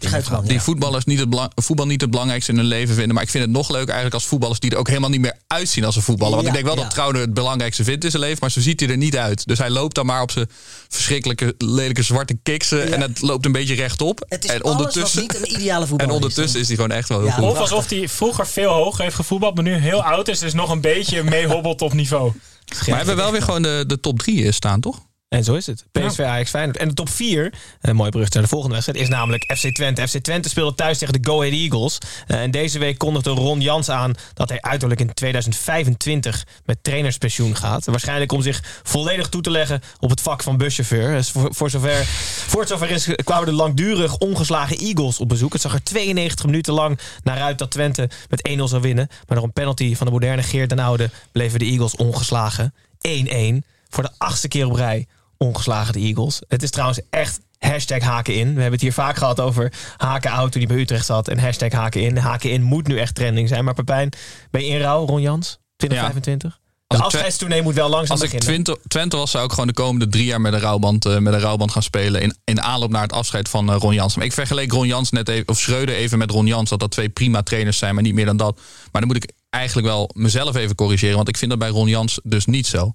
Schuitman, 0.00 0.44
die 0.44 0.52
ja. 0.52 0.60
voetballers 0.60 1.04
niet 1.04 1.18
het 1.18 1.30
belang, 1.30 1.52
voetbal 1.54 1.86
niet 1.86 2.00
het 2.00 2.10
belangrijkste 2.10 2.52
in 2.52 2.58
hun 2.58 2.66
leven 2.66 2.94
vinden. 2.94 3.14
Maar 3.14 3.22
ik 3.22 3.30
vind 3.30 3.44
het 3.44 3.52
nog 3.52 3.68
leuker 3.68 3.88
eigenlijk 3.88 4.14
als 4.14 4.26
voetballers 4.26 4.60
die 4.60 4.70
er 4.70 4.76
ook 4.76 4.88
helemaal 4.88 5.10
niet 5.10 5.20
meer 5.20 5.36
uitzien 5.46 5.84
als 5.84 5.96
een 5.96 6.02
voetballer. 6.02 6.34
Want 6.34 6.42
Ja, 6.42 6.48
ik 6.48 6.54
denk 6.54 6.66
wel 6.66 6.76
ja. 6.76 6.82
dat 6.82 6.90
Trouwner 6.90 7.20
het 7.20 7.34
belangrijkste 7.34 7.84
vindt 7.84 8.04
in 8.04 8.10
zijn 8.10 8.22
leven, 8.22 8.38
maar 8.40 8.50
zo 8.50 8.60
ziet 8.60 8.80
hij 8.80 8.88
er 8.88 8.96
niet 8.96 9.16
uit. 9.16 9.46
Dus 9.46 9.58
hij 9.58 9.70
loopt 9.70 9.94
dan 9.94 10.06
maar 10.06 10.22
op 10.22 10.30
zijn 10.30 10.48
verschrikkelijke, 10.88 11.54
lelijke 11.58 12.02
zwarte 12.02 12.36
kiksen 12.42 12.92
en 12.92 13.00
het 13.00 13.20
loopt 13.22 13.44
een 13.44 13.52
beetje 13.52 13.74
rechtop. 13.74 14.24
Het 14.28 14.44
is 14.44 14.50
en 14.50 14.62
alles 14.62 14.76
wat 14.76 14.84
ondertussen, 14.86 15.20
niet 15.20 15.34
een 15.34 15.60
ideale 15.60 15.82
en 15.82 15.88
voetballer 15.88 16.14
ondertussen 16.14 16.60
is 16.60 16.66
hij 16.66 16.76
gewoon 16.76 16.90
echt 16.90 17.08
wel 17.08 17.18
heel 17.18 17.26
Ja, 17.26 17.34
goed. 17.34 17.44
Of 17.44 17.58
alsof 17.58 17.90
hij 17.90 18.08
vroeger 18.08 18.46
veel 18.46 18.72
hoger 18.72 19.02
heeft 19.02 19.14
gevoetbald, 19.14 19.54
maar 19.54 19.64
nu 19.64 19.74
heel 19.74 20.02
oud 20.02 20.28
is. 20.28 20.38
Dus 20.38 20.52
nog 20.52 20.70
een 20.70 20.80
beetje 20.80 21.22
meehobbelt 21.22 21.82
op 21.82 21.92
niveau. 21.92 22.32
Maar 22.72 22.84
we 22.84 22.94
hebben 22.94 23.16
wel 23.16 23.32
weer 23.32 23.42
gewoon 23.42 23.62
de, 23.62 23.84
de 23.86 24.00
top 24.00 24.18
drie 24.18 24.52
staan, 24.52 24.80
toch? 24.80 25.00
En 25.32 25.44
zo 25.44 25.54
is 25.54 25.66
het. 25.66 25.84
PSV, 25.92 26.18
Ajax, 26.18 26.50
Feyenoord. 26.50 26.76
En 26.76 26.88
de 26.88 26.94
top 26.94 27.08
4, 27.08 27.52
een 27.80 27.96
mooie 27.96 28.10
brug 28.10 28.30
naar 28.30 28.42
de 28.42 28.48
volgende 28.48 28.74
wedstrijd, 28.74 29.00
is 29.00 29.08
namelijk 29.08 29.52
FC 29.56 29.74
Twente. 29.74 30.08
FC 30.08 30.18
Twente 30.18 30.48
speelde 30.48 30.74
thuis 30.74 30.98
tegen 30.98 31.22
de 31.22 31.30
Go 31.30 31.38
Ahead 31.38 31.52
Eagles. 31.52 31.98
Eh, 32.26 32.40
en 32.40 32.50
deze 32.50 32.78
week 32.78 32.98
kondigde 32.98 33.30
Ron 33.30 33.60
Jans 33.60 33.88
aan 33.88 34.14
dat 34.34 34.48
hij 34.48 34.60
uiterlijk 34.60 35.00
in 35.00 35.14
2025 35.14 36.46
met 36.64 36.78
trainerspensioen 36.82 37.56
gaat. 37.56 37.84
Waarschijnlijk 37.84 38.32
om 38.32 38.42
zich 38.42 38.80
volledig 38.82 39.28
toe 39.28 39.42
te 39.42 39.50
leggen 39.50 39.82
op 40.00 40.10
het 40.10 40.20
vak 40.20 40.42
van 40.42 40.56
buschauffeur. 40.56 41.14
Dus 41.14 41.30
voor, 41.30 41.54
voor, 41.54 41.70
zover, 41.70 42.04
voor 42.46 42.60
het 42.60 42.68
zover 42.68 42.90
is, 42.90 43.08
kwamen 43.24 43.46
de 43.46 43.52
langdurig 43.52 44.18
ongeslagen 44.18 44.78
Eagles 44.78 45.18
op 45.18 45.28
bezoek. 45.28 45.52
Het 45.52 45.62
zag 45.62 45.74
er 45.74 45.82
92 45.82 46.44
minuten 46.46 46.72
lang 46.72 46.98
naar 47.22 47.40
uit 47.40 47.58
dat 47.58 47.70
Twente 47.70 48.10
met 48.28 48.48
1-0 48.48 48.62
zou 48.64 48.82
winnen. 48.82 49.08
Maar 49.26 49.36
door 49.36 49.46
een 49.46 49.52
penalty 49.52 49.96
van 49.96 50.06
de 50.06 50.12
moderne 50.12 50.42
Geert 50.42 50.68
den 50.68 50.78
Oude 50.78 51.10
bleven 51.32 51.58
de 51.58 51.64
Eagles 51.64 51.96
ongeslagen. 51.96 52.74
1-1 53.08 53.64
voor 53.88 54.02
de 54.02 54.10
achtste 54.18 54.48
keer 54.48 54.66
op 54.66 54.74
rij 54.74 55.06
ongeslagen 55.42 55.92
de 55.92 55.98
Eagles. 55.98 56.42
Het 56.48 56.62
is 56.62 56.70
trouwens 56.70 57.00
echt 57.10 57.40
hashtag 57.58 58.02
haken 58.02 58.34
in. 58.34 58.46
We 58.46 58.60
hebben 58.60 58.72
het 58.72 58.80
hier 58.80 58.92
vaak 58.92 59.16
gehad 59.16 59.40
over 59.40 59.72
haken 59.96 60.30
out 60.30 60.52
toen 60.52 60.62
hij 60.62 60.74
bij 60.74 60.82
Utrecht 60.82 61.06
zat. 61.06 61.28
En 61.28 61.38
hashtag 61.38 61.72
haken 61.72 62.00
in. 62.00 62.16
Haken 62.16 62.50
in 62.50 62.62
moet 62.62 62.86
nu 62.86 62.98
echt 62.98 63.14
trending 63.14 63.48
zijn. 63.48 63.64
Maar 63.64 63.74
Pepijn, 63.74 64.12
ben 64.50 64.64
je 64.64 64.70
in 64.70 64.80
rouw, 64.80 65.06
Ron 65.06 65.20
Jans? 65.20 65.58
2025? 65.76 66.50
De 66.50 66.98
ik 66.98 67.04
Twe- 67.04 67.04
afscheidstournee 67.06 67.62
moet 67.62 67.74
wel 67.74 67.88
langzaam 67.88 68.10
Als 68.10 68.26
ik 68.26 68.40
beginnen. 68.40 68.64
Twente, 68.64 68.88
Twente 68.88 69.16
was, 69.16 69.30
zou 69.30 69.44
ik 69.44 69.50
gewoon 69.50 69.66
de 69.66 69.72
komende 69.72 70.08
drie 70.08 70.24
jaar 70.24 70.40
met 70.40 70.52
een 70.52 70.60
rouwband, 70.60 71.06
eh, 71.06 71.18
met 71.18 71.34
een 71.34 71.40
rouwband 71.40 71.70
gaan 71.70 71.82
spelen. 71.82 72.20
In, 72.20 72.36
in 72.44 72.62
aanloop 72.62 72.90
naar 72.90 73.02
het 73.02 73.12
afscheid 73.12 73.48
van 73.48 73.70
eh, 73.70 73.76
Ron 73.78 73.94
Jans. 73.94 74.16
Maar 74.16 74.24
ik 74.24 74.32
vergeleek 74.32 74.72
Ron 74.72 74.86
Jans 74.86 75.10
net 75.10 75.28
even, 75.28 75.48
of 75.48 75.58
Schreuder 75.58 75.94
even 75.94 76.18
met 76.18 76.30
Ron 76.30 76.46
Jans. 76.46 76.70
Dat 76.70 76.80
dat 76.80 76.90
twee 76.90 77.08
prima 77.08 77.42
trainers 77.42 77.78
zijn, 77.78 77.94
maar 77.94 78.02
niet 78.02 78.14
meer 78.14 78.26
dan 78.26 78.36
dat. 78.36 78.56
Maar 78.92 79.00
dan 79.00 79.06
moet 79.06 79.24
ik 79.24 79.30
eigenlijk 79.50 79.86
wel 79.86 80.10
mezelf 80.14 80.56
even 80.56 80.74
corrigeren. 80.74 81.16
Want 81.16 81.28
ik 81.28 81.36
vind 81.36 81.50
dat 81.50 81.60
bij 81.60 81.68
Ron 81.68 81.88
Jans 81.88 82.20
dus 82.22 82.46
niet 82.46 82.66
zo. 82.66 82.92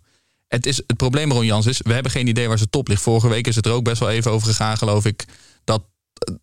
Het, 0.47 0.65
is, 0.65 0.77
het 0.77 0.97
probleem 0.97 1.31
Ron 1.31 1.45
Jans 1.45 1.65
is, 1.65 1.81
we 1.81 1.93
hebben 1.93 2.11
geen 2.11 2.27
idee 2.27 2.47
waar 2.47 2.57
zijn 2.57 2.69
top 2.69 2.87
ligt. 2.87 3.01
Vorige 3.01 3.27
week 3.27 3.47
is 3.47 3.55
het 3.55 3.65
er 3.65 3.71
ook 3.71 3.83
best 3.83 3.99
wel 3.99 4.09
even 4.09 4.31
over 4.31 4.47
gegaan, 4.47 4.77
geloof 4.77 5.05
ik. 5.05 5.25
Dat, 5.63 5.83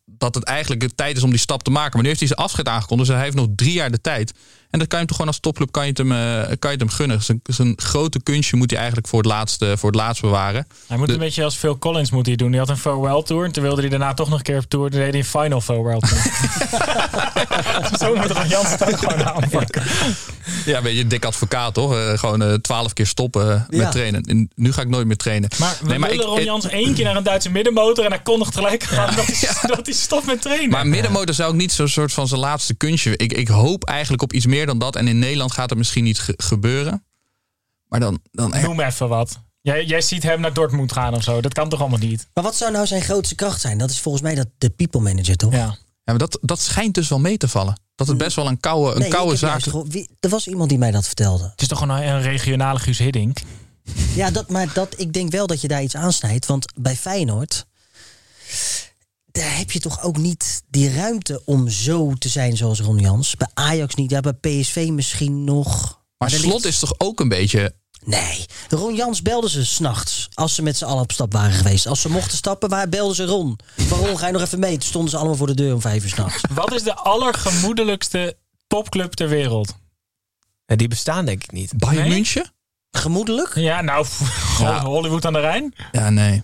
dat 0.04 0.34
het 0.34 0.44
eigenlijk 0.44 0.80
de 0.80 0.94
tijd 0.94 1.16
is 1.16 1.22
om 1.22 1.30
die 1.30 1.38
stap 1.38 1.62
te 1.62 1.70
maken. 1.70 1.92
Maar 1.92 2.02
nu 2.02 2.08
heeft 2.08 2.18
hij 2.20 2.28
zijn 2.28 2.40
afscheid 2.40 2.68
aangekondigd. 2.68 3.08
Dus 3.08 3.16
hij 3.18 3.26
heeft 3.26 3.38
nog 3.38 3.48
drie 3.56 3.72
jaar 3.72 3.90
de 3.90 4.00
tijd. 4.00 4.32
En 4.74 4.80
dat 4.80 4.88
kan 4.88 4.98
je 5.00 5.04
hem 5.04 5.06
toch 5.06 5.16
gewoon 5.16 5.32
als 5.32 5.40
topclub 5.40 5.72
kan 5.72 5.82
je 5.82 5.88
het 5.88 5.98
hem, 5.98 6.12
eh, 6.12 6.56
kan 6.58 6.70
je 6.70 6.76
het 6.76 6.80
hem 6.80 6.88
gunnen. 6.88 7.22
Zijn, 7.22 7.40
zijn 7.44 7.72
grote 7.76 8.22
kunstje 8.22 8.56
moet 8.56 8.68
hij 8.70 8.78
eigenlijk 8.78 9.08
voor 9.08 9.18
het 9.18 9.28
laatste, 9.28 9.74
voor 9.78 9.90
het 9.90 10.00
laatst 10.00 10.22
bewaren. 10.22 10.66
Hij 10.86 10.96
moet 10.96 11.06
De- 11.06 11.12
een 11.12 11.18
beetje 11.18 11.44
als 11.44 11.54
Phil 11.56 11.78
Collins 11.78 12.10
moet 12.10 12.26
hij 12.26 12.36
doen. 12.36 12.50
Die 12.50 12.60
had 12.60 12.68
een 12.68 12.76
farewell 12.76 13.22
tour. 13.22 13.44
En 13.44 13.52
toen 13.52 13.62
wilde 13.62 13.80
hij 13.80 13.90
daarna 13.90 14.14
toch 14.14 14.28
nog 14.28 14.38
een 14.38 14.44
keer 14.44 14.58
op 14.58 14.64
tour. 14.68 14.90
Toen 14.90 15.00
deed 15.00 15.10
hij 15.10 15.18
een 15.18 15.24
final 15.26 15.60
farewell 15.60 15.98
tour. 15.98 16.22
Zo 18.00 18.14
moet 18.16 18.30
Ron 18.30 18.48
Jans 18.48 18.70
het 18.70 18.84
ook 18.92 18.98
gewoon 18.98 19.24
aanpakken. 19.24 19.82
Ja, 20.64 20.76
een 20.76 20.82
beetje 20.82 21.06
dik 21.06 21.24
advocaat 21.24 21.74
toch? 21.74 21.94
Eh, 21.96 22.18
gewoon 22.18 22.42
eh, 22.42 22.52
twaalf 22.54 22.92
keer 22.92 23.06
stoppen 23.06 23.66
met 23.68 23.80
Ja. 23.80 23.90
trainen. 23.90 24.22
En 24.22 24.50
nu 24.54 24.72
ga 24.72 24.82
ik 24.82 24.88
nooit 24.88 25.06
meer 25.06 25.16
trainen. 25.16 25.50
Maar 25.58 25.76
we 25.80 25.88
Nee, 25.88 25.98
maar 25.98 26.08
willen 26.10 26.24
ik- 26.24 26.30
Ron 26.30 26.44
Jans 26.44 26.68
één 26.68 26.94
keer 26.94 27.04
naar 27.04 27.16
een 27.16 27.22
Duitse 27.22 27.50
middenmotor. 27.50 28.04
En 28.04 28.10
hij 28.10 28.22
kondigt 28.22 28.54
gelijk 28.54 28.88
aan 28.96 29.14
dat, 29.16 29.26
hij, 29.26 29.48
dat 29.76 29.86
hij 29.86 29.94
stopt 29.94 30.26
met 30.26 30.42
trainen. 30.42 30.70
Maar 30.70 30.86
middenmotor 30.86 31.34
zou 31.34 31.50
ik 31.52 31.56
niet 31.60 31.72
zo'n 31.72 31.88
soort 31.88 32.12
van 32.12 32.28
zijn 32.28 32.40
laatste 32.40 32.74
kunstje. 32.74 33.16
Ik, 33.16 33.32
ik 33.32 33.48
hoop 33.48 33.84
eigenlijk 33.84 34.22
op 34.22 34.32
iets 34.32 34.46
meer 34.46 34.63
dan 34.66 34.78
dat. 34.78 34.96
En 34.96 35.08
in 35.08 35.18
Nederland 35.18 35.52
gaat 35.52 35.68
het 35.68 35.78
misschien 35.78 36.04
niet 36.04 36.18
ge- 36.18 36.34
gebeuren. 36.36 37.04
Maar 37.88 38.00
dan, 38.00 38.18
dan 38.32 38.54
echt. 38.54 38.66
Noem 38.66 38.80
even 38.80 39.08
wat. 39.08 39.38
Jij, 39.60 39.84
jij 39.84 40.00
ziet 40.00 40.22
hem 40.22 40.40
naar 40.40 40.52
Dortmund 40.52 40.92
gaan 40.92 41.14
of 41.14 41.22
zo. 41.22 41.40
Dat 41.40 41.52
kan 41.54 41.68
toch 41.68 41.80
allemaal 41.80 41.98
niet? 41.98 42.26
Maar 42.34 42.44
wat 42.44 42.56
zou 42.56 42.72
nou 42.72 42.86
zijn 42.86 43.02
grootste 43.02 43.34
kracht 43.34 43.60
zijn? 43.60 43.78
Dat 43.78 43.90
is 43.90 44.00
volgens 44.00 44.22
mij 44.22 44.34
dat 44.34 44.46
de 44.58 44.70
people 44.70 45.00
manager, 45.00 45.36
toch? 45.36 45.52
Ja. 45.52 45.58
Ja, 45.58 45.76
maar 46.12 46.18
dat, 46.18 46.38
dat 46.42 46.60
schijnt 46.60 46.94
dus 46.94 47.08
wel 47.08 47.18
mee 47.18 47.36
te 47.36 47.48
vallen. 47.48 47.80
Dat 47.94 48.06
het 48.08 48.18
best 48.18 48.36
wel 48.36 48.46
een 48.48 48.60
koude, 48.60 48.92
een 48.94 48.98
Nee, 49.00 49.08
koude 49.10 49.36
zaak 49.36 49.66
is. 49.66 50.06
Er 50.20 50.28
was 50.28 50.46
iemand 50.46 50.68
die 50.68 50.78
mij 50.78 50.90
dat 50.90 51.06
vertelde. 51.06 51.44
Het 51.50 51.60
is 51.62 51.68
toch 51.68 51.78
gewoon 51.78 51.96
een 52.00 52.22
regionale 52.22 52.78
Guus 52.78 52.98
Hiddink. 52.98 53.38
Ja, 54.14 54.30
dat, 54.30 54.48
maar 54.50 54.72
dat, 54.72 54.94
ik 55.00 55.12
denk 55.12 55.30
wel 55.30 55.46
dat 55.46 55.60
je 55.60 55.68
daar 55.68 55.82
iets 55.82 55.96
aansnijdt. 55.96 56.46
Want 56.46 56.66
bij 56.76 56.96
Feyenoord... 56.96 57.66
daar 59.40 59.56
heb 59.56 59.70
je 59.70 59.80
toch 59.80 60.02
ook 60.02 60.16
niet 60.16 60.62
die 60.70 60.94
ruimte 60.94 61.42
om 61.44 61.68
zo 61.68 62.12
te 62.18 62.28
zijn 62.28 62.56
zoals 62.56 62.80
Ron 62.80 62.98
Jans. 62.98 63.36
Bij 63.36 63.48
Ajax 63.54 63.94
niet, 63.94 64.10
ja, 64.10 64.20
bij 64.20 64.32
PSV 64.32 64.88
misschien 64.92 65.44
nog. 65.44 66.00
Maar 66.18 66.30
slot 66.30 66.52
ligt- 66.52 66.64
is 66.64 66.78
toch 66.78 66.94
ook 66.98 67.20
een 67.20 67.28
beetje. 67.28 67.74
Nee, 68.04 68.44
Ron 68.68 68.94
Jans 68.94 69.22
belde 69.22 69.50
ze 69.50 69.64
s'nachts 69.66 70.28
als 70.34 70.54
ze 70.54 70.62
met 70.62 70.76
z'n 70.76 70.84
allen 70.84 71.02
op 71.02 71.12
stap 71.12 71.32
waren 71.32 71.52
geweest. 71.52 71.86
Als 71.86 72.00
ze 72.00 72.08
mochten 72.10 72.36
stappen, 72.36 72.68
waar 72.68 72.88
belden 72.88 73.16
ze 73.16 73.24
Ron. 73.24 73.58
Waarom 73.88 74.16
ga 74.16 74.26
je 74.26 74.32
nog 74.32 74.42
even 74.42 74.58
mee? 74.58 74.72
Toen 74.72 74.82
stonden 74.88 75.10
ze 75.10 75.16
allemaal 75.16 75.36
voor 75.36 75.46
de 75.46 75.54
deur 75.54 75.74
om 75.74 75.80
vijf 75.80 76.02
uur 76.02 76.08
s'nachts. 76.10 76.42
Wat 76.50 76.72
is 76.74 76.82
de 76.82 76.94
allergemoedelijkste 76.94 78.36
topclub 78.66 79.12
ter 79.12 79.28
wereld? 79.28 79.74
Ja, 80.66 80.76
die 80.76 80.88
bestaan 80.88 81.24
denk 81.24 81.42
ik 81.44 81.52
niet. 81.52 81.72
Bayern 81.76 82.02
Nee? 82.02 82.08
München? 82.14 82.52
Gemoedelijk? 82.90 83.54
Ja, 83.54 83.80
nou, 83.80 84.06
Ja. 84.60 84.84
Hollywood 84.84 85.24
aan 85.24 85.32
de 85.32 85.40
Rijn. 85.40 85.74
Ja, 85.92 86.10
nee. 86.10 86.42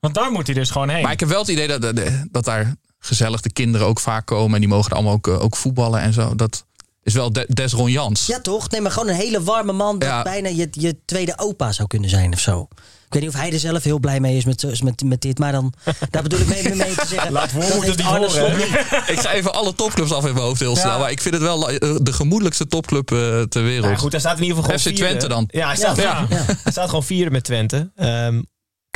Want 0.00 0.14
daar 0.14 0.30
moet 0.32 0.46
hij 0.46 0.54
dus 0.54 0.70
gewoon 0.70 0.88
heen. 0.88 1.02
Maar 1.02 1.12
ik 1.12 1.20
heb 1.20 1.28
wel 1.28 1.40
het 1.40 1.48
idee 1.48 1.66
dat, 1.68 1.82
dat, 1.82 2.00
dat 2.30 2.44
daar 2.44 2.74
gezellig 2.98 3.40
de 3.40 3.52
kinderen 3.52 3.86
ook 3.86 4.00
vaak 4.00 4.26
komen. 4.26 4.54
En 4.54 4.60
die 4.60 4.68
mogen 4.68 4.90
er 4.90 4.96
allemaal 4.96 5.12
ook, 5.14 5.28
eh, 5.28 5.42
ook 5.42 5.56
voetballen 5.56 6.00
en 6.00 6.12
zo. 6.12 6.34
Dat 6.34 6.64
is 7.02 7.14
wel 7.14 7.32
de, 7.32 7.46
des 7.48 7.72
Ron 7.72 7.90
Jans. 7.90 8.26
Ja, 8.26 8.40
toch? 8.40 8.70
Nee, 8.70 8.80
maar 8.80 8.90
gewoon 8.90 9.08
een 9.08 9.14
hele 9.14 9.42
warme 9.42 9.72
man. 9.72 9.98
Dat 9.98 10.08
Ja. 10.08 10.22
bijna 10.22 10.48
je, 10.48 10.68
je 10.70 10.98
tweede 11.04 11.38
opa 11.38 11.72
zou 11.72 11.88
kunnen 11.88 12.08
zijn 12.10 12.32
of 12.32 12.40
zo. 12.40 12.68
Ik 13.06 13.14
weet 13.14 13.22
niet 13.22 13.32
of 13.34 13.40
hij 13.40 13.52
er 13.52 13.58
zelf 13.58 13.82
heel 13.82 13.98
blij 13.98 14.20
mee 14.20 14.36
is 14.36 14.44
met, 14.44 14.82
met, 14.82 15.02
met 15.04 15.20
dit. 15.20 15.38
Maar 15.38 15.52
dan, 15.52 15.72
daar 16.10 16.22
bedoel 16.22 16.38
ik 16.40 16.46
mee, 16.48 16.74
mee 16.74 16.94
te 16.94 17.06
zeggen. 17.06 17.32
Laat 17.32 17.50
heeft 17.50 17.86
niet 17.96 18.06
Arne 18.06 18.26
horen. 18.26 18.60
Ik 19.14 19.20
ga 19.20 19.32
even 19.32 19.52
alle 19.54 19.74
topclubs 19.74 20.12
af 20.12 20.26
in 20.26 20.32
mijn 20.32 20.44
hoofd 20.44 20.60
heel 20.60 20.76
snel. 20.76 20.90
Ja. 20.92 20.98
Maar 20.98 21.10
ik 21.10 21.20
vind 21.20 21.34
het 21.34 21.42
wel 21.42 21.70
eh, 21.70 21.96
de 22.02 22.12
gemoedelijkste 22.12 22.66
topclub 22.66 23.12
eh, 23.12 23.42
ter 23.42 23.62
wereld. 23.62 23.84
Nou, 23.84 23.96
goed, 23.96 24.10
hij 24.10 24.20
staat 24.20 24.36
in 24.36 24.42
ieder 24.42 24.56
geval 24.58 24.78
FC 24.78 24.82
gewoon 24.82 24.96
vierde. 24.98 25.16
Twente 25.16 25.34
dan. 25.34 25.48
Ja, 25.50 25.66
hij 25.66 25.76
staat, 25.76 25.96
Ja. 25.96 26.26
ja. 26.30 26.44
hij 26.44 26.72
staat 26.72 26.88
gewoon 26.88 27.04
vierde 27.04 27.30
met 27.30 27.44
Twente. 27.44 27.90
Ehm, 27.96 28.42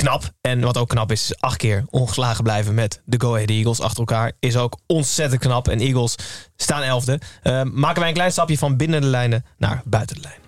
knap. 0.02 0.30
En 0.40 0.60
wat 0.60 0.76
ook 0.76 0.88
knap 0.88 1.12
is, 1.12 1.30
is 1.30 1.40
acht 1.40 1.56
keer 1.56 1.84
ongeslagen 1.90 2.44
blijven 2.44 2.74
met 2.74 3.00
de 3.04 3.20
Go 3.20 3.34
Ahead 3.34 3.50
Eagles 3.50 3.80
achter 3.80 3.98
elkaar. 3.98 4.32
Is 4.40 4.56
ook 4.56 4.78
ontzettend 4.86 5.40
knap. 5.40 5.68
En 5.68 5.80
Eagles 5.80 6.14
staan 6.56 6.82
elfde. 6.82 7.20
Ehm, 7.42 7.68
maken 7.72 7.98
wij 7.98 8.08
een 8.08 8.14
klein 8.14 8.32
stapje 8.32 8.58
van 8.58 8.76
binnen 8.76 9.00
de 9.00 9.06
lijnen 9.06 9.44
naar 9.58 9.82
buiten 9.84 10.16
de 10.16 10.22
lijn. 10.22 10.40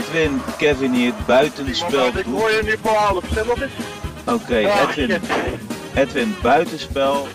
Edwin, 0.00 0.40
Kevin 0.58 0.92
hier, 0.92 1.12
buitenspel. 1.26 2.06
Ik 2.06 2.24
hoor 2.24 2.50
je 2.50 2.60
nu 2.64 2.76
voor 2.82 3.22
Oké, 4.34 4.56
Edwin, 4.56 5.20
Edwin, 5.94 6.34
buitenspel. 6.42 7.26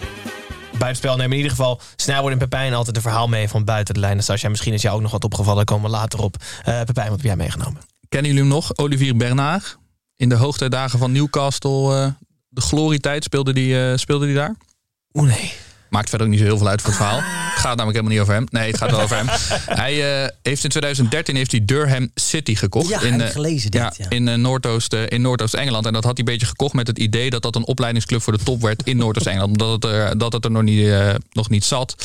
Buitenspel 0.71 1.15
nemen 1.15 1.31
in 1.31 1.38
ieder 1.38 1.51
geval 1.51 1.79
Snijboord 1.95 2.33
en 2.33 2.39
Pepijn 2.39 2.73
altijd 2.73 2.95
een 2.95 3.01
verhaal 3.01 3.27
mee 3.27 3.49
van 3.49 3.63
buiten 3.63 3.93
de 3.93 3.99
lijn. 3.99 4.23
Sascha, 4.23 4.49
misschien 4.49 4.73
is 4.73 4.81
jou 4.81 4.95
ook 4.95 5.01
nog 5.01 5.11
wat 5.11 5.23
opgevallen. 5.23 5.65
Komen 5.65 5.89
we 5.91 5.97
later 5.97 6.19
op. 6.19 6.35
Eh 6.63 6.81
Pepijn, 6.81 7.09
wat 7.09 7.17
heb 7.17 7.25
jij 7.25 7.35
meegenomen? 7.35 7.94
Kennen 8.10 8.32
jullie 8.32 8.46
hem 8.48 8.56
nog? 8.56 8.78
Olivier 8.78 9.15
Bernard. 9.15 9.78
In 10.15 10.30
de 10.30 10.36
hoogtijdagen 10.36 11.00
van 11.00 11.12
Newcastle. 11.12 11.96
eh, 11.96 12.12
de 12.50 12.62
glorietijd 12.62 13.24
speelde 13.24 13.54
die, 13.54 13.89
eh, 13.89 13.98
speelde 13.98 14.26
die 14.26 14.36
daar. 14.36 14.56
Oeh 15.13 15.28
nee. 15.28 15.54
Maakt 15.89 16.10
verder 16.10 16.28
ook 16.28 16.34
niet 16.34 16.41
zo 16.41 16.48
heel 16.48 16.58
veel 16.58 16.67
uit 16.67 16.82
voor 16.82 16.89
het 16.89 17.00
verhaal. 17.00 17.17
Het 17.17 17.60
gaat 17.60 17.78
namelijk 17.78 17.98
helemaal 17.98 18.12
niet 18.12 18.19
over 18.19 18.34
hem. 18.34 18.45
Nee, 18.50 18.67
het 18.67 18.78
gaat 18.78 18.91
wel 18.91 19.02
over 19.02 19.15
hem. 19.17 19.28
Hij 19.84 20.24
eh, 20.24 20.30
heeft 20.41 20.63
in 20.63 20.69
2013 20.69 21.36
heeft 21.36 21.52
hij 21.52 21.65
Durham 21.65 22.12
City 22.15 22.56
gekocht. 22.56 22.89
Ja, 22.89 23.02
in, 23.02 23.21
ik 23.21 23.32
gelezen 23.32 23.71
dit, 23.71 23.82
ja, 23.82 23.93
ja. 23.98 24.10
in 24.10 24.28
eh, 24.28 24.36
Noordoost, 24.36 24.93
in 24.93 25.21
Noordoost-Engeland. 25.21 25.86
En 25.86 25.93
dat 25.93 26.04
had 26.04 26.17
hij 26.17 26.26
een 26.26 26.32
beetje 26.32 26.48
gekocht 26.48 26.74
met 26.74 26.88
het 26.88 26.98
idee 26.98 27.30
dat 27.30 27.41
dat 27.41 27.56
een 27.56 27.65
opleidingsclub 27.65 28.21
voor 28.21 28.38
de 28.38 28.43
top 28.43 28.62
werd 28.62 28.82
in 28.84 28.98
Noordoost-Engeland. 28.98 29.52
Omdat 29.52 29.71
het 29.71 29.84
er, 29.84 30.17
dat 30.17 30.34
het 30.34 30.45
er 30.45 30.52
nog, 30.52 30.63
niet, 30.63 30.93
nog 31.32 31.50
niet 31.50 31.63
zat. 31.63 31.95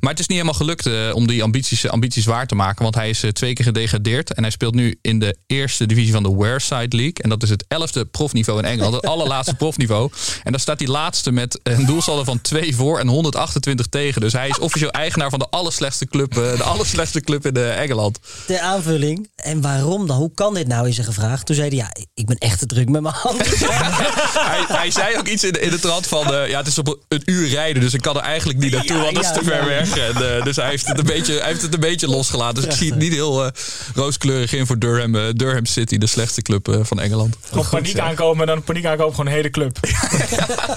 Maar 0.00 0.10
het 0.10 0.20
is 0.20 0.26
niet 0.26 0.38
helemaal 0.38 0.60
gelukt 0.60 1.12
om 1.12 1.26
die 1.26 1.42
ambities, 1.42 1.88
ambities 1.88 2.24
waar 2.24 2.46
te 2.46 2.54
maken. 2.54 2.82
Want 2.82 2.94
hij 2.94 3.08
is 3.08 3.24
twee 3.32 3.52
keer 3.52 3.64
gedegradeerd. 3.64 4.34
En 4.34 4.42
hij 4.42 4.52
speelt 4.52 4.74
nu 4.74 4.98
in 5.00 5.18
de 5.18 5.36
eerste 5.46 5.86
divisie 5.86 6.12
van 6.12 6.22
de 6.22 6.36
Wearside 6.36 6.96
League. 6.96 7.14
En 7.22 7.28
dat 7.28 7.42
is 7.42 7.50
het 7.50 7.64
elfde 7.68 8.04
profniveau 8.04 8.58
in 8.58 8.64
Engeland. 8.64 8.94
Het 8.94 9.06
allerlaatste 9.14 9.54
profniveau. 9.54 10.10
En 10.42 10.50
daar 10.52 10.60
staat 10.60 10.78
hij 10.78 10.88
laatste 10.88 11.32
met 11.32 11.60
een 11.62 11.86
doelsaldo 11.86 12.24
van 12.24 12.40
2 12.40 12.76
voor 12.76 12.98
en 12.98 13.08
128 13.32 13.86
tegen. 13.86 14.20
Dus 14.20 14.32
hij 14.32 14.48
is 14.48 14.58
officieel 14.58 14.90
eigenaar 14.90 15.30
van 15.30 15.38
de 15.38 15.46
allerslechtste 15.50 16.06
club, 16.06 16.38
eh, 16.38 16.56
de 16.56 16.62
allerslechtste 16.62 17.20
club 17.20 17.46
in 17.46 17.56
eh, 17.56 17.80
Engeland. 17.80 18.18
Ter 18.46 18.58
aanvulling. 18.58 19.30
En 19.36 19.60
waarom 19.60 20.06
dan? 20.06 20.16
Hoe 20.16 20.30
kan 20.34 20.54
dit 20.54 20.66
nou? 20.66 20.88
Is 20.88 20.98
er 20.98 21.04
gevraagd. 21.04 21.46
Toen 21.46 21.56
zei 21.56 21.68
hij, 21.68 21.76
ja, 21.76 21.90
ik 22.14 22.26
ben 22.26 22.38
echt 22.38 22.58
te 22.58 22.66
druk 22.66 22.88
met 22.88 23.02
mijn 23.02 23.14
handen. 23.14 23.46
hij, 24.52 24.64
hij 24.68 24.90
zei 24.90 25.18
ook 25.18 25.28
iets 25.28 25.44
in 25.44 25.52
de, 25.52 25.60
in 25.60 25.70
de 25.70 25.80
trant 25.80 26.06
van... 26.06 26.34
eh, 26.34 26.48
ja, 26.48 26.58
het 26.58 26.66
is 26.66 26.78
op 26.78 26.98
een 27.08 27.22
uur 27.24 27.48
rijden, 27.48 27.82
dus 27.82 27.94
ik 27.94 28.00
kan 28.00 28.16
er 28.16 28.22
eigenlijk 28.22 28.58
niet 28.58 28.72
naartoe... 28.72 28.96
Ja, 28.96 29.02
want 29.02 29.14
dat 29.14 29.24
is 29.24 29.30
ja, 29.30 29.36
te 29.36 29.44
ver 29.44 29.60
ja. 29.60 29.64
weg. 29.64 29.96
En, 29.96 30.36
eh, 30.36 30.44
dus 30.44 30.56
hij 30.56 30.68
heeft, 30.68 30.86
het 30.86 30.98
een 30.98 31.04
beetje, 31.04 31.38
hij 31.38 31.48
heeft 31.48 31.62
het 31.62 31.74
een 31.74 31.80
beetje 31.80 32.08
losgelaten. 32.08 32.54
Dus 32.54 32.64
ik 32.64 32.78
zie 32.78 32.90
het 32.90 32.98
niet 32.98 33.12
heel 33.12 33.44
eh, 33.44 33.50
rooskleurig 33.94 34.52
in 34.52 34.66
voor 34.66 34.78
Durham, 34.78 35.14
eh, 35.14 35.22
Durham 35.34 35.66
City... 35.66 35.98
de 35.98 36.06
slechtste 36.06 36.42
club 36.42 36.68
eh, 36.68 36.78
van 36.82 37.00
Engeland. 37.00 37.36
Op 37.56 37.66
paniek 37.70 37.98
aankomen, 37.98 38.46
dan 38.46 38.62
paniek 38.62 38.86
aankomen 38.86 39.14
gewoon 39.14 39.26
een 39.26 39.36
hele 39.36 39.50
club. 39.50 39.78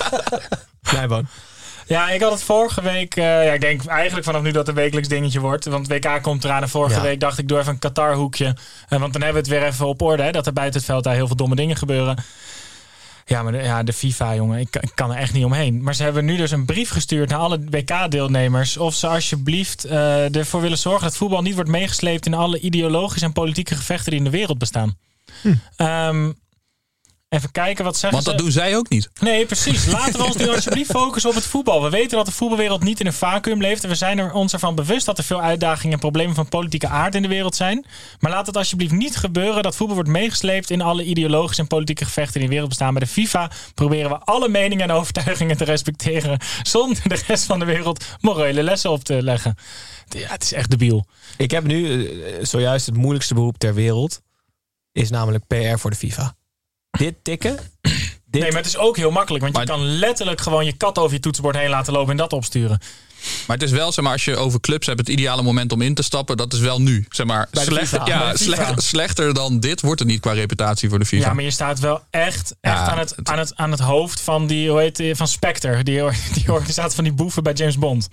Nijboon. 0.93 1.27
Ja, 1.87 2.09
ik 2.09 2.21
had 2.21 2.31
het 2.31 2.43
vorige 2.43 2.81
week. 2.81 3.15
eh, 3.15 3.23
ja, 3.45 3.51
ik 3.53 3.61
denk 3.61 3.85
eigenlijk 3.85 4.25
vanaf 4.25 4.41
nu 4.41 4.51
dat 4.51 4.67
het 4.67 4.75
een 4.75 4.83
wekelijks 4.83 5.09
dingetje 5.09 5.39
wordt. 5.39 5.65
Want 5.65 5.87
WK 5.87 6.19
komt 6.21 6.43
eraan. 6.43 6.61
En 6.61 6.69
vorige 6.69 6.95
Ja. 6.95 7.01
week 7.01 7.19
dacht 7.19 7.37
ik 7.37 7.47
door 7.47 7.59
even 7.59 7.71
een 7.73 7.79
Qatar 7.79 8.13
hoekje. 8.13 8.55
Eh, 8.89 8.99
want 8.99 9.13
dan 9.13 9.21
hebben 9.21 9.43
we 9.43 9.49
het 9.49 9.59
weer 9.59 9.69
even 9.69 9.87
op 9.87 10.01
orde. 10.01 10.23
Hè, 10.23 10.31
dat 10.31 10.45
er 10.47 10.53
buiten 10.53 10.77
het 10.79 10.89
veld 10.89 11.03
daar 11.03 11.13
heel 11.13 11.27
veel 11.27 11.35
domme 11.35 11.55
dingen 11.55 11.75
gebeuren. 11.75 12.15
Ja, 13.25 13.43
maar 13.43 13.51
de, 13.51 13.57
ja, 13.57 13.83
de 13.83 13.93
FIFA, 13.93 14.35
jongen, 14.35 14.59
ik, 14.59 14.75
ik 14.75 14.91
kan 14.95 15.11
er 15.11 15.17
echt 15.17 15.33
niet 15.33 15.45
omheen. 15.45 15.83
Maar 15.83 15.95
ze 15.95 16.03
hebben 16.03 16.25
nu 16.25 16.37
dus 16.37 16.51
een 16.51 16.65
brief 16.65 16.89
gestuurd 16.89 17.29
naar 17.29 17.39
alle 17.39 17.59
WK-deelnemers. 17.69 18.77
Of 18.77 18.95
ze 18.95 19.07
alsjeblieft 19.07 19.83
eh, 19.83 20.35
ervoor 20.35 20.61
willen 20.61 20.77
zorgen 20.77 21.03
dat 21.03 21.17
voetbal 21.17 21.41
niet 21.41 21.55
wordt 21.55 21.69
meegesleept 21.69 22.25
in 22.25 22.33
alle 22.33 22.59
ideologische 22.59 23.25
en 23.25 23.33
politieke 23.33 23.75
gevechten 23.75 24.09
die 24.09 24.19
in 24.19 24.25
de 24.25 24.37
wereld 24.37 24.57
bestaan. 24.57 24.97
Ehm, 25.75 26.31
even 27.35 27.51
kijken, 27.51 27.83
wat 27.83 27.97
zeggen 27.97 28.11
Want 28.11 28.23
ze? 28.23 28.29
dat 28.29 28.39
doen 28.39 28.51
zij 28.51 28.77
ook 28.77 28.89
niet. 28.89 29.09
Nee, 29.19 29.45
precies. 29.45 29.85
Laten 29.85 30.19
we 30.19 30.25
ons 30.25 30.35
nu 30.35 30.49
alsjeblieft 30.55 30.91
focussen 30.91 31.29
op 31.29 31.35
het 31.35 31.45
voetbal. 31.45 31.83
We 31.83 31.89
weten 31.89 32.17
dat 32.17 32.25
de 32.25 32.31
voetbalwereld 32.31 32.83
niet 32.83 32.99
in 32.99 33.05
een 33.05 33.13
vacuüm 33.13 33.61
leeft. 33.61 33.83
En 33.83 33.89
we 33.89 33.95
zijn 33.95 34.17
er 34.17 34.33
ons 34.33 34.53
ervan 34.53 34.75
bewust 34.75 35.05
dat 35.05 35.17
er 35.17 35.23
veel 35.23 35.41
uitdagingen 35.41 35.93
en 35.93 35.99
problemen 35.99 36.35
van 36.35 36.49
politieke 36.49 36.87
aard 36.87 37.15
in 37.15 37.21
de 37.21 37.27
wereld 37.27 37.55
zijn. 37.55 37.85
Maar 38.19 38.31
laat 38.31 38.47
het 38.47 38.57
alsjeblieft 38.57 38.93
niet 38.93 39.15
gebeuren 39.15 39.63
dat 39.63 39.75
voetbal 39.75 39.95
wordt 39.95 40.11
meegesleept 40.11 40.69
in 40.69 40.81
alle 40.81 41.03
ideologische 41.03 41.61
en 41.61 41.67
politieke 41.67 42.05
gevechten 42.05 42.33
die 42.33 42.41
in 42.41 42.47
de 42.47 42.53
wereld 42.53 42.69
bestaan. 42.69 42.93
Bij 42.93 43.03
de 43.03 43.11
FIFA 43.11 43.51
proberen 43.73 44.09
we 44.09 44.19
alle 44.19 44.49
meningen 44.49 44.89
en 44.89 44.95
overtuigingen 44.95 45.57
te 45.57 45.63
respecteren. 45.63 46.39
Zonder 46.63 47.01
de 47.07 47.21
rest 47.27 47.45
van 47.45 47.59
de 47.59 47.65
wereld 47.65 48.05
morele 48.19 48.63
lessen 48.63 48.91
op 48.91 49.03
te 49.03 49.23
leggen. 49.23 49.55
Ja, 50.09 50.27
het 50.31 50.43
is 50.43 50.53
echt 50.53 50.69
debiel. 50.69 51.05
Ik 51.37 51.51
heb 51.51 51.63
nu 51.63 52.05
eh, 52.07 52.33
zojuist 52.41 52.85
het 52.85 52.95
moeilijkste 52.95 53.33
beroep 53.33 53.57
ter 53.57 53.73
wereld. 53.73 54.21
Is 54.91 55.09
namelijk 55.09 55.47
PR 55.47 55.77
voor 55.77 55.89
de 55.89 55.95
FIFA. 55.95 56.35
Dit 56.97 57.15
tikken. 57.21 57.57
Dit, 58.25 58.41
Nee, 58.41 58.51
maar 58.51 58.61
het 58.61 58.65
is 58.65 58.77
ook 58.77 58.97
heel 58.97 59.11
makkelijk. 59.11 59.43
Want 59.43 59.57
je 59.57 59.65
kan 59.65 59.85
letterlijk 59.85 60.41
gewoon 60.41 60.65
je 60.65 60.73
kat 60.73 60.97
over 60.97 61.13
je 61.13 61.19
toetsenbord 61.19 61.55
heen 61.55 61.69
laten 61.69 61.93
lopen 61.93 62.11
en 62.11 62.17
dat 62.17 62.33
opsturen. 62.33 62.79
Maar 63.47 63.57
het 63.57 63.65
is 63.65 63.71
wel, 63.71 63.91
zeg 63.91 64.03
maar, 64.03 64.13
als 64.13 64.25
je 64.25 64.35
over 64.35 64.59
clubs 64.59 64.87
hebt, 64.87 64.99
het 64.99 65.09
ideale 65.09 65.41
moment 65.41 65.71
om 65.71 65.81
in 65.81 65.93
te 65.93 66.03
stappen, 66.03 66.37
dat 66.37 66.53
is 66.53 66.59
wel 66.59 66.81
nu. 66.81 67.05
Zeg 67.09 67.25
maar, 67.25 67.47
slechter, 67.51 67.99
FIFA. 67.99 68.05
Ja, 68.05 68.33
slechter 68.75 69.33
dan 69.33 69.59
dit 69.59 69.81
wordt 69.81 69.99
het 69.99 70.09
niet 70.09 70.19
qua 70.19 70.31
reputatie 70.31 70.89
voor 70.89 70.99
de 70.99 71.05
FIFA. 71.05 71.27
Ja, 71.27 71.33
maar 71.33 71.43
je 71.43 71.51
staat 71.51 71.79
wel 71.79 72.03
echt, 72.09 72.55
echt 72.61 72.75
Ja, 72.75 72.89
aan, 72.89 72.97
het, 72.97 73.15
aan, 73.23 73.37
het, 73.37 73.55
aan 73.55 73.71
het 73.71 73.79
hoofd 73.79 74.21
van 74.21 74.47
die, 74.47 74.69
hoe 74.69 74.79
heet 74.79 74.95
die, 74.95 75.15
van 75.15 75.27
Spectre, 75.27 75.83
die, 75.83 76.01
die 76.33 76.51
organisatie 76.53 76.95
van 76.95 77.03
die 77.03 77.13
boeven 77.13 77.43
bij 77.43 77.53
James 77.53 77.77
Bond. 77.77 78.07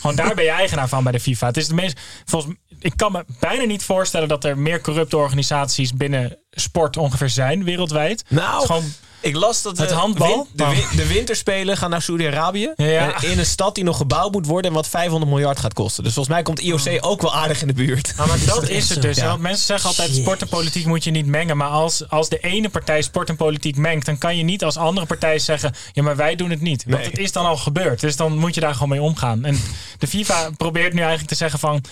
Gewoon 0.00 0.16
daar 0.16 0.34
ben 0.34 0.44
je 0.44 0.50
eigenaar 0.50 0.88
van 0.88 1.02
bij 1.02 1.12
de 1.12 1.20
FIFA. 1.20 1.46
Het 1.46 1.56
is 1.56 1.68
de 1.68 1.74
meest, 1.74 2.00
volgens, 2.24 2.54
ik 2.80 2.92
kan 2.96 3.12
me 3.12 3.24
bijna 3.40 3.64
niet 3.64 3.82
voorstellen 3.82 4.28
dat 4.28 4.44
er 4.44 4.58
meer 4.58 4.80
corrupte 4.80 5.16
organisaties 5.16 5.92
binnen 5.92 6.38
sport 6.50 6.96
ongeveer 6.96 7.28
zijn 7.28 7.64
wereldwijd. 7.64 8.24
Nou, 8.28 8.52
Het 8.52 8.62
is 8.62 8.66
gewoon 8.66 8.92
Ik 9.24 9.34
las 9.36 9.62
dat 9.62 9.78
Het 9.78 9.88
de, 9.88 9.94
handbal? 9.94 10.28
win- 10.54 10.66
de, 10.68 10.74
win- 10.74 10.96
de 10.96 11.06
winterspelen 11.06 11.76
gaan 11.76 11.90
naar 11.90 12.02
Saudi-Arabië. 12.02 12.72
Ja. 12.76 13.14
Eh, 13.22 13.30
In 13.30 13.38
een 13.38 13.46
stad 13.46 13.74
die 13.74 13.84
nog 13.84 13.96
gebouwd 13.96 14.32
moet 14.32 14.46
worden 14.46 14.70
en 14.70 14.76
wat 14.76 14.88
500 14.88 15.30
miljard 15.32 15.58
gaat 15.58 15.72
kosten. 15.74 16.04
Dus 16.04 16.12
volgens 16.12 16.34
mij 16.34 16.44
komt 16.44 16.60
IOC 16.60 16.98
ook 17.00 17.22
wel 17.22 17.34
aardig 17.34 17.60
in 17.60 17.66
de 17.66 17.72
buurt. 17.72 18.12
Nou, 18.16 18.28
maar 18.28 18.38
dat 18.46 18.68
is 18.68 18.88
het 18.88 19.02
dus. 19.02 19.16
Ja. 19.16 19.36
Mensen 19.36 19.66
zeggen 19.66 19.88
altijd, 19.88 20.14
sport 20.14 20.40
en 20.42 20.48
politiek 20.48 20.86
moet 20.86 21.04
je 21.04 21.10
niet 21.10 21.26
mengen. 21.26 21.56
Maar 21.56 21.68
als, 21.68 22.08
als 22.08 22.28
de 22.28 22.38
ene 22.38 22.68
partij 22.68 23.02
sport 23.02 23.28
en 23.28 23.36
politiek 23.36 23.76
mengt... 23.76 24.06
dan 24.06 24.18
kan 24.18 24.36
je 24.36 24.42
niet 24.42 24.64
als 24.64 24.76
andere 24.76 25.06
partij 25.06 25.38
zeggen... 25.38 25.74
ja, 25.92 26.02
maar 26.02 26.16
wij 26.16 26.36
doen 26.36 26.50
het 26.50 26.60
niet. 26.60 26.84
Want 26.84 26.96
Nee. 26.96 27.06
het 27.10 27.18
is 27.18 27.32
dan 27.32 27.46
al 27.46 27.56
gebeurd. 27.56 28.00
Dus 28.00 28.16
dan 28.16 28.38
moet 28.38 28.54
je 28.54 28.60
daar 28.60 28.72
gewoon 28.74 28.88
mee 28.88 29.02
omgaan. 29.02 29.44
En 29.44 29.60
de 29.98 30.06
FIFA 30.06 30.50
probeert 30.56 30.92
nu 30.92 30.98
eigenlijk 30.98 31.28
te 31.28 31.34
zeggen 31.36 31.58
van... 31.58 31.84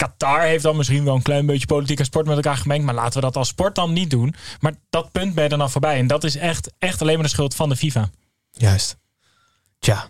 Qatar 0.00 0.42
heeft 0.42 0.62
dan 0.62 0.76
misschien 0.76 1.04
wel 1.04 1.14
een 1.14 1.22
klein 1.22 1.46
beetje 1.46 1.66
politiek 1.66 1.98
en 1.98 2.04
sport 2.04 2.26
met 2.26 2.36
elkaar 2.36 2.56
gemengd. 2.56 2.84
Maar 2.84 2.94
laten 2.94 3.14
we 3.14 3.20
dat 3.20 3.36
als 3.36 3.48
sport 3.48 3.74
dan 3.74 3.92
niet 3.92 4.10
doen. 4.10 4.34
Maar 4.60 4.74
dat 4.90 5.12
punt 5.12 5.34
ben 5.34 5.44
je 5.44 5.50
dan 5.50 5.60
al 5.60 5.68
voorbij. 5.68 5.98
En 5.98 6.06
dat 6.06 6.24
is 6.24 6.36
echt, 6.36 6.72
echt 6.78 7.00
alleen 7.00 7.14
maar 7.14 7.24
de 7.24 7.30
schuld 7.30 7.54
van 7.54 7.68
de 7.68 7.76
FIFA. 7.76 8.10
Juist. 8.50 8.96
Tja. 9.78 10.08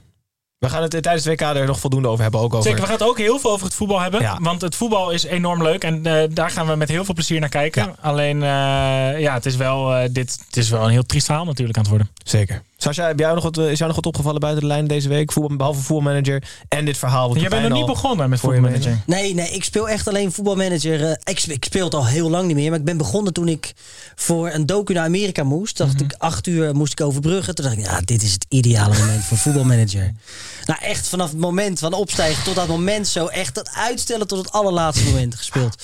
We 0.58 0.68
gaan 0.68 0.82
het 0.82 0.90
tijdens 0.90 1.24
het 1.24 1.40
WK 1.40 1.40
er 1.40 1.66
nog 1.66 1.80
voldoende 1.80 2.08
over 2.08 2.22
hebben. 2.22 2.40
Ook 2.40 2.54
over... 2.54 2.62
Zeker, 2.62 2.80
we 2.80 2.86
gaan 2.86 2.98
het 2.98 3.08
ook 3.08 3.18
heel 3.18 3.38
veel 3.38 3.50
over 3.50 3.66
het 3.66 3.74
voetbal 3.74 4.00
hebben. 4.00 4.20
Ja. 4.20 4.38
Want 4.40 4.60
het 4.60 4.74
voetbal 4.74 5.10
is 5.10 5.24
enorm 5.24 5.62
leuk. 5.62 5.84
En 5.84 6.06
eh, 6.06 6.28
daar 6.30 6.50
gaan 6.50 6.66
we 6.66 6.74
met 6.74 6.88
heel 6.88 7.04
veel 7.04 7.14
plezier 7.14 7.40
naar 7.40 7.48
kijken. 7.48 7.96
Alleen, 8.00 8.42
eh, 8.42 9.20
ja, 9.20 9.34
het 9.34 9.46
is, 9.46 9.56
wel, 9.56 9.94
eh, 9.94 10.08
dit, 10.12 10.42
het 10.46 10.56
is 10.56 10.70
wel 10.70 10.84
een 10.84 10.90
heel 10.90 11.02
triest 11.02 11.26
verhaal 11.26 11.44
natuurlijk 11.44 11.76
aan 11.76 11.82
het 11.82 11.92
worden. 11.92 12.10
Zeker. 12.24 12.62
Sascha, 12.94 13.06
heb 13.10 13.18
jij 13.18 13.32
nog 13.32 13.42
wat, 13.42 13.58
eh, 13.58 13.70
is 13.70 13.78
jou 13.78 13.86
nog 13.86 13.94
wat 13.96 14.06
opgevallen 14.06 14.40
buiten 14.40 14.62
de 14.62 14.68
lijn 14.68 14.86
deze 14.86 15.08
week? 15.08 15.32
Voetbal, 15.32 15.56
behalve 15.56 15.80
voetbalmanager 15.80 16.42
en 16.68 16.84
dit 16.84 16.98
verhaal. 16.98 17.28
wat 17.28 17.40
Jij 17.40 17.48
bent 17.48 17.68
nog 17.68 17.78
niet 17.78 17.86
begonnen 17.86 18.30
met 18.30 18.40
voor 18.40 18.54
je 18.54 18.60
voetbalmanager. 18.60 19.02
Nee, 19.06 19.34
nee, 19.34 19.48
ik 19.50 19.64
speel 19.64 19.88
echt 19.88 20.08
alleen 20.08 20.32
voetbalmanager. 20.32 21.04
Eh, 21.04 21.10
ik, 21.24 21.42
ik 21.42 21.64
speel 21.64 21.84
het 21.84 21.94
al 21.94 22.06
heel 22.06 22.30
lang 22.30 22.46
niet 22.46 22.56
meer. 22.56 22.70
Maar 22.70 22.78
ik 22.78 22.84
ben 22.84 22.96
begonnen 22.96 23.32
toen 23.32 23.48
ik 23.48 23.72
voor 24.14 24.50
een 24.50 24.66
docu 24.66 24.92
naar 24.92 25.04
Amerika 25.04 25.42
moest. 25.42 25.76
Dacht 25.76 25.94
Mhm. 25.94 26.04
ik, 26.04 26.14
acht 26.18 26.46
uur 26.46 26.74
moest 26.74 26.92
ik 26.92 27.00
overbruggen. 27.06 27.54
Toen 27.54 27.64
dacht 27.64 27.76
ik, 27.78 27.84
ja, 27.84 28.00
dit 28.04 28.22
is 28.22 28.32
het 28.32 28.46
ideale 28.48 28.98
moment 28.98 29.24
voor 29.24 29.36
voetbalmanager. 29.38 30.12
Nou, 30.64 30.82
echt 30.82 31.08
vanaf 31.08 31.30
het 31.30 31.38
moment 31.38 31.78
van 31.78 31.92
opstijgen 31.92 32.44
tot 32.44 32.54
dat 32.54 32.68
moment 32.68 33.08
zo. 33.08 33.26
Echt 33.26 33.54
dat 33.54 33.70
uitstellen 33.74 34.26
tot 34.26 34.38
het 34.38 34.52
allerlaatste 34.52 35.04
moment 35.04 35.34
gespeeld. 35.34 35.82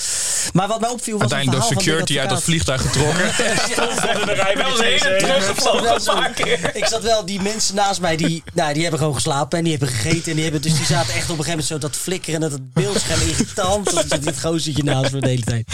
Maar 0.53 0.69
wat 0.69 0.81
mij 0.81 0.89
opviel 0.89 1.19
was 1.19 1.33
Uiteindelijk 1.33 1.63
door 1.63 1.71
een 1.71 1.83
verhaal 1.83 1.97
van 1.97 2.07
security 2.07 2.21
uit 2.21 2.31
dat 2.31 2.43
vliegtuig 2.43 2.81
getrokken. 2.83 3.25
de 4.27 4.33
rij 4.33 4.57
Wel 4.57 4.83
eens 4.83 6.05
terug. 6.05 6.73
Ik 6.73 6.87
zat 7.03 7.11
wel, 7.11 7.25
die 7.25 7.43
mensen 7.43 7.75
naast 7.75 8.01
mij, 8.01 8.17
die, 8.17 8.43
nou, 8.55 8.73
die 8.73 8.83
hebben 8.83 9.01
gewoon 9.01 9.15
geslapen 9.15 9.59
en 9.59 9.65
die 9.65 9.77
hebben 9.77 9.97
gegeten. 9.97 10.31
En 10.31 10.35
die 10.35 10.43
hebben, 10.43 10.63
dus 10.63 10.77
die 10.77 10.87
zaten 10.87 11.15
echt 11.15 11.31
op 11.31 11.39
een 11.39 11.45
gegeven 11.45 11.51
moment 11.51 11.67
zo 11.67 11.79
dat 11.79 11.97
flikkeren 11.97 12.35
en 12.35 12.41
dat 12.41 12.53
het 12.53 12.73
beeldscherm 12.73 13.21
irritant. 13.21 13.95
Dat 13.95 14.05
zit 14.09 14.23
dit 14.23 14.41
gozertje 14.41 14.83
naast 14.83 15.13
me 15.13 15.21
de 15.21 15.29
hele 15.29 15.43
tijd. 15.43 15.67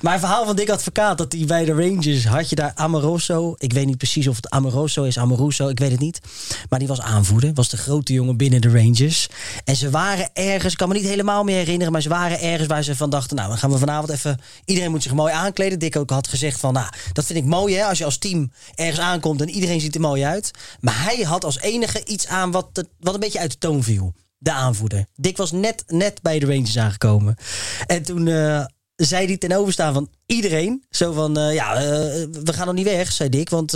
Maar 0.00 0.14
een 0.14 0.20
verhaal 0.20 0.46
van 0.46 0.56
Dick 0.56 0.70
Advocaat, 0.70 1.18
dat 1.18 1.32
hij 1.32 1.44
bij 1.44 1.64
de 1.64 1.72
Rangers 1.72 2.26
had 2.26 2.48
je 2.48 2.54
daar 2.56 2.72
Amoroso. 2.74 3.54
Ik 3.58 3.72
weet 3.72 3.86
niet 3.86 3.96
precies 3.96 4.28
of 4.28 4.36
het 4.36 4.50
Amoroso 4.50 5.02
is, 5.02 5.18
Amoruso, 5.18 5.68
ik 5.68 5.78
weet 5.78 5.90
het 5.90 6.00
niet. 6.00 6.20
Maar 6.68 6.78
die 6.78 6.88
was 6.88 7.00
aanvoerder, 7.00 7.52
was 7.54 7.68
de 7.68 7.76
grote 7.76 8.12
jongen 8.12 8.36
binnen 8.36 8.60
de 8.60 8.68
Rangers. 8.68 9.28
En 9.64 9.76
ze 9.76 9.90
waren 9.90 10.30
ergens, 10.32 10.72
ik 10.72 10.78
kan 10.78 10.88
me 10.88 10.94
niet 10.94 11.04
helemaal 11.04 11.44
meer 11.44 11.56
herinneren, 11.56 11.92
maar 11.92 12.02
ze 12.02 12.08
waren 12.08 12.40
ergens 12.40 12.68
waar 12.68 12.82
ze 12.82 12.96
van 12.96 13.10
dachten, 13.10 13.36
nou, 13.36 13.48
dan 13.48 13.58
gaan 13.58 13.70
we 13.70 13.78
vanavond 13.78 14.10
even, 14.10 14.40
iedereen 14.64 14.90
moet 14.90 15.02
zich 15.02 15.14
mooi 15.14 15.32
aankleden. 15.32 15.78
Dick 15.78 15.96
ook 15.96 16.10
had 16.10 16.28
gezegd 16.28 16.60
van, 16.60 16.72
nou, 16.72 16.86
dat 17.12 17.24
vind 17.24 17.38
ik 17.38 17.44
mooi 17.44 17.74
hè, 17.74 17.84
als 17.84 17.98
je 17.98 18.04
als 18.04 18.18
team 18.18 18.52
ergens 18.74 19.00
aankomt 19.00 19.40
en 19.40 19.50
iedereen 19.50 19.80
ziet 19.80 19.94
er 19.94 20.00
mooi 20.00 20.24
uit. 20.24 20.41
Maar 20.80 21.02
hij 21.02 21.22
had 21.22 21.44
als 21.44 21.60
enige 21.60 22.04
iets 22.04 22.26
aan 22.26 22.50
wat, 22.50 22.84
wat 23.00 23.14
een 23.14 23.20
beetje 23.20 23.38
uit 23.38 23.50
de 23.50 23.58
toon 23.58 23.82
viel. 23.82 24.14
De 24.38 24.52
aanvoerder. 24.52 25.06
Dick 25.14 25.36
was 25.36 25.52
net, 25.52 25.84
net 25.86 26.22
bij 26.22 26.38
de 26.38 26.46
Rangers 26.46 26.78
aangekomen. 26.78 27.36
En 27.86 28.02
toen 28.02 28.28
eh, 28.28 28.64
zei 28.96 29.26
hij 29.26 29.36
ten 29.36 29.52
overstaan 29.52 29.94
van 29.94 30.10
iedereen. 30.26 30.84
Zo 30.90 31.12
van, 31.12 31.38
eh, 31.38 31.54
ja, 31.54 31.74
eh, 31.74 31.82
we 32.44 32.52
gaan 32.52 32.66
nog 32.66 32.74
niet 32.74 32.84
weg, 32.84 33.12
zei 33.12 33.28
Dick. 33.28 33.48
Want 33.48 33.72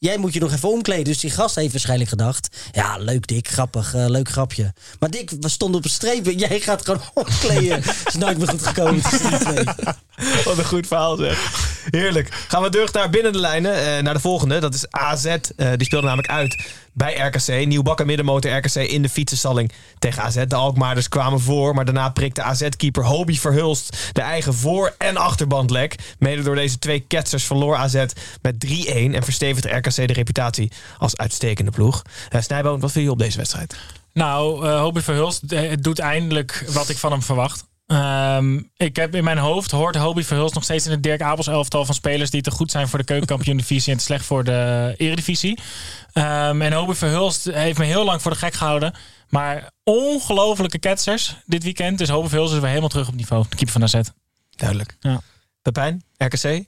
jij 0.00 0.16
moet 0.18 0.32
je 0.32 0.40
nog 0.40 0.52
even 0.52 0.68
omkleden. 0.68 1.04
Dus 1.04 1.18
die 1.20 1.30
gast 1.30 1.54
heeft 1.54 1.72
waarschijnlijk 1.72 2.08
gedacht... 2.10 2.56
Ja, 2.72 2.96
leuk 2.98 3.26
Dick, 3.26 3.48
grappig, 3.48 3.94
eh, 3.94 4.04
leuk 4.08 4.28
grapje. 4.28 4.72
Maar 4.98 5.10
Dick, 5.10 5.30
we 5.40 5.48
stonden 5.48 5.78
op 5.78 5.84
een 5.84 5.90
streep. 5.90 6.26
en 6.26 6.38
Jij 6.38 6.60
gaat 6.60 6.84
gewoon 6.84 7.00
omkleden. 7.14 7.78
is 8.04 8.14
nooit 8.18 8.38
meer 8.38 8.48
goed 8.48 8.62
gekomen. 8.66 9.02
Wat 10.44 10.58
een 10.58 10.64
goed 10.64 10.86
verhaal 10.86 11.16
zeg. 11.16 11.38
Heerlijk. 11.90 12.44
Gaan 12.48 12.62
we 12.62 12.68
terug 12.68 12.92
naar 12.92 13.10
binnen 13.10 13.32
de 13.32 13.38
lijnen. 13.38 13.96
eh, 13.96 14.02
naar 14.02 14.14
de 14.14 14.20
volgende. 14.20 14.58
Dat 14.58 14.74
is 14.74 14.90
AZ. 14.90 15.24
Eh, 15.24 15.38
die 15.76 15.84
speelde 15.84 16.06
namelijk 16.06 16.32
uit 16.32 16.64
bij 16.92 17.14
RKC. 17.14 17.66
Nieuwbakken 17.66 18.06
middenmotor 18.06 18.56
RKC 18.56 18.74
in 18.74 19.02
de 19.02 19.08
fietsenstalling 19.08 19.72
tegen 19.98 20.22
AZ. 20.22 20.44
De 20.46 20.54
Alkmaarders 20.54 21.08
kwamen 21.08 21.40
voor. 21.40 21.74
Maar 21.74 21.84
daarna 21.84 22.08
prikte 22.08 22.42
AZ-keeper 22.42 23.04
Hobie 23.04 23.40
Verhulst 23.40 24.10
de 24.12 24.20
eigen 24.20 24.54
voor- 24.54 24.94
en 24.98 25.16
achterband 25.16 25.70
lek. 25.70 26.14
Mede 26.18 26.42
door 26.42 26.54
deze 26.54 26.78
twee 26.78 27.00
ketsers 27.00 27.44
verloor 27.44 27.76
AZ 27.76 28.04
met 28.42 28.60
3-1. 28.60 29.14
En 29.14 29.22
verstevigde 29.22 29.70
RKC 29.76 29.94
de 29.94 30.12
reputatie 30.12 30.72
als 30.98 31.16
uitstekende 31.16 31.70
ploeg. 31.70 32.02
Snijboom, 32.38 32.80
wat 32.80 32.92
vind 32.92 33.04
je 33.04 33.10
op 33.10 33.18
deze 33.18 33.36
wedstrijd? 33.36 33.76
Nou, 34.12 34.66
eh 34.66 34.80
Hobie 34.80 35.02
Verhulst 35.02 35.42
eh, 35.42 35.72
doet 35.80 35.98
eindelijk 35.98 36.64
wat 36.72 36.88
ik 36.88 36.96
van 36.96 37.10
hem 37.10 37.22
verwacht. 37.22 37.64
Ehm, 37.90 38.60
ik 38.76 38.96
heb 38.96 39.14
in 39.14 39.24
mijn 39.24 39.38
hoofd 39.38 39.70
hoort 39.70 39.96
Hobie 39.96 40.26
Verhulst 40.26 40.54
nog 40.54 40.64
steeds 40.64 40.84
in 40.84 40.90
het 40.90 41.02
Dirk 41.02 41.22
Abels 41.22 41.46
elftal 41.46 41.84
van 41.84 41.94
spelers 41.94 42.30
die 42.30 42.42
te 42.42 42.50
goed 42.50 42.70
zijn 42.70 42.88
voor 42.88 42.98
de 42.98 43.04
keukenkampioen 43.04 43.56
divisie 43.56 43.92
en 43.92 43.98
te 43.98 44.04
slecht 44.04 44.24
voor 44.24 44.44
de 44.44 44.94
eredivisie. 44.96 45.58
Ehm, 46.12 46.62
en 46.62 46.72
Hobie 46.72 46.94
Verhulst 46.94 47.44
heeft 47.44 47.78
me 47.78 47.84
heel 47.84 48.04
lang 48.04 48.22
voor 48.22 48.30
de 48.30 48.36
gek 48.36 48.54
gehouden. 48.54 48.94
Maar 49.28 49.70
ongelofelijke 49.84 50.78
ketsers 50.78 51.36
dit 51.46 51.62
weekend. 51.62 51.98
Dus 51.98 52.08
Hobie 52.08 52.28
Verhulst 52.28 52.52
is 52.52 52.58
weer 52.58 52.68
helemaal 52.68 52.88
terug 52.88 53.08
op 53.08 53.14
niveau. 53.14 53.42
De 53.48 53.56
keeper 53.56 53.72
van 53.72 53.82
AZ. 53.82 54.08
Duidelijk. 54.50 54.96
Ja. 55.00 55.20
Pepijn, 55.62 56.04
RKC? 56.16 56.42
Ja, 56.42 56.60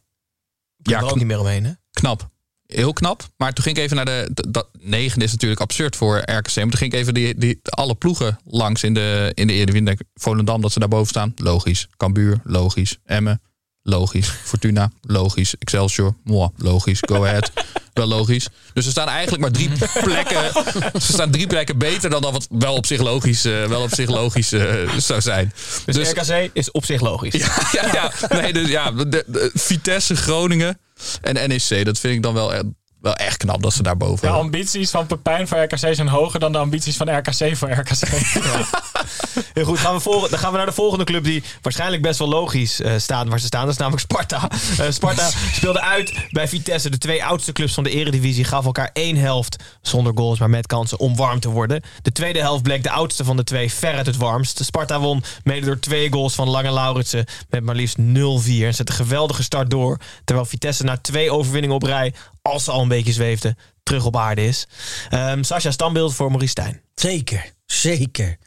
Ja, 0.82 0.98
er 0.98 1.04
ook 1.04 1.16
niet 1.16 1.26
meer 1.26 1.40
omheen, 1.40 1.64
hè? 1.64 1.72
knap. 1.92 2.30
Heel 2.74 2.92
knap. 2.92 3.28
Maar 3.36 3.52
toen 3.52 3.64
ging 3.64 3.76
ik 3.76 3.82
even 3.82 3.96
naar 3.96 4.04
de. 4.04 4.30
Dat 4.48 4.68
negende 4.80 5.24
is 5.24 5.30
natuurlijk 5.30 5.60
absurd 5.60 5.96
voor 5.96 6.16
RKC. 6.18 6.56
Maar 6.56 6.68
toen 6.68 6.76
ging 6.76 6.92
ik 6.92 6.98
even 6.98 7.14
die, 7.14 7.38
die, 7.38 7.60
alle 7.62 7.94
ploegen 7.94 8.38
langs 8.44 8.82
in 8.82 8.94
de, 8.94 9.32
in 9.34 9.46
de 9.46 9.52
Eredivisie. 9.52 9.98
Volendam, 10.14 10.60
dat 10.60 10.72
ze 10.72 10.78
daarboven 10.78 11.08
staan. 11.08 11.32
Logisch. 11.36 11.88
Cambuur, 11.96 12.40
logisch. 12.44 12.98
Emmen, 13.04 13.40
logisch. 13.82 14.28
Fortuna, 14.44 14.90
logisch. 15.02 15.54
Excelsior, 15.58 16.14
moi, 16.24 16.48
logisch. 16.56 16.98
Go 17.00 17.24
Ahead, 17.24 17.50
wel 17.92 18.06
logisch. 18.06 18.46
Dus 18.72 18.84
er 18.84 18.90
staan 18.90 19.08
eigenlijk 19.08 19.42
maar 19.42 19.50
drie 19.52 19.70
plekken. 20.04 20.52
Ze 21.00 21.12
staan 21.12 21.30
drie 21.30 21.46
plekken 21.46 21.78
beter 21.78 22.10
dan 22.10 22.22
dat 22.22 22.32
wat 22.32 22.46
wel 22.50 22.74
op 22.74 22.86
zich 22.86 23.00
logisch, 23.00 23.44
eh, 23.44 23.64
wel 23.64 23.82
op 23.82 23.94
zich 23.94 24.08
logisch 24.08 24.52
eh, 24.52 24.90
zou 24.98 25.20
zijn. 25.20 25.52
Dus, 25.84 26.10
RKC 26.10 26.50
is 26.52 26.70
op 26.70 26.84
zich 26.84 27.00
logisch. 27.00 27.32
Ja, 27.34 27.56
ja, 27.82 27.92
ja. 27.92 28.12
Nee, 28.40 28.52
dus 28.52 28.68
ja, 28.68 28.90
de, 28.90 29.24
de- 29.26 29.50
Vitesse, 29.54 30.16
Groningen 30.16 30.78
en 31.22 31.48
NEC. 31.48 31.84
Dat 31.84 31.98
vind 31.98 32.14
ik 32.14 32.22
dan 32.22 32.34
wel, 32.34 32.54
e- 32.54 32.60
wel 33.00 33.14
echt 33.14 33.36
knap 33.36 33.62
dat 33.62 33.72
ze 33.72 33.82
daar 33.82 33.96
boven 33.96 34.28
De 34.28 34.34
ambities 34.34 34.90
van 34.90 35.06
Pepijn 35.06 35.48
voor 35.48 35.58
RKC 35.62 35.78
zijn 35.94 36.08
hoger 36.08 36.40
dan 36.40 36.52
de 36.52 36.58
ambities 36.58 36.96
van 36.96 37.16
RKC 37.18 37.56
voor 37.56 37.70
RKC. 37.70 38.00
Heel 39.54 39.64
goed, 39.64 39.78
gaan 39.78 39.94
we 39.94 40.00
volgen, 40.00 40.30
dan 40.30 40.38
gaan 40.38 40.50
we 40.50 40.56
naar 40.56 40.66
de 40.66 40.72
volgende 40.72 41.04
club 41.04 41.24
die 41.24 41.42
waarschijnlijk 41.62 42.02
best 42.02 42.18
wel 42.18 42.28
logisch 42.28 42.80
eh, 42.80 42.92
staat 42.96 43.28
waar 43.28 43.40
ze 43.40 43.46
staan. 43.46 43.64
Dat 43.64 43.72
is 43.72 43.78
namelijk 43.78 44.02
Sparta. 44.02 44.50
Eh, 44.78 44.90
Sparta 44.90 45.30
speelde 45.58 45.80
uit 45.80 46.12
bij 46.30 46.48
Vitesse. 46.48 46.90
De 46.90 46.98
twee 46.98 47.24
oudste 47.24 47.52
clubs 47.52 47.74
van 47.74 47.84
de 47.84 47.90
eredivisie 47.90 48.44
gaven 48.44 48.66
elkaar 48.66 48.90
één 48.92 49.16
helft 49.16 49.56
zonder 49.80 50.12
goals, 50.14 50.38
maar 50.38 50.50
met 50.50 50.66
kansen 50.66 50.98
om 50.98 51.16
warm 51.16 51.40
te 51.40 51.48
worden. 51.48 51.82
De 52.02 52.12
tweede 52.12 52.40
helft 52.40 52.62
bleek 52.62 52.82
de 52.82 52.90
oudste 52.90 53.24
van 53.24 53.36
de 53.36 53.44
twee 53.44 53.72
veruit 53.72 54.06
het 54.06 54.16
warmst. 54.16 54.64
Sparta 54.64 55.00
won 55.00 55.22
mede 55.44 55.66
door 55.66 55.78
twee 55.78 56.12
goals 56.12 56.34
van 56.34 56.48
Lange 56.48 56.72
Lauritsen 56.72 57.24
met 57.48 57.62
maar 57.62 57.74
liefst 57.74 57.98
0-4. 57.98 58.02
En 58.02 58.74
zette 58.74 58.92
een 58.92 58.98
geweldige 58.98 59.42
start 59.42 59.70
door, 59.70 59.98
terwijl 60.24 60.46
Vitesse 60.46 60.84
na 60.84 60.96
twee 60.96 61.30
overwinningen 61.30 61.76
op 61.76 61.82
rij, 61.82 62.14
als 62.42 62.64
ze 62.64 62.70
al 62.70 62.82
een 62.82 62.88
beetje 62.88 63.12
zweefde, 63.12 63.56
terug 63.82 64.04
op 64.04 64.16
aarde 64.16 64.46
is. 64.46 64.66
Ehm 65.10 65.42
Sascha, 65.42 65.70
standbeeld 65.70 66.14
voor 66.14 66.28
Maurice 66.28 66.50
Stijn. 66.50 66.80
Zeker, 66.94 67.52
zeker. 67.66 68.38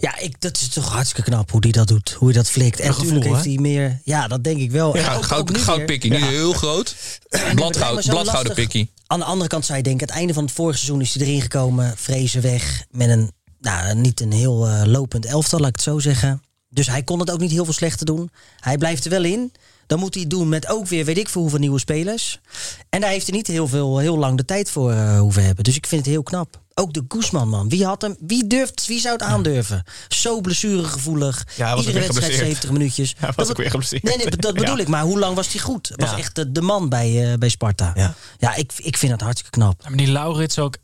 Ja, 0.00 0.18
ik, 0.18 0.40
dat 0.40 0.56
is 0.56 0.68
toch 0.68 0.88
hartstikke 0.88 1.30
knap 1.30 1.50
hoe 1.50 1.60
die 1.60 1.72
dat 1.72 1.88
doet. 1.88 2.10
Hoe 2.10 2.28
hij 2.28 2.36
dat 2.36 2.50
flikt. 2.50 2.80
En 2.80 2.88
natuurlijk 2.90 3.24
heeft 3.24 3.44
hij 3.44 3.58
meer... 3.58 4.00
Ja, 4.04 4.28
dat 4.28 4.44
denk 4.44 4.58
ik 4.60 4.70
wel. 4.70 4.96
Ja, 4.96 5.14
ook- 5.14 5.22
goud, 5.24 5.48
nu 5.48 5.54
weer. 5.54 5.62
goudpikkie, 5.64 6.10
niet 6.10 6.24
heel 6.24 6.52
groot. 6.52 6.94
Bladgoud, 7.54 8.06
bladgouden 8.06 8.54
pikkie. 8.54 8.90
Aan 9.06 9.18
de 9.18 9.24
andere 9.24 9.48
kant 9.48 9.64
zou 9.64 9.78
je 9.78 9.84
denken, 9.84 10.06
het 10.06 10.16
einde 10.16 10.34
van 10.34 10.44
het 10.44 10.52
vorige 10.52 10.78
seizoen 10.78 11.00
is 11.00 11.14
hij 11.14 11.26
erin 11.26 11.40
gekomen. 11.40 11.92
Vrezen 11.96 12.42
weg 12.42 12.84
met 12.90 13.08
een, 13.08 13.32
nou, 13.60 13.94
niet 13.94 14.20
een 14.20 14.32
heel 14.32 14.66
eh, 14.68 14.82
lopend 14.84 15.24
elftal, 15.26 15.58
laat 15.58 15.68
ik 15.68 15.74
het 15.74 15.84
zo 15.84 15.98
zeggen. 15.98 16.42
Dus 16.68 16.86
hij 16.86 17.02
kon 17.02 17.20
het 17.20 17.30
ook 17.30 17.40
niet 17.40 17.50
heel 17.50 17.64
veel 17.64 17.72
slechter 17.74 18.06
doen. 18.06 18.30
Hij 18.60 18.78
blijft 18.78 19.04
er 19.04 19.10
wel 19.10 19.24
in. 19.24 19.52
Dan 19.86 19.98
moet 19.98 20.14
hij 20.14 20.22
het 20.22 20.30
doen 20.30 20.48
met 20.48 20.68
ook 20.68 20.86
weer 20.86 21.04
weet 21.04 21.18
ik 21.18 21.28
veel 21.28 21.40
hoeveel 21.40 21.58
nieuwe 21.58 21.78
spelers. 21.78 22.40
En 22.88 23.00
daar 23.00 23.10
heeft 23.10 23.26
hij 23.26 23.36
niet 23.36 23.46
heel, 23.46 23.68
veel, 23.68 23.98
heel 23.98 24.18
lang 24.18 24.36
de 24.36 24.44
tijd 24.44 24.70
voor 24.70 24.92
eh, 24.92 25.18
hoeven 25.18 25.44
hebben. 25.44 25.64
Dus 25.64 25.76
ik 25.76 25.86
vind 25.86 26.04
het 26.04 26.10
heel 26.10 26.22
knap. 26.22 26.60
Ook 26.80 26.92
de 26.92 27.04
Guzman, 27.08 27.48
man. 27.48 27.68
Wie, 27.68 27.84
had 27.84 28.02
hem, 28.02 28.16
wie, 28.20 28.46
durft, 28.46 28.86
wie 28.86 29.00
zou 29.00 29.12
het 29.12 29.22
aandurven? 29.22 29.84
Zo 30.08 30.40
blessuregevoelig. 30.40 31.46
Ja, 31.56 31.68
Iedere 31.76 31.76
wedstrijd 31.76 32.04
geblesseerd. 32.06 32.46
70 32.46 32.70
minuutjes. 32.70 33.14
Hij 33.18 33.26
was 33.28 33.36
Dat 33.36 33.48
ook 33.48 33.54
be- 33.56 33.62
weer 33.62 33.70
geblesseerd. 33.70 34.02
Nee, 34.02 34.16
nee, 34.16 34.26
dat 34.30 34.54
bedoel 34.54 34.76
Ja. 34.76 34.82
ik. 34.82 34.88
Maar 34.88 35.02
hoe 35.02 35.18
lang 35.18 35.34
was 35.34 35.52
hij 35.52 35.60
goed? 35.60 35.88
Het 35.88 36.00
was 36.00 36.10
Ja. 36.10 36.16
echt 36.16 36.34
de, 36.34 36.52
de 36.52 36.60
man 36.62 36.88
bij, 36.88 37.32
eh, 37.32 37.38
bij 37.38 37.48
Sparta. 37.48 37.92
Ja. 37.94 38.14
Ja, 38.38 38.54
ik, 38.54 38.72
ik 38.76 38.96
vind 38.96 39.12
dat 39.12 39.20
hartstikke 39.20 39.58
knap. 39.58 39.80
Ja, 39.82 39.88
maar 39.88 39.98
die 39.98 40.10
Laurits 40.12 40.58
ook 40.58 40.76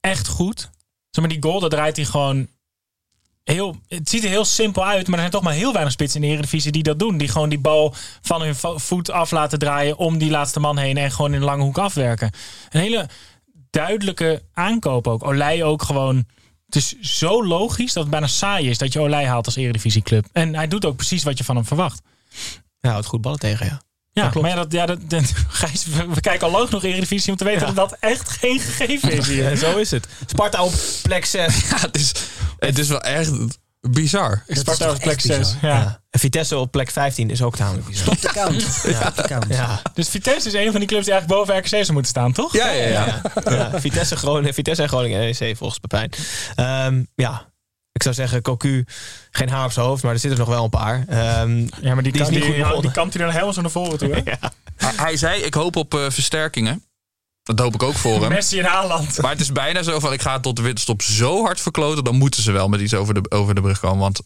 echt 0.00 0.28
goed. 0.28 0.58
Zeg 1.10 1.24
maar, 1.24 1.28
die 1.28 1.42
goal, 1.42 1.60
daar 1.60 1.70
draait 1.70 1.96
hij 1.96 2.04
gewoon 2.04 2.48
heel... 3.44 3.76
Het 3.88 4.08
ziet 4.08 4.22
er 4.24 4.30
heel 4.30 4.44
simpel 4.44 4.84
uit, 4.86 5.04
maar 5.06 5.14
er 5.14 5.18
zijn 5.20 5.30
toch 5.30 5.42
maar 5.42 5.52
heel 5.54 5.72
weinig 5.72 5.92
spitsen 5.92 6.22
in 6.22 6.26
de 6.28 6.32
Eredivisie 6.34 6.72
die 6.72 6.82
dat 6.82 6.98
doen. 6.98 7.16
Die 7.18 7.28
gewoon 7.28 7.48
die 7.48 7.58
bal 7.60 7.94
van 8.22 8.42
hun 8.42 8.54
vo- 8.56 8.78
voet 8.78 9.10
af 9.10 9.30
laten 9.30 9.58
draaien 9.58 9.96
om 9.96 10.18
die 10.18 10.30
laatste 10.30 10.60
man 10.60 10.78
heen 10.78 10.96
en 10.96 11.10
gewoon 11.12 11.34
in 11.34 11.38
de 11.40 11.44
lange 11.46 11.62
hoek 11.62 11.78
afwerken. 11.78 12.30
Een 12.70 12.80
hele 12.80 13.08
duidelijke 13.74 14.42
aankoop 14.52 15.06
ook. 15.06 15.24
Olij 15.26 15.62
ook 15.62 15.82
gewoon... 15.82 16.24
Het 16.66 16.76
is 16.76 17.00
zo 17.00 17.46
logisch 17.46 17.92
dat 17.92 18.02
het 18.02 18.12
bijna 18.12 18.26
saai 18.26 18.68
is 18.70 18.78
dat 18.78 18.92
je 18.92 19.00
Olij 19.00 19.26
haalt 19.26 19.46
als 19.46 19.56
Eredivisieclub. 19.56 20.26
En 20.32 20.54
hij 20.54 20.68
doet 20.68 20.84
ook 20.84 20.96
precies 20.96 21.22
wat 21.22 21.38
je 21.38 21.44
van 21.44 21.56
hem 21.56 21.64
verwacht. 21.64 22.00
Ja, 22.80 22.90
houdt 22.90 23.06
goed 23.06 23.20
ballen 23.20 23.38
tegen, 23.38 23.66
ja. 23.66 23.82
Ja, 24.12 24.28
klopt. 24.28 24.46
maar 24.46 24.56
ja, 24.56 24.62
dat, 24.62 24.72
ja 24.72 24.86
dat, 24.86 24.98
dat- 25.10 25.32
Gijs, 25.48 25.86
we, 25.86 26.20
kijken 26.20 26.46
al 26.46 26.52
lang 26.52 26.70
nog 26.70 26.84
Eredivisie 26.84 27.30
om 27.30 27.36
te 27.38 27.44
weten 27.44 27.66
dat 27.66 27.74
dat 27.76 27.96
echt 28.00 28.28
geen 28.28 28.60
gegeven 28.60 29.12
is 29.12 29.28
hier. 29.28 29.42
Ja, 29.50 29.56
zo 29.56 29.76
is 29.76 29.90
het. 29.90 30.08
Sparta 30.26 30.64
op 30.64 30.72
plek 31.02 31.24
6. 31.24 31.60
Ja, 31.70 31.80
het 31.80 31.96
is, 31.96 32.12
het 32.58 32.78
is 32.78 32.88
wel 32.88 33.00
echt 33.00 33.32
bizar. 33.90 34.44
toch 34.64 34.88
op 34.90 34.98
plek 35.00 35.14
echt 35.16 35.22
6. 35.22 35.38
bizar? 35.38 35.56
Ja. 35.62 35.68
Ja. 35.78 36.00
En 36.10 36.20
Vitesse 36.20 36.56
op 36.56 36.70
plek 36.70 36.90
15 36.90 37.30
is 37.30 37.42
ook 37.42 37.56
tamelijk 37.56 37.86
bizar. 37.86 38.04
Stop 38.16 38.20
de 38.20 38.28
count. 38.40 38.62
Stop 38.96 39.16
de 39.16 39.22
count. 39.22 39.46
Ja. 39.48 39.82
Dus 39.94 40.08
Vitesse 40.08 40.48
is 40.48 40.54
een 40.54 40.70
van 40.70 40.80
die 40.80 40.88
clubs 40.88 41.04
die 41.04 41.12
eigenlijk 41.12 41.40
boven 41.40 41.56
RKC 41.62 41.68
zou 41.68 41.92
moeten 41.92 42.10
staan, 42.10 42.32
toch? 42.32 42.52
Ja, 42.52 42.70
ja, 42.70 42.88
ja. 42.88 43.20
ja. 43.50 43.80
Vitesse, 43.80 44.16
Groningen, 44.16 44.54
Vitesse 44.54 44.82
en 44.82 44.88
Groningen 44.88 45.20
NEC 45.20 45.56
volgens 45.56 45.78
Pepijn. 45.78 46.10
Ehm, 46.54 47.02
ja, 47.14 47.52
ik 47.92 48.02
zou 48.02 48.14
zeggen, 48.14 48.42
Cocu, 48.42 48.84
geen 49.30 49.48
haar 49.48 49.64
op 49.64 49.72
zijn 49.72 49.86
hoofd, 49.86 50.02
maar 50.02 50.12
er 50.12 50.18
zitten 50.18 50.40
er 50.40 50.46
nog 50.46 50.54
wel 50.54 50.64
een 50.64 50.70
paar. 50.70 51.04
Ehm, 51.08 51.58
Ja, 51.80 51.94
maar 51.94 52.02
die, 52.02 52.12
Die 52.12 52.20
is 52.20 52.20
kan, 52.20 52.30
niet 52.30 52.30
die, 52.30 52.42
goed 52.42 52.56
begonnen. 52.56 52.82
die 52.82 52.90
kampt 52.90 53.14
hij 53.14 53.22
dan 53.22 53.32
helemaal 53.32 53.52
zo 53.54 53.60
naar 53.60 53.70
voren 53.70 53.98
toe. 53.98 54.10
Hè? 54.14 54.20
Hij, 54.76 54.92
hij 54.96 55.16
zei, 55.16 55.42
ik 55.42 55.54
hoop 55.54 55.76
op 55.76 55.94
eh, 55.94 56.00
versterkingen. 56.10 56.84
Dat 57.44 57.58
hoop 57.58 57.74
ik 57.74 57.82
ook 57.82 57.94
voor 57.94 58.20
hem. 58.20 58.28
Messi 58.28 58.58
in 58.58 58.64
Haaland. 58.64 59.20
Maar 59.20 59.30
het 59.30 59.40
is 59.40 59.52
bijna 59.52 59.82
zo 59.82 60.00
van, 60.00 60.12
ik 60.12 60.22
ga 60.22 60.40
tot 60.40 60.56
de 60.56 60.62
winterstop 60.62 61.02
zo 61.02 61.42
hard 61.42 61.60
verkloten... 61.60 62.04
dan 62.04 62.16
moeten 62.16 62.42
ze 62.42 62.52
wel 62.52 62.68
met 62.68 62.80
iets 62.80 62.94
over 62.94 63.14
de, 63.14 63.30
over 63.30 63.54
de 63.54 63.60
brug 63.60 63.80
komen. 63.80 63.98
Want 63.98 64.20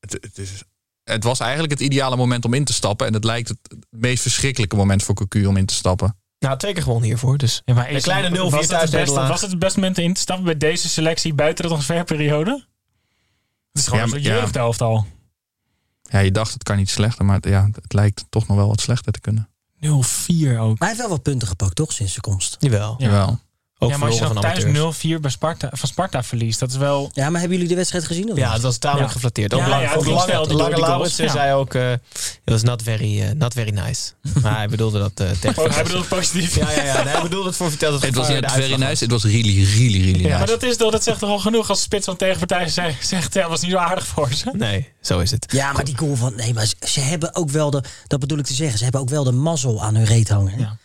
het, 0.00 0.12
het, 0.20 0.38
is, 0.38 0.62
het 1.04 1.24
was 1.24 1.40
eigenlijk 1.40 1.72
het 1.72 1.80
ideale 1.80 2.16
moment 2.16 2.44
om 2.44 2.54
in 2.54 2.64
te 2.64 2.72
stappen. 2.72 3.06
En 3.06 3.14
het 3.14 3.24
lijkt 3.24 3.48
het 3.48 3.58
meest 3.90 4.22
verschrikkelijke 4.22 4.76
moment 4.76 5.02
voor 5.02 5.14
Cocu 5.14 5.46
om 5.46 5.56
in 5.56 5.66
te 5.66 5.74
stappen. 5.74 6.16
nou, 6.38 6.58
twee 6.58 6.72
keer 6.72 6.82
gewonnen 6.82 7.08
hiervoor, 7.08 7.38
dus 7.38 7.62
Ja, 7.64 7.74
maar 7.74 7.90
een 7.90 8.00
kleine 8.02 8.36
0-4 8.36 8.40
was 8.40 8.68
het, 8.68 8.90
beste, 8.90 9.14
was 9.14 9.40
het 9.40 9.50
het 9.50 9.58
beste 9.58 9.78
moment 9.78 9.98
in 9.98 10.14
te 10.14 10.20
stappen 10.20 10.44
bij 10.44 10.56
deze 10.56 10.88
selectie 10.88 11.34
buiten 11.34 11.64
de 11.64 11.70
transferperiode? 11.70 12.66
Het 13.72 13.82
is 13.82 13.88
gewoon 13.88 14.08
Ja, 14.08 14.14
een 14.16 14.22
ja. 14.22 14.34
jeugdelftal. 14.34 15.06
Ja, 16.02 16.18
je 16.18 16.30
dacht 16.30 16.52
het 16.52 16.62
kan 16.62 16.76
niet 16.76 16.90
slechter, 16.90 17.24
maar 17.24 17.36
het, 17.36 17.44
ja, 17.44 17.68
het 17.72 17.92
lijkt 17.92 18.24
toch 18.28 18.46
nog 18.46 18.56
wel 18.56 18.68
wat 18.68 18.80
slechter 18.80 19.12
te 19.12 19.20
kunnen. 19.20 19.48
0-4 19.86 19.88
ook. 19.88 20.78
Maar 20.78 20.78
hij 20.78 20.88
heeft 20.88 20.98
wel 20.98 21.08
wat 21.08 21.22
punten 21.22 21.48
gepakt, 21.48 21.76
toch, 21.76 21.92
sinds 21.92 22.12
zijn 22.12 22.24
komst? 22.24 22.56
Jawel. 22.58 22.94
Ja. 22.98 23.06
Jawel. 23.06 23.38
Ook 23.82 23.90
ja, 23.90 23.96
maar 23.96 24.08
als 24.08 24.18
je 24.18 24.24
dan 24.24 24.40
thuis 24.40 24.64
amateurs. 24.64 24.96
0-4 25.18 25.20
bij 25.20 25.30
Sparta, 25.30 25.68
van 25.72 25.88
Sparta 25.88 26.22
verliest, 26.22 26.60
dat 26.60 26.70
is 26.70 26.76
wel... 26.76 27.10
Ja, 27.12 27.30
maar 27.30 27.40
hebben 27.40 27.56
jullie 27.58 27.72
de 27.72 27.78
wedstrijd 27.78 28.04
gezien? 28.04 28.30
Of 28.30 28.36
Ja, 28.38 28.52
het 28.52 28.62
was 28.62 28.78
tamelijk 28.78 29.06
Ja. 29.06 29.12
geflatteerd. 29.12 29.54
Ook 29.54 29.60
Ja, 29.60 29.68
lang, 29.68 29.82
ja, 29.82 29.88
het 29.88 29.98
ook 29.98 30.04
lange, 30.52 30.76
lange 30.78 31.10
Ja. 31.16 31.28
zei 31.28 31.54
ook, 31.54 31.74
eh, 31.74 31.92
it 31.92 32.00
was 32.44 32.62
not 32.62 32.82
very, 32.82 33.20
eh, 33.22 33.30
not 33.36 33.52
very 33.52 33.70
nice. 33.70 34.12
Maar 34.42 34.56
hij 34.56 34.68
bedoelde 34.68 34.98
dat 34.98 35.12
eh 35.14 35.30
tegen 35.40 35.62
Oh, 35.64 35.74
hij 35.74 35.82
bedoelt 35.82 36.08
het 36.08 36.18
positief. 36.18 36.54
Ja, 36.56 36.70
ja, 36.70 36.82
ja. 36.84 37.02
Nee, 37.02 37.12
hij 37.12 37.22
bedoelde 37.22 37.46
het 37.48 37.56
voor 37.56 37.68
verteld. 37.68 37.92
dat 37.92 38.02
Het 38.02 38.14
was 38.14 38.28
niet 38.28 38.50
very 38.50 38.74
nice, 38.74 39.02
het 39.04 39.12
was 39.12 39.24
really, 39.24 39.64
really, 39.64 40.00
really 40.04 40.18
Ja, 40.18 40.22
nice. 40.22 40.38
maar 40.38 40.46
dat, 40.46 40.62
is, 40.62 40.76
dat 40.76 41.02
zegt 41.02 41.18
toch 41.18 41.30
al 41.30 41.38
genoeg 41.38 41.68
als 41.70 41.80
spits 41.82 42.04
van 42.04 42.16
tegenpartij 42.16 42.68
zegt, 42.68 43.06
zegt 43.06 43.34
ja, 43.34 43.48
was 43.48 43.60
niet 43.60 43.70
zo 43.70 43.76
aardig 43.76 44.06
voor 44.06 44.32
ze. 44.32 44.50
Nee, 44.52 44.88
zo 45.00 45.18
is 45.18 45.30
het. 45.30 45.52
Ja, 45.52 45.72
maar 45.72 45.84
die 45.84 45.96
goal 45.96 46.16
van... 46.16 46.32
Nee, 46.36 46.54
maar 46.54 46.66
ze, 46.66 46.74
ze 46.86 47.00
hebben 47.00 47.34
ook 47.34 47.50
wel 47.50 47.70
de... 47.70 47.82
Dat 48.06 48.20
bedoel 48.20 48.38
ik 48.38 48.44
te 48.46 48.54
zeggen. 48.54 48.76
Ze 48.78 48.82
hebben 48.84 49.00
ook 49.00 49.08
wel 49.08 49.24
de 49.24 49.32
mazzel 49.32 49.82
aan 49.82 49.94
hun 49.94 50.04
reet 50.04 50.28
hangen. 50.28 50.58
Ja. 50.58 50.76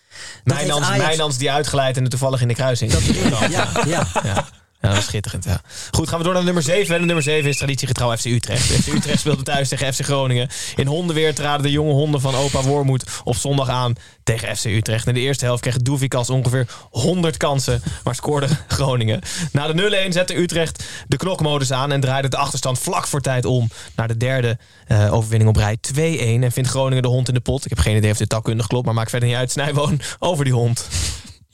Mijnans, 0.44 0.86
Ajax- 0.88 1.06
Mijnans 1.06 1.38
die 1.38 1.52
uitgeleid 1.52 1.98
en 1.98 2.04
er 2.04 2.10
toevallig 2.10 2.42
in 2.42 2.48
de 2.48 2.54
kruising. 2.54 2.92
Dat 2.92 3.02
Ja, 3.50 3.70
ja. 3.86 4.08
Ja. 4.24 4.46
Ja, 4.88 4.94
dat 4.94 5.04
schitterend. 5.04 5.44
Ja. 5.44 5.62
Goed, 5.92 6.10
gaan 6.10 6.18
we 6.18 6.24
door 6.24 6.34
naar 6.34 6.44
nummer 6.44 6.64
7. 6.64 6.96
En 6.96 7.06
nummer 7.06 7.24
7 7.24 7.50
is 7.50 7.58
traditiegetrouw 7.58 8.18
FC 8.18 8.26
Utrecht. 8.26 8.64
FC 8.64 8.88
Utrecht 8.88 9.20
speelde 9.20 9.44
thuis 9.44 9.70
tegen 9.70 9.94
FC 9.94 10.02
Groningen. 10.04 10.50
In 10.76 10.88
hondenweer 10.88 11.36
traden 11.36 11.62
de 11.62 11.72
jonge 11.72 11.92
honden 11.92 12.22
van 12.22 12.36
opa 12.36 12.62
Wormoed 12.62 13.04
op 13.24 13.36
zondag 13.36 13.70
aan 13.70 13.96
tegen 14.24 14.58
FC 14.58 14.66
Utrecht. 14.66 15.08
In 15.08 15.14
de 15.14 15.20
eerste 15.20 15.46
helft 15.46 15.62
kreeg 15.62 15.78
Doevikas 15.78 16.30
ongeveer 16.30 16.68
100 16.90 17.38
kansen, 17.38 17.82
maar 18.04 18.16
scoorde 18.16 18.48
Groningen. 18.68 19.22
Na 19.52 19.68
de 19.68 20.06
0-1 20.08 20.10
zette 20.10 20.38
Utrecht 20.38 20.84
de 21.08 21.18
knokmodus 21.18 21.72
aan 21.72 21.92
en 21.92 22.00
draaide 22.00 22.28
de 22.28 22.38
achterstand 22.38 22.80
vlak 22.80 23.08
voor 23.08 23.22
tijd 23.22 23.46
om 23.46 23.70
naar 23.96 24.08
de 24.08 24.18
derde 24.18 24.58
eh, 24.88 25.14
overwinning 25.14 25.50
op 25.50 25.56
rij 25.56 25.78
2-1. 25.94 26.44
En 26.44 26.52
vindt 26.52 26.70
Groningen 26.70 27.04
de 27.04 27.10
hond 27.10 27.28
in 27.28 27.34
de 27.34 27.40
pot. 27.40 27.64
Ik 27.64 27.70
heb 27.70 27.80
geen 27.80 27.96
idee 27.96 28.12
of 28.12 28.18
dit 28.18 28.30
taalkundig 28.30 28.68
klopt, 28.68 28.86
maar 28.86 28.94
maakt 28.94 29.10
verder 29.10 29.30
niet 29.30 29.38
uit. 29.38 29.52
Snijboon 29.52 30.02
over 30.20 30.44
die 30.44 30.54
hond. 30.54 30.88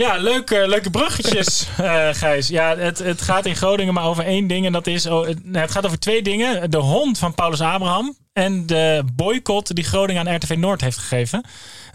Ja, 0.01 0.17
leuke, 0.17 0.67
leuke 0.67 0.89
bruggetjes, 0.89 1.67
eh, 1.77 2.07
Gijs. 2.11 2.47
Ja, 2.47 2.77
het, 2.77 2.99
het 2.99 3.21
gaat 3.21 3.45
in 3.45 3.55
Groningen 3.55 3.93
maar 3.93 4.05
over 4.05 4.23
één 4.23 4.47
ding. 4.47 4.65
En 4.65 4.71
dat 4.71 4.87
is, 4.87 5.05
oh, 5.05 5.27
het, 5.27 5.45
nou, 5.45 5.57
het 5.57 5.71
gaat 5.71 5.85
over 5.85 5.99
twee 5.99 6.21
dingen. 6.21 6.71
De 6.71 6.77
hond 6.77 7.17
van 7.17 7.35
Paulus 7.35 7.61
Abraham 7.61 8.15
en 8.33 8.65
de 8.65 9.03
boycott 9.13 9.75
die 9.75 9.83
Groningen 9.83 10.27
aan 10.27 10.35
RTV 10.35 10.55
Noord 10.57 10.81
heeft 10.81 10.97
gegeven. 10.97 11.43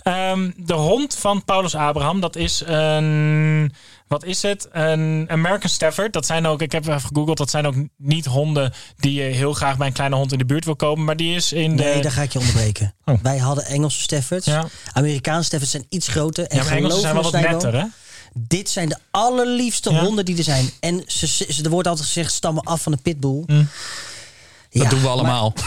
Ehm, 0.03 0.51
de 0.57 0.75
hond 0.75 1.17
van 1.17 1.45
Paulus 1.45 1.75
Abraham, 1.75 2.21
dat 2.21 2.37
is 2.37 2.63
een... 2.67 3.73
Wat 4.09 4.25
is 4.25 4.43
het? 4.43 4.69
Een 4.73 5.27
American 5.31 5.71
Stafford. 5.71 6.13
Dat 6.13 6.27
zijn 6.27 6.47
ook, 6.47 6.63
ik 6.63 6.73
heb 6.73 6.87
even 6.87 7.01
gegoogeld, 7.01 7.37
dat 7.39 7.51
zijn 7.51 7.67
ook 7.67 7.75
niet 7.97 8.25
honden 8.27 8.73
die 8.97 9.13
je 9.13 9.23
heel 9.23 9.53
graag 9.53 9.77
bij 9.77 9.87
een 9.87 9.93
kleine 9.93 10.17
hond 10.17 10.33
in 10.33 10.39
de 10.39 10.45
buurt 10.45 10.65
wil 10.65 10.77
komen. 10.77 11.05
Maar 11.05 11.17
die 11.17 11.35
is 11.35 11.53
in 11.53 11.77
de... 11.77 11.83
Nee, 11.83 12.03
daar 12.03 12.13
ga 12.13 12.23
ik 12.23 12.33
je 12.33 12.39
onderbreken. 12.39 12.95
Oh. 13.05 13.15
Wij 13.23 13.39
hadden 13.39 13.65
Engelse 13.67 14.01
Staffords. 14.01 14.47
Ja. 14.47 14.65
Amerikaanse 14.93 15.45
Staffords 15.45 15.71
zijn 15.73 15.87
iets 15.89 16.09
groter. 16.09 16.47
En 16.47 16.57
ja, 16.57 16.63
maar 16.65 16.73
Engelsen 16.73 17.01
zijn 17.01 17.15
wel 17.15 17.23
wat 17.23 17.33
netter, 17.33 17.75
hè? 17.75 17.85
Dit 18.35 18.71
zijn 18.71 18.89
de 18.89 18.97
allerliefste 19.11 19.91
Ja. 19.93 20.01
honden 20.01 20.25
die 20.25 20.37
er 20.37 20.45
zijn. 20.45 20.71
En 20.81 21.03
ze, 21.07 21.27
ze, 21.27 21.63
er 21.63 21.71
wordt 21.71 21.89
altijd 21.89 22.07
gezegd, 22.07 22.33
stammen 22.33 22.63
af 22.63 22.83
van 22.83 22.93
een 22.93 23.03
pitbull. 23.03 23.43
Hm. 23.47 23.65
Ja, 24.71 24.81
dat 24.83 24.91
doen 24.91 24.99
we 25.01 25.05
maar- 25.05 25.13
allemaal. 25.15 25.53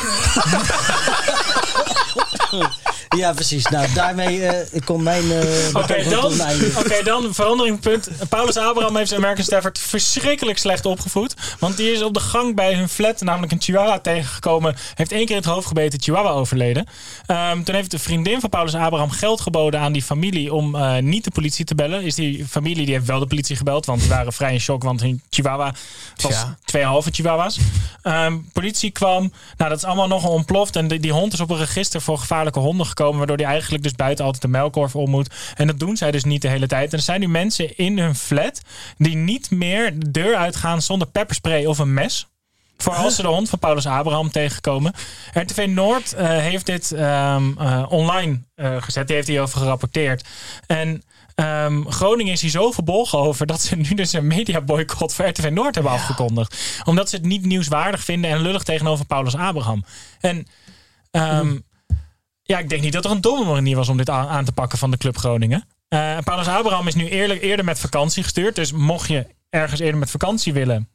Ja, 3.18 3.34
precies. 3.34 3.66
Nou, 3.66 3.94
daarmee 3.94 4.46
eh 4.46 4.82
komt 4.86 5.04
mijn... 5.04 5.32
eh, 5.32 5.76
Oké, 5.76 6.10
dan, 6.10 6.32
oké, 6.78 7.04
dan 7.04 7.34
veranderingpunt. 7.34 8.10
Paulus 8.30 8.58
Abraham 8.58 8.96
heeft 8.96 9.08
zijn 9.10 9.20
American 9.20 9.46
Stafford 9.46 9.80
verschrikkelijk 9.80 10.58
slecht 10.58 10.86
opgevoed. 10.86 11.34
Want 11.60 11.78
die 11.78 11.92
is 11.92 12.02
op 12.04 12.14
de 12.14 12.20
gang 12.20 12.56
bij 12.56 12.74
hun 12.74 12.90
flat 12.90 13.22
namelijk 13.22 13.52
een 13.52 13.62
chihuahua 13.62 14.00
tegengekomen. 14.00 14.76
Heeft 14.96 15.12
één 15.12 15.26
keer 15.26 15.36
in 15.36 15.42
het 15.42 15.52
hoofd 15.52 15.68
gebeten, 15.68 16.02
chihuahua 16.02 16.30
overleden. 16.30 16.86
Ehm, 17.26 17.64
toen 17.64 17.76
heeft 17.76 17.92
de 17.92 18.00
vriendin 18.00 18.40
van 18.40 18.50
Paulus 18.50 18.76
Abraham 18.76 19.10
geld 19.12 19.42
geboden 19.42 19.80
aan 19.80 19.92
die 19.92 20.04
familie 20.04 20.54
om 20.54 20.76
eh, 20.76 20.98
niet 20.98 21.24
de 21.24 21.32
politie 21.32 21.66
te 21.66 21.76
bellen. 21.76 22.04
Is 22.04 22.16
die 22.16 22.46
familie 22.50 22.86
die 22.86 22.94
heeft 22.94 23.08
wel 23.08 23.20
de 23.20 23.28
politie 23.28 23.56
gebeld, 23.56 23.86
want 23.86 24.00
die 24.00 24.10
waren 24.10 24.34
vrij 24.34 24.54
in 24.54 24.60
shock, 24.62 24.84
want 24.84 25.02
hun 25.02 25.22
chihuahua 25.30 25.74
was 26.22 26.34
twee 26.66 26.84
halve 26.84 27.10
chihuahuas. 27.12 27.60
Ehm, 28.02 28.38
politie 28.54 28.92
kwam. 28.92 29.32
Nou, 29.58 29.70
dat 29.70 29.78
is 29.80 29.86
allemaal 29.86 30.08
nog 30.08 30.26
ontploft. 30.26 30.76
En 30.76 30.88
die, 30.88 31.00
die 31.00 31.12
hond 31.12 31.34
is 31.34 31.40
op 31.40 31.50
een 31.50 31.58
register 31.58 32.02
voor 32.02 32.18
gevaarlijke 32.18 32.60
honden 32.60 32.86
gekomen. 32.86 32.98
Waardoor 33.00 33.38
die 33.38 33.46
eigenlijk 33.46 33.84
dus 33.84 33.96
buiten 33.96 34.26
altijd 34.26 34.42
de 34.42 34.50
melkkorf 34.50 34.96
om 34.96 35.10
moet. 35.10 35.34
En 35.56 35.68
dat 35.68 35.80
doen 35.80 35.98
zij 35.98 36.12
dus 36.12 36.24
niet 36.24 36.42
de 36.42 36.48
hele 36.48 36.68
tijd. 36.68 36.92
En 36.92 36.98
er 36.98 37.04
zijn 37.04 37.20
nu 37.20 37.28
mensen 37.28 37.78
in 37.78 38.00
hun 38.00 38.16
flat 38.16 38.62
die 38.98 39.16
niet 39.16 39.52
meer 39.52 40.00
de 40.00 40.12
deur 40.12 40.36
uitgaan 40.36 40.82
zonder 40.82 41.08
pepperspray 41.08 41.66
of 41.66 41.80
een 41.80 41.94
mes. 41.94 42.28
Voor 42.82 42.94
als 42.94 43.16
ze 43.16 43.22
de 43.22 43.28
hond 43.28 43.50
van 43.50 43.60
Paulus 43.60 43.86
Abraham 43.86 44.32
tegenkomen. 44.32 44.94
RTV 45.34 45.66
Noord 45.70 46.14
eh, 46.14 46.28
heeft 46.28 46.66
dit 46.66 46.92
ehm, 46.92 47.52
eh, 47.58 47.86
online 47.90 48.40
eh, 48.56 48.82
gezet. 48.82 49.08
Die 49.08 49.16
heeft 49.16 49.28
hierover 49.28 49.60
gerapporteerd. 49.60 50.28
En 50.68 51.04
ehm, 51.36 51.84
Groningen 51.86 52.34
is 52.34 52.42
hier 52.42 52.50
zo 52.50 52.72
verbolgen 52.72 53.20
over 53.20 53.46
dat 53.46 53.62
ze 53.62 53.76
nu 53.76 53.94
dus 53.94 54.14
een 54.14 54.28
mediaboycott 54.28 55.14
voor 55.14 55.28
RTV 55.28 55.50
Noord 55.52 55.76
hebben 55.76 55.94
afgekondigd. 55.94 56.82
Omdat 56.86 57.10
ze 57.10 57.16
het 57.16 57.26
niet 57.26 57.46
nieuwswaardig 57.46 58.04
vinden 58.04 58.32
en 58.32 58.42
lullig 58.42 58.64
tegenover 58.64 59.06
Paulus 59.06 59.36
Abraham. 59.36 59.84
En 60.20 60.48
ehm, 61.12 61.58
ja, 62.50 62.60
ik 62.60 62.70
denk 62.70 62.82
niet 62.82 62.94
dat 62.94 63.06
er 63.06 63.12
een 63.12 63.22
domme 63.22 63.46
manier 63.46 63.76
was 63.76 63.90
om 63.90 63.98
dit 63.98 64.10
aan, 64.10 64.28
aan 64.28 64.46
te 64.46 64.52
pakken 64.52 64.78
van 64.78 64.92
de 64.92 64.98
Club 64.98 65.18
Groningen. 65.18 65.66
Eh, 65.88 66.18
Paulus 66.24 66.48
Abraham 66.48 66.88
is 66.88 66.96
nu 66.96 67.08
eerlijk, 67.08 67.42
eerder 67.42 67.66
met 67.66 67.80
vakantie 67.80 68.24
gestuurd. 68.24 68.56
Dus 68.56 68.72
mocht 68.72 69.10
je 69.10 69.28
ergens 69.50 69.80
eerder 69.80 70.00
met 70.00 70.12
vakantie 70.12 70.54
willen, 70.54 70.90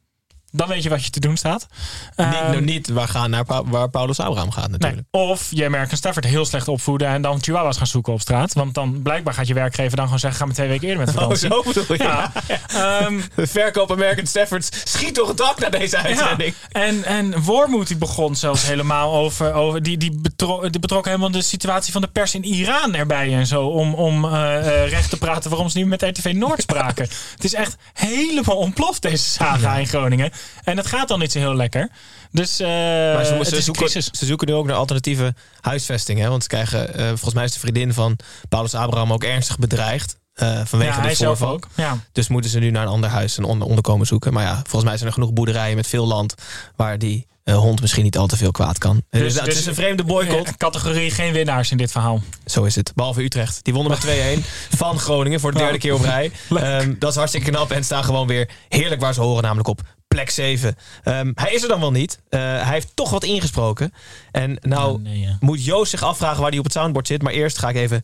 Dan 0.55 0.67
weet 0.67 0.83
je 0.83 0.89
wat 0.89 1.03
je 1.03 1.09
te 1.09 1.19
doen 1.19 1.37
staat. 1.37 1.67
niet, 2.15 2.27
Ehm, 2.27 2.29
nou, 2.51 2.61
niet 2.61 2.89
waar, 2.89 3.07
gaan 3.07 3.29
naar, 3.29 3.43
waar 3.65 3.89
Paulus 3.89 4.19
Abraham 4.19 4.51
gaat 4.51 4.69
natuurlijk. 4.69 5.03
Nee. 5.11 5.21
Of 5.23 5.47
je 5.49 5.69
merkt 5.69 5.91
een 5.91 5.97
Stafford 5.97 6.25
heel 6.25 6.45
slecht 6.45 6.67
opvoeden 6.67 7.07
en 7.07 7.21
dan 7.21 7.41
chihuahuas 7.41 7.77
gaan 7.77 7.87
zoeken 7.87 8.13
op 8.13 8.21
straat. 8.21 8.53
Want 8.53 8.73
dan 8.73 9.01
blijkbaar 9.01 9.33
gaat 9.33 9.47
je 9.47 9.53
werkgever 9.53 9.95
dan 9.95 10.05
gewoon 10.05 10.19
zeggen: 10.19 10.39
ga 10.39 10.45
maar 10.45 10.55
twee 10.55 10.67
weken 10.67 10.87
eerder 10.87 11.05
met 11.05 11.15
Oh, 11.15 11.21
vakantie. 11.21 11.47
zo 11.49 11.63
bedoel 11.63 11.97
je? 11.97 12.03
Ja. 12.03 12.31
Ehm, 12.67 13.19
verkoop 13.47 13.91
American 13.91 14.25
Staffords 14.27 14.69
schiet 14.83 15.13
toch 15.13 15.27
het 15.27 15.37
dak 15.37 15.59
naar 15.59 15.71
deze 15.71 15.97
uitzending. 15.97 16.53
Ja, 16.69 16.81
en, 16.81 17.03
en 17.03 17.41
Wormoed 17.43 17.87
die 17.87 17.97
begon 17.97 18.35
zelfs 18.35 18.65
helemaal 18.67 19.13
over. 19.13 19.53
over 19.53 19.83
die, 19.83 19.97
die, 19.97 20.11
betro, 20.21 20.69
die 20.69 20.79
betrok 20.79 21.05
helemaal 21.05 21.31
de 21.31 21.41
situatie 21.41 21.91
van 21.91 22.01
de 22.01 22.07
pers 22.07 22.35
in 22.35 22.43
Iran 22.43 22.95
erbij 22.95 23.33
en 23.33 23.47
zo. 23.47 23.65
Om, 23.65 23.93
om 23.93 24.25
eh, 24.25 24.57
eh, 24.83 24.89
recht 24.89 25.09
te 25.09 25.17
praten 25.17 25.49
waarom 25.49 25.69
ze 25.69 25.77
niet 25.77 25.87
met 25.87 26.01
RTV 26.01 26.31
Noord 26.35 26.61
spraken. 26.61 27.07
het 27.35 27.43
is 27.43 27.53
echt 27.53 27.75
helemaal 27.93 28.57
ontploft, 28.57 29.01
deze 29.01 29.23
saga 29.25 29.75
in 29.75 29.87
Groningen. 29.87 30.31
En 30.63 30.77
het 30.77 30.87
gaat 30.87 31.07
dan 31.07 31.19
niet 31.19 31.31
zo 31.31 31.39
heel 31.39 31.55
lekker. 31.55 31.89
Dus 32.31 32.59
Maar 32.59 33.25
ze, 33.25 33.45
ze 33.45 33.61
zoeken, 33.61 33.89
ze 33.89 34.25
zoeken 34.25 34.47
nu 34.47 34.53
ook 34.53 34.65
naar 34.65 34.75
alternatieve 34.75 35.33
huisvesting. 35.61 36.19
Hè? 36.19 36.29
Want 36.29 36.41
ze 36.43 36.47
krijgen, 36.49 36.93
eh, 36.95 37.07
volgens 37.07 37.33
mij 37.33 37.43
is 37.43 37.53
de 37.53 37.59
vriendin 37.59 37.93
van 37.93 38.17
Paulus 38.49 38.73
Abraham 38.73 39.13
ook 39.13 39.23
ernstig 39.23 39.59
bedreigd. 39.59 40.17
eh, 40.35 40.61
vanwege 40.65 41.01
Ja, 41.01 41.07
dit 41.07 41.17
voorval. 41.17 41.51
ook. 41.51 41.67
Ja. 41.75 41.97
Dus 42.11 42.27
moeten 42.27 42.51
ze 42.51 42.59
nu 42.59 42.71
naar 42.71 42.83
een 42.83 42.89
ander 42.91 43.09
huis, 43.09 43.37
een 43.37 43.43
onder 43.43 43.67
onderkomen 43.67 44.07
zoeken. 44.07 44.33
Maar 44.33 44.43
ja, 44.43 44.55
volgens 44.55 44.83
mij 44.83 44.95
zijn 44.95 45.07
er 45.07 45.13
genoeg 45.13 45.33
boerderijen 45.33 45.75
met 45.75 45.87
veel 45.87 46.07
land... 46.07 46.33
waar 46.75 46.97
die 46.99 47.27
hond 47.43 47.81
misschien 47.81 48.03
niet 48.03 48.17
al 48.17 48.27
te 48.27 48.37
veel 48.37 48.51
kwaad 48.51 48.77
kan. 48.77 49.01
Dus, 49.09 49.21
Dus- 49.21 49.33
het 49.35 49.45
dus- 49.45 49.57
is 49.59 49.65
een 49.65 49.75
vreemde 49.75 50.03
boycott. 50.03 50.47
Ja, 50.47 50.53
categorie 50.57 51.11
geen 51.11 51.33
winnaars 51.33 51.71
in 51.71 51.77
dit 51.77 51.91
verhaal. 51.91 52.21
Zo 52.45 52.63
is 52.63 52.75
het. 52.75 52.91
Behalve 52.95 53.23
Utrecht. 53.23 53.59
Die 53.63 53.73
wonnen 53.73 53.91
met 53.91 54.01
2-1 54.07 54.45
van 54.77 54.99
Groningen 54.99 55.39
voor 55.39 55.51
de 55.51 55.57
derde 55.57 55.77
keer 55.77 55.93
op 55.93 56.01
rij. 56.01 56.31
Ehm, 56.49 56.93
dat 56.99 57.09
is 57.09 57.15
hartstikke 57.15 57.49
knap. 57.51 57.71
En 57.71 57.83
staan 57.83 58.03
gewoon 58.03 58.27
weer 58.27 58.49
heerlijk 58.69 59.01
waar 59.01 59.13
ze 59.13 59.21
horen. 59.21 59.43
Namelijk 59.43 59.67
op 59.67 59.81
plek 60.15 60.29
7. 60.29 60.75
Ehm, 61.03 61.31
hij 61.35 61.53
is 61.53 61.61
er 61.61 61.67
dan 61.67 61.79
wel 61.79 61.91
niet. 61.91 62.19
Eh, 62.29 62.39
hij 62.39 62.73
heeft 62.73 62.95
toch 62.95 63.09
wat 63.09 63.23
ingesproken. 63.23 63.93
En 64.31 64.57
nou 64.61 65.01
nee, 65.01 65.19
ja. 65.19 65.37
moet 65.39 65.65
Joost 65.65 65.89
zich 65.89 66.03
afvragen 66.03 66.41
waar 66.41 66.49
hij 66.49 66.57
op 66.59 66.63
het 66.63 66.73
soundboard 66.73 67.07
zit. 67.07 67.21
Maar 67.21 67.33
eerst 67.33 67.57
ga 67.57 67.69
ik 67.69 67.75
even 67.75 68.01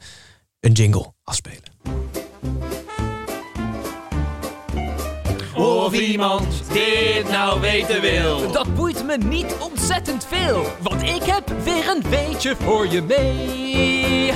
een 0.60 0.72
jingle 0.72 1.14
afspelen. 1.24 1.64
Of 5.56 5.94
iemand 5.94 6.64
dit 6.74 7.30
nou 7.30 7.62
weten 7.62 8.02
wil. 8.02 8.52
Dat 8.52 8.76
boeit 8.76 9.06
me 9.06 9.18
niet 9.18 9.56
ontzettend 9.60 10.26
veel, 10.26 10.66
want 10.82 11.02
ik 11.02 11.24
heb 11.24 11.54
weer 11.64 11.90
een 11.90 12.10
weetje 12.10 12.56
voor 12.56 12.88
je 12.88 13.02
mee. 13.02 14.34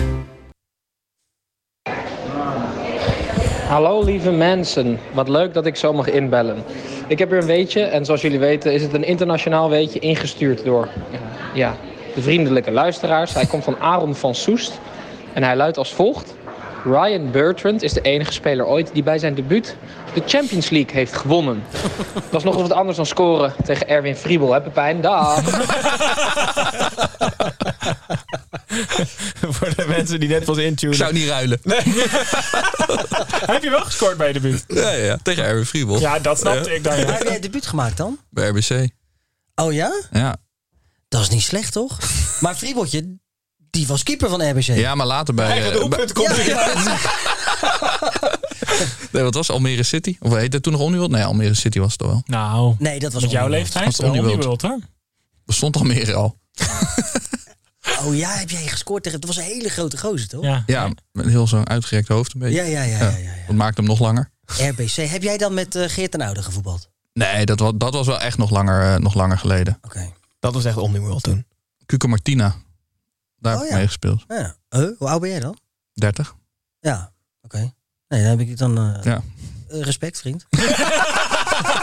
Hallo 3.68 4.04
lieve 4.04 4.32
mensen, 4.32 5.00
wat 5.14 5.30
leuk 5.30 5.54
dat 5.54 5.66
ik 5.66 5.76
zo 5.76 5.94
mag 5.94 6.08
inbellen. 6.10 6.64
Ik 7.08 7.20
heb 7.20 7.30
weer 7.30 7.40
een 7.40 7.46
weetje 7.46 7.82
en 7.82 8.06
zoals 8.06 8.22
jullie 8.22 8.40
weten 8.40 8.74
is 8.74 8.82
het 8.82 8.94
een 8.94 9.04
internationaal 9.04 9.70
weetje 9.70 10.00
ingestuurd 10.00 10.66
door 10.66 10.88
ja, 11.54 11.76
de 12.16 12.22
vriendelijke 12.22 12.72
luisteraars. 12.72 13.34
Hij 13.34 13.46
komt 13.46 13.64
van 13.64 13.80
Aaron 13.80 14.16
van 14.16 14.36
Soest 14.36 14.80
en 15.34 15.44
hij 15.44 15.56
luidt 15.56 15.78
als 15.78 15.94
volgt. 15.94 16.36
Ryan 16.84 17.32
Bertrand 17.32 17.82
is 17.82 17.94
de 17.94 18.02
enige 18.02 18.32
speler 18.32 18.66
ooit 18.66 18.90
die 18.94 19.04
bij 19.04 19.20
zijn 19.20 19.34
debuut 19.34 19.76
de 20.14 20.22
Champions 20.26 20.70
League 20.70 20.94
heeft 20.94 21.14
gewonnen. 21.14 21.64
Dat 22.30 22.40
is 22.40 22.44
nog 22.44 22.56
wat 22.56 22.72
anders 22.72 22.98
dan 22.98 23.06
scoren 23.06 23.54
tegen 23.64 23.88
Erwin 23.88 24.16
Friebel, 24.16 24.54
hè 24.54 24.62
Pepijn? 24.62 25.02
Dag! 25.02 25.44
Voor 29.56 29.76
de 29.76 29.86
mensen 29.88 30.20
die 30.20 30.30
net 30.30 30.44
pas 30.46 30.58
intunen. 30.58 30.94
Ik 30.96 31.00
zou 31.02 31.14
niet 31.14 31.28
ruilen. 31.28 31.60
heb 33.52 33.64
je 33.64 33.70
wel 33.70 33.86
gescoord 33.86 34.18
bij 34.18 34.28
je 34.28 34.34
debuut? 34.34 34.64
Ja, 34.68 34.90
ja, 34.92 35.18
tegen 35.24 35.44
Erwin 35.44 35.66
Friebel. 35.66 36.00
Ja, 36.00 36.20
dat 36.20 36.40
snapte 36.40 36.76
ik 36.76 36.84
dan. 36.84 37.00
ja. 37.00 37.06
Heb 37.12 37.24
jij 37.24 37.40
debuut 37.40 37.66
gemaakt 37.66 37.98
dan? 37.98 38.20
Bij 38.30 38.48
RBC. 38.48 38.90
Oh 39.56 39.74
ja? 39.74 40.04
Ja. 40.12 40.38
Dat 41.08 41.22
is 41.22 41.30
niet 41.30 41.42
slecht, 41.44 41.72
toch? 41.72 41.98
maar 42.42 42.56
Friebeltje, 42.56 43.18
die 43.70 43.88
was 43.88 44.04
keeper 44.04 44.30
van 44.30 44.50
RBC. 44.50 44.62
ja, 44.62 44.96
maar 44.96 45.08
later 45.08 45.34
bij... 45.34 45.50
Eigen 45.50 45.72
eh, 45.72 45.78
doelpunt 45.78 46.14
bij- 46.14 46.26
komt 46.26 46.46
Ja, 46.46 46.74
nee, 49.12 49.24
wat 49.24 49.34
was 49.34 49.48
het? 49.48 49.56
Almere 49.56 49.84
City? 49.84 50.18
Of 50.20 50.34
heette 50.34 50.56
het 50.56 50.64
toen 50.64 50.74
nog 50.74 50.82
Omniworld? 50.82 51.12
Nee, 51.12 51.24
Almere 51.24 51.54
City 51.54 51.80
was 51.80 51.90
het 51.90 52.00
toch 52.00 52.08
wel. 52.10 52.22
Nou, 52.26 52.76
Nee, 52.80 53.00
dat 53.00 53.14
was 53.14 53.22
met 53.22 53.32
jouw 53.32 53.48
leeftijd 53.48 53.86
Was? 53.86 54.00
Omniworld 54.00 54.62
hoor. 54.62 54.80
Bestond 55.46 55.76
Almere 55.78 56.14
al. 56.14 56.38
Oh 58.04 58.16
ja, 58.16 58.30
heb 58.30 58.50
jij 58.50 58.68
gescoord 58.68 59.04
tegen... 59.04 59.20
Dat 59.22 59.30
was 59.36 59.38
een 59.46 59.52
hele 59.52 59.70
grote 59.70 59.98
gozer, 59.98 60.28
toch? 60.28 60.44
Ja. 60.44 60.64
Ja, 60.66 60.90
met 61.12 61.26
heel 61.26 61.48
zo'n 61.48 61.70
uitgerekte 61.70 62.14
hoofd 62.14 62.34
een 62.34 62.40
beetje. 62.40 62.56
ja, 62.56 62.64
ja, 62.64 62.84
ja. 62.84 62.98
ja, 63.10 63.18
ja, 63.18 63.32
Dat 63.48 63.56
maakt 63.56 63.78
hem 63.78 63.86
nog 63.86 64.00
langer. 64.00 64.30
ja. 64.58 64.70
RBC. 64.70 64.92
Heb 64.96 65.24
jij 65.24 65.38
dan 65.38 65.54
met 65.54 65.76
eh, 65.76 65.90
Geert 65.90 66.12
ten 66.12 66.22
Oude 66.22 66.44
gevoetbald? 66.44 66.90
Nee, 67.14 67.46
dat 67.46 67.60
was, 67.60 67.72
dat 67.76 67.94
was 67.94 68.08
wel 68.08 68.20
echt 68.20 68.38
nog 68.38 68.50
langer, 68.50 68.94
eh, 68.94 69.00
nog 69.00 69.14
langer 69.14 69.38
geleden. 69.38 69.78
Oké. 69.82 70.12
Dat 70.40 70.54
was 70.54 70.66
echt 70.66 70.78
Omniworld 70.78 71.24
toen. 71.24 71.46
Cuco 71.86 72.08
Martina. 72.08 72.56
Daar 73.40 73.54
Oh, 73.54 73.58
heb 73.60 73.68
ik 73.68 73.72
ja. 73.74 73.78
mee 73.78 73.88
gespeeld. 73.88 74.24
Ja. 74.28 74.56
Uh, 74.70 74.88
hoe 74.98 75.08
oud 75.08 75.22
ben 75.22 75.30
jij 75.30 75.40
dan? 75.40 75.58
30. 75.94 76.36
Ja, 76.80 77.12
oké. 77.42 77.74
Nee, 78.08 78.22
dan 78.22 78.30
heb 78.30 78.40
ik 78.40 78.58
dan... 78.58 78.78
eh, 78.78 79.04
Ja. 79.04 79.22
eh, 79.70 79.82
respect, 79.82 80.20
vriend. 80.20 80.46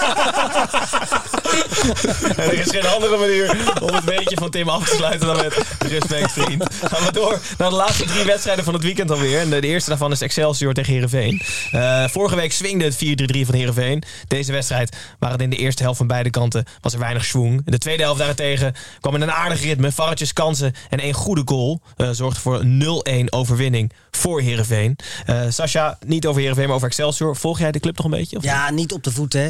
er 2.36 2.53
is 2.53 2.70
geen 2.70 2.86
andere 2.86 3.16
manier 3.16 3.72
om 3.82 3.94
het 3.94 4.05
beetje 4.05 4.36
van 4.36 4.50
Tim 4.50 4.68
af 4.68 4.88
te 4.88 4.94
sluiten 4.94 5.26
dan 5.26 5.36
met 5.36 5.55
respect, 5.78 6.32
vriend. 6.32 6.64
Gaan 6.82 7.05
we 7.05 7.12
door 7.12 7.40
naar 7.59 7.70
de 7.70 7.76
laatste 7.76 8.05
drie 8.05 8.24
wedstrijden 8.24 8.64
van 8.64 8.74
het 8.74 8.82
weekend 8.82 9.11
alweer. 9.11 9.40
En 9.40 9.50
de, 9.50 9.61
de 9.61 9.66
eerste 9.66 9.88
daarvan 9.90 10.12
is 10.12 10.20
Excelsior 10.20 10.72
tegen 10.72 10.92
Heerenveen. 10.92 11.42
Eh, 11.72 12.05
vorige 12.09 12.36
week 12.36 12.53
swingde 12.53 12.84
het 12.84 12.94
4-3-3 12.94 13.46
van 13.46 13.55
Heerenveen. 13.55 14.03
Deze 14.28 14.53
wedstrijd, 14.53 14.96
waar 15.18 15.30
het 15.30 15.40
in 15.40 15.50
de 15.50 15.57
eerste 15.57 15.82
helft 15.82 15.98
van 15.98 16.07
beide 16.07 16.30
kanten 16.30 16.64
was 16.80 16.92
er 16.92 16.98
weinig 16.98 17.24
schwung. 17.24 17.61
In 17.64 17.72
de 17.72 17.78
tweede 17.78 18.03
helft 18.03 18.18
daarentegen 18.18 18.74
kwam 19.00 19.14
in 19.14 19.20
een 19.20 19.32
aardig 19.32 19.62
ritme. 19.62 19.92
Varretjes 19.92 20.32
kansen 20.32 20.74
en 20.90 20.98
één 21.00 21.14
goede 21.14 21.42
goal. 21.44 21.80
eh, 21.96 22.09
zorgde 22.12 22.40
voor 22.40 22.61
een 22.61 23.26
0-1 23.28 23.30
overwinning 23.30 23.92
voor 24.11 24.40
Heerenveen. 24.40 24.96
Eh 25.26 25.40
Sascha, 25.48 25.98
niet 26.07 26.26
over 26.26 26.40
Heerenveen, 26.40 26.66
maar 26.66 26.74
over 26.74 26.86
Excelsior. 26.88 27.36
Volg 27.36 27.59
jij 27.59 27.72
de 27.72 27.80
club 27.80 27.96
nog 27.96 28.05
een 28.05 28.11
beetje? 28.18 28.36
Of 28.36 28.42
Ja, 28.44 28.70
niet 28.70 28.92
op 28.92 29.05
de 29.05 29.11
voet, 29.12 29.32
hè. 29.32 29.48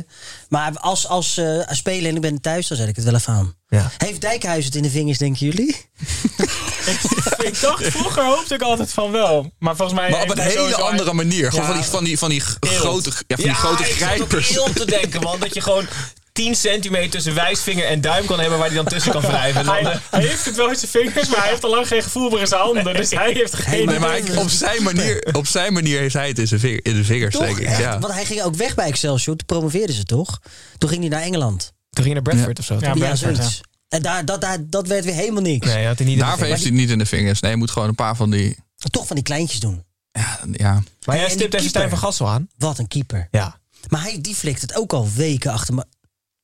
Maar 0.53 0.72
als, 0.78 1.09
als 1.09 1.36
eh, 1.36 1.61
speler 1.70 2.09
en 2.11 2.14
ik 2.14 2.20
ben 2.20 2.40
thuis, 2.40 2.66
dan 2.68 2.76
zet 2.76 2.88
ik 2.88 2.96
het 2.96 3.05
wel 3.05 3.14
even 3.14 3.32
aan. 3.32 3.55
Ja. 3.68 3.90
Heeft 3.96 4.20
Dijkhuis 4.20 4.64
het 4.64 4.74
in 4.74 4.82
de 4.82 4.90
vingers, 4.90 5.18
denken 5.18 5.46
jullie? 5.46 5.76
Ik 7.48 7.61
dacht, 7.61 7.84
vroeger 7.86 8.24
hoopte 8.24 8.55
ik 8.55 8.62
altijd 8.62 8.92
van 8.92 9.11
wel. 9.11 9.53
Maar 9.59 9.76
volgens 9.76 9.98
mij. 10.00 10.11
Maar 10.11 10.22
op 10.22 10.30
een 10.30 10.38
hele 10.38 10.74
andere 10.76 11.12
manier. 11.12 11.50
Gewoon 11.50 11.64
Ja. 11.64 11.70
van 11.70 11.80
die, 11.80 11.88
van 11.88 12.05
die, 12.05 12.18
van 12.18 12.28
die 12.28 12.40
grote, 12.61 13.11
ja, 13.26 13.36
van 13.36 13.44
die 13.44 13.55
grote 13.55 13.82
ik 13.82 13.88
zat 13.88 13.96
grijpers. 13.96 14.59
ook 14.59 14.64
heel 14.66 14.74
te 14.74 14.84
denken, 14.84 15.20
man. 15.20 15.40
Dat 15.40 15.55
je 15.55 15.61
gewoon 15.61 15.86
10 16.32 16.54
centimeter 16.54 17.10
tussen 17.10 17.34
wijsvinger 17.34 17.84
en 17.86 18.00
duim 18.00 18.26
kan 18.26 18.40
hebben 18.40 18.58
waar 18.58 18.66
hij 18.66 18.76
dan 18.76 18.84
tussen 18.84 19.12
kan 19.12 19.20
wrijven. 19.20 19.60
En 19.60 19.66
dan, 19.66 19.74
Hij, 19.74 19.92
eh, 19.92 19.98
hij 20.10 20.20
heeft 20.26 20.44
het 20.44 20.56
wel 20.56 20.68
in 20.68 20.76
zijn 20.76 20.90
vingers, 20.90 21.28
maar 21.28 21.40
hij 21.40 21.48
heeft 21.48 21.64
al 21.64 21.70
lang 21.70 21.86
geen 21.86 22.02
gevoel 22.02 22.30
meer 22.30 22.40
in 22.40 22.46
zijn 22.46 22.60
handen. 22.60 22.94
Dus 22.94 23.10
hij 23.10 23.32
heeft 23.32 23.54
geen 23.54 23.86
Nee, 23.86 23.98
maar 23.98 24.20
op, 24.36 24.48
zijn 24.48 24.82
manier, 24.82 25.28
op 25.32 25.46
zijn 25.46 25.72
manier 25.72 25.98
heeft 25.98 26.14
hij 26.14 26.28
het 26.28 26.38
in 26.38 26.46
zijn, 26.46 26.60
vinger, 26.60 26.80
in 26.82 26.94
de 26.94 27.04
vingers, 27.04 27.34
Toch? 27.34 27.44
denk 27.44 27.58
ik. 27.58 27.78
Ja. 27.78 27.98
Want 27.98 28.12
hij 28.12 28.24
ging 28.24 28.42
ook 28.42 28.54
weg 28.54 28.74
bij 28.74 28.86
Excelsior. 28.86 29.36
Toen 29.36 29.46
promoveerden 29.46 29.96
ze 29.96 30.04
toch? 30.04 30.40
Toen 30.78 30.88
ging 30.88 31.00
hij 31.00 31.10
naar 31.10 31.22
Engeland. 31.22 31.72
Toen 31.90 32.04
ging 32.04 32.14
hij 32.14 32.14
naar 32.14 32.22
Bradford 32.22 32.58
of 32.58 32.64
zo. 32.64 32.78
Ja, 32.94 33.16
zoiets. 33.16 33.60
En 33.88 34.02
daar, 34.02 34.24
dat, 34.24 34.40
daar, 34.40 34.58
dat 34.60 34.86
werd 34.86 35.04
weer 35.04 35.14
helemaal 35.14 35.42
niks. 35.42 35.66
Nee, 35.66 35.86
had 35.86 35.96
hij 35.98 36.06
niet 36.06 36.14
in 36.14 36.20
de 36.20 36.24
Daarvoor 36.24 36.38
vingers. 36.38 36.48
heeft 36.48 36.62
hij 36.62 36.70
het 36.70 36.80
niet 36.80 36.90
in 36.90 36.98
de 36.98 37.06
vingers. 37.06 37.40
Nee, 37.40 37.50
hij 37.50 37.60
moet 37.60 37.70
gewoon 37.70 37.88
een 37.88 37.94
paar 37.94 38.16
van 38.16 38.30
die... 38.30 38.56
Toch 38.90 39.06
van 39.06 39.16
die 39.16 39.24
kleintjes 39.24 39.60
doen. 39.60 39.84
Ja, 40.12 40.40
ja. 40.52 40.82
Maar 41.04 41.16
jij 41.16 41.30
stipt 41.30 41.54
even 41.54 41.68
Stijn 41.68 41.88
van. 41.88 41.98
Gassel 41.98 42.28
aan. 42.28 42.48
Wat 42.58 42.78
een 42.78 42.88
keeper. 42.88 43.28
Ja. 43.30 43.60
Maar 43.88 44.02
hij, 44.02 44.18
die 44.20 44.34
flikt 44.34 44.60
het 44.60 44.76
ook 44.76 44.92
al 44.92 45.08
weken 45.14 45.52
achter 45.52 45.74
me. 45.74 45.84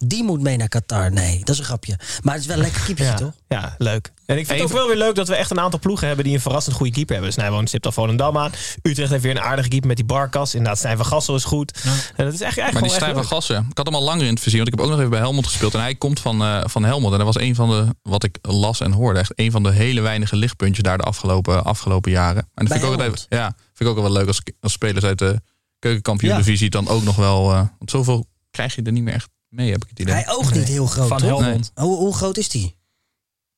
Die 0.05 0.25
moet 0.25 0.41
mee 0.41 0.57
naar 0.57 0.69
Qatar. 0.69 1.13
Nee, 1.13 1.39
dat 1.39 1.49
is 1.49 1.59
een 1.59 1.65
grapje. 1.65 1.99
Maar 2.23 2.33
het 2.35 2.43
is 2.43 2.49
wel 2.49 2.57
een 2.57 2.63
lekker 2.63 2.83
keepertje, 2.83 3.13
Ja, 3.13 3.19
toch? 3.19 3.33
ja, 3.49 3.75
leuk. 3.79 4.13
En 4.27 4.39
ik 4.39 4.47
vind 4.47 4.61
het 4.61 4.69
ook 4.71 4.77
wel 4.77 4.87
weer 4.87 4.97
leuk 4.97 5.15
dat 5.15 5.29
we 5.29 5.35
echt 5.35 5.51
een 5.51 5.61
aantal 5.61 5.79
ploegen 5.79 6.07
hebben 6.07 6.25
die 6.25 6.35
een 6.35 6.41
verrassend 6.41 6.77
goede 6.77 6.93
keeper 6.93 7.15
hebben. 7.15 7.35
Dus 7.35 7.43
Nijwoon 7.43 7.67
stipt 7.67 7.87
al 7.87 7.93
Volendam 7.93 8.39
aan. 8.39 8.51
Utrecht 8.83 9.11
heeft 9.11 9.23
weer 9.23 9.37
een 9.37 9.41
aardige 9.43 9.69
keeper 9.69 9.87
met 9.89 9.97
die 9.97 10.07
Barkas. 10.07 10.55
Inderdaad, 10.55 10.79
Stijn 10.79 10.97
van 10.97 11.07
Gassel 11.07 11.35
is 11.35 11.45
goed. 11.45 11.81
En 12.17 12.25
dat 12.25 12.35
is 12.35 12.41
echt, 12.41 12.59
echt 12.59 12.73
Maar 12.73 12.83
die 12.83 12.91
Stijn 12.91 13.13
van 13.13 13.21
leuk. 13.21 13.31
Gassen, 13.31 13.67
ik 13.71 13.77
had 13.77 13.87
hem 13.87 13.95
al 13.95 14.03
langer 14.03 14.25
in 14.27 14.33
het 14.33 14.41
vizier. 14.43 14.59
Want 14.59 14.73
ik 14.73 14.75
heb 14.75 14.85
ook 14.85 14.91
nog 14.91 14.99
even 14.99 15.11
bij 15.11 15.21
Helmond 15.21 15.47
gespeeld. 15.47 15.75
En 15.75 15.81
hij 15.81 15.95
komt 15.95 16.21
van, 16.21 16.43
eh, 16.43 16.61
van 16.65 16.85
Helmond. 16.85 17.13
En 17.13 17.19
dat 17.25 17.35
was 17.35 17.43
een 17.43 17.55
van 17.55 17.69
de, 17.71 17.95
wat 18.03 18.25
ik 18.25 18.39
las 18.43 18.81
en 18.81 18.93
hoorde, 18.93 19.19
echt 19.19 19.33
een 19.35 19.51
van 19.51 19.63
de 19.63 19.73
hele 19.73 20.01
weinige 20.01 20.37
lichtpuntjes 20.37 20.83
daar 20.85 20.99
de 20.99 21.05
afgelopen, 21.05 21.65
afgelopen 21.65 22.11
jaren. 22.11 22.43
En 22.55 22.65
dat 22.65 22.69
Bij 22.69 22.79
vind 22.89 23.01
ik, 23.01 23.09
ook 23.09 23.17
ja, 23.29 23.45
vind 23.75 23.91
ik 23.91 23.97
ook 23.97 24.03
wel 24.03 24.13
leuk 24.13 24.27
als, 24.27 24.43
als 24.61 24.73
spelers 24.73 25.05
uit 25.05 25.19
de 25.19 25.41
keukenkampioen-divisie 25.79 26.71
dan 26.71 26.89
ook 26.89 27.03
nog 27.03 27.17
wel... 27.17 27.51
eh, 27.53 27.57
want 27.79 27.91
zoveel 27.91 28.27
krijg 28.51 28.75
je 28.75 28.83
er 28.83 28.93
niet 28.93 29.03
meer 29.03 29.15
echt 29.15 29.29
mee, 29.49 29.71
heb 29.71 29.83
ik 29.83 29.89
het 29.91 29.99
idee. 29.99 30.15
Hij 30.15 30.29
oogt 30.29 30.55
niet 30.55 30.69
heel 30.69 30.87
groot, 30.87 31.09
Van 31.09 31.19
toch? 31.19 31.29
Helmond. 31.41 31.71
Hoe, 31.75 31.97
hoe 31.97 32.15
groot 32.15 32.37
is 32.37 32.49
die? 32.49 32.77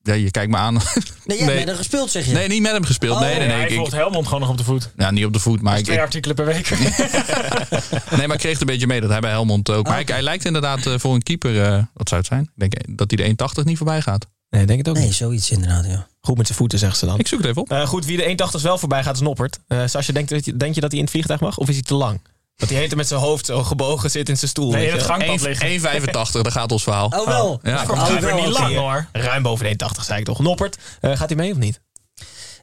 Ja, 0.03 0.15
je 0.15 0.31
kijkt 0.31 0.51
me 0.51 0.57
aan. 0.57 0.75
Nee, 1.25 1.39
jij 1.39 1.47
hebt 1.47 1.47
Nee. 1.47 1.57
met 1.57 1.67
hem 1.67 1.77
gespeeld, 1.77 2.11
zeg 2.11 2.27
je. 2.27 2.33
Nee, 2.33 2.49
niet 2.49 2.63
met 2.63 2.73
hem 2.73 2.85
gespeeld. 2.85 3.15
Oh. 3.15 3.21
nee, 3.21 3.39
nee, 3.39 3.47
nee. 3.47 3.57
hij 3.57 3.69
ik- 3.69 3.77
volgt 3.77 3.93
Helmond 3.93 4.25
gewoon 4.27 4.41
nog 4.41 4.49
op 4.51 4.57
de 4.59 4.65
voet. 4.65 4.91
ja, 4.97 5.11
niet 5.11 5.25
op 5.25 5.33
de 5.33 5.39
voet, 5.39 5.61
maar 5.63 5.79
ik, 5.79 5.85
Twee 5.85 5.97
ik- 5.97 6.03
artikelen 6.03 6.37
per 6.37 6.45
week. 6.47 6.71
nee, 8.17 8.27
maar 8.27 8.33
ik 8.37 8.39
kreeg 8.39 8.53
het 8.53 8.61
een 8.61 8.67
beetje 8.67 8.87
mee 8.87 9.01
dat 9.01 9.11
hij 9.11 9.21
bij 9.21 9.31
Helmond 9.31 9.71
ook. 9.71 9.85
Maar 9.87 9.95
hij, 9.95 10.05
hij 10.07 10.23
lijkt 10.23 10.45
inderdaad 10.45 10.87
eh, 10.87 10.95
voor 10.99 11.15
een 11.15 11.23
keeper, 11.23 11.63
eh, 11.63 11.83
wat 11.95 12.09
zou 12.09 12.21
het 12.21 12.27
zijn? 12.31 12.43
Ik 12.43 12.51
denk 12.55 12.75
eh, 12.75 12.95
dat 12.97 13.11
hij 13.11 13.25
de 13.37 13.45
1,80 13.61 13.65
niet 13.65 13.77
voorbij 13.77 14.01
gaat. 14.03 14.27
Nee, 14.51 14.67
denk 14.67 14.79
het 14.79 14.89
ook 14.89 14.95
Nee, 14.95 15.05
niet. 15.05 15.15
zoiets 15.15 15.51
inderdaad, 15.51 15.85
ja. 15.87 16.07
Goed 16.21 16.37
met 16.37 16.47
zijn 16.47 16.59
voeten, 16.59 16.79
zegt 16.79 16.99
ze 16.99 17.07
dan. 17.07 17.19
Ik 17.19 17.27
zoek 17.29 17.39
het 17.39 17.49
even 17.49 17.63
op. 17.63 17.71
Eh, 17.71 17.87
goed, 17.87 18.05
wie 18.05 18.17
de 18.17 18.23
1,80 18.59 18.63
wel 18.63 18.79
voorbij 18.79 19.03
gaat 19.03 19.15
is 19.15 19.21
Noppert. 19.21 19.59
Eh 19.67 19.83
Sascha, 19.87 20.13
denkt, 20.13 20.59
denk 20.59 20.75
je 20.75 20.81
dat 20.81 20.91
hij 20.91 20.99
in 20.99 21.05
het 21.05 21.11
vliegtuig 21.11 21.41
mag? 21.41 21.59
Of 21.59 21.69
is 21.69 21.75
hij 21.75 21.85
te 21.85 21.95
lang? 21.95 22.21
Dat 22.61 22.69
hij 22.69 22.79
heet 22.79 22.95
met 22.95 23.09
zijn 23.09 23.21
hoofd 23.21 23.47
zo 23.47 23.63
gebogen 23.63 24.11
zit 24.11 24.29
in 24.29 24.37
zijn 24.39 24.51
stoel. 24.51 24.71
Nee, 24.71 24.87
in 24.87 24.93
het 24.93 25.03
gangpad 25.03 25.41
liggen. 25.41 25.81
1,85, 25.81 26.43
daar 26.43 26.53
gaat 26.53 26.73
ons 26.73 26.83
verhaal. 26.83 27.07
Oh 27.07 27.27
wel. 27.27 27.61
Ja. 27.63 27.85
Voor 27.87 27.97
mij 27.97 28.21
weer 28.21 28.35
niet 28.35 28.47
lang 28.59 28.77
hoor. 28.77 29.07
Ruim 29.13 29.43
boven 29.43 29.77
de 29.79 29.85
1,80 30.01 30.05
zei 30.05 30.19
ik 30.19 30.25
toch. 30.25 30.39
Noppert, 30.39 30.79
eh, 31.01 31.17
gaat 31.17 31.29
hij 31.29 31.37
mee 31.39 31.53
of 31.53 31.59
niet? 31.59 31.81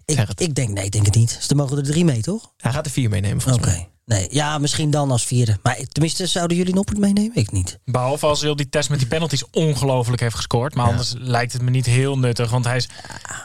Ik, 0.06 0.20
ik 0.36 0.56
denk, 0.56 0.70
nee, 0.70 0.86
ik 0.86 0.92
denk 0.92 1.06
het 1.06 1.16
niet. 1.16 1.36
Dus 1.36 1.48
dan 1.48 1.58
mogen 1.58 1.78
er 1.78 1.84
drie 1.84 2.06
mee, 2.06 2.22
toch? 2.22 2.52
Hij 2.58 2.72
gaat 2.72 2.86
er 2.86 2.92
vier 2.92 3.10
meenemen 3.10 3.38
Oké. 3.38 3.50
volgens 3.50 3.66
mij. 3.66 3.90
Nee, 4.06 4.28
ja, 4.32 4.58
misschien 4.58 4.92
dan 4.92 5.12
als 5.12 5.26
vierde. 5.26 5.60
Maar 5.64 5.78
tenminste, 5.92 6.26
zouden 6.28 6.58
jullie 6.58 6.74
Noppert 6.74 6.98
meenemen? 6.98 7.36
Ik 7.36 7.52
niet. 7.52 7.80
Behalve 7.86 8.26
als 8.26 8.42
hij 8.42 8.50
op 8.50 8.58
die 8.58 8.70
test 8.70 8.90
met 8.90 9.00
die 9.00 9.08
penalties 9.08 9.44
ongelooflijk 9.52 10.22
heeft 10.22 10.36
gescoord. 10.36 10.76
Maar 10.76 10.86
anders 10.86 11.14
lijkt 11.18 11.54
het 11.54 11.62
me 11.62 11.70
niet 11.70 11.86
heel 11.86 12.18
nuttig. 12.18 12.50
Want 12.50 12.66
hij 12.66 12.76
is 12.76 12.90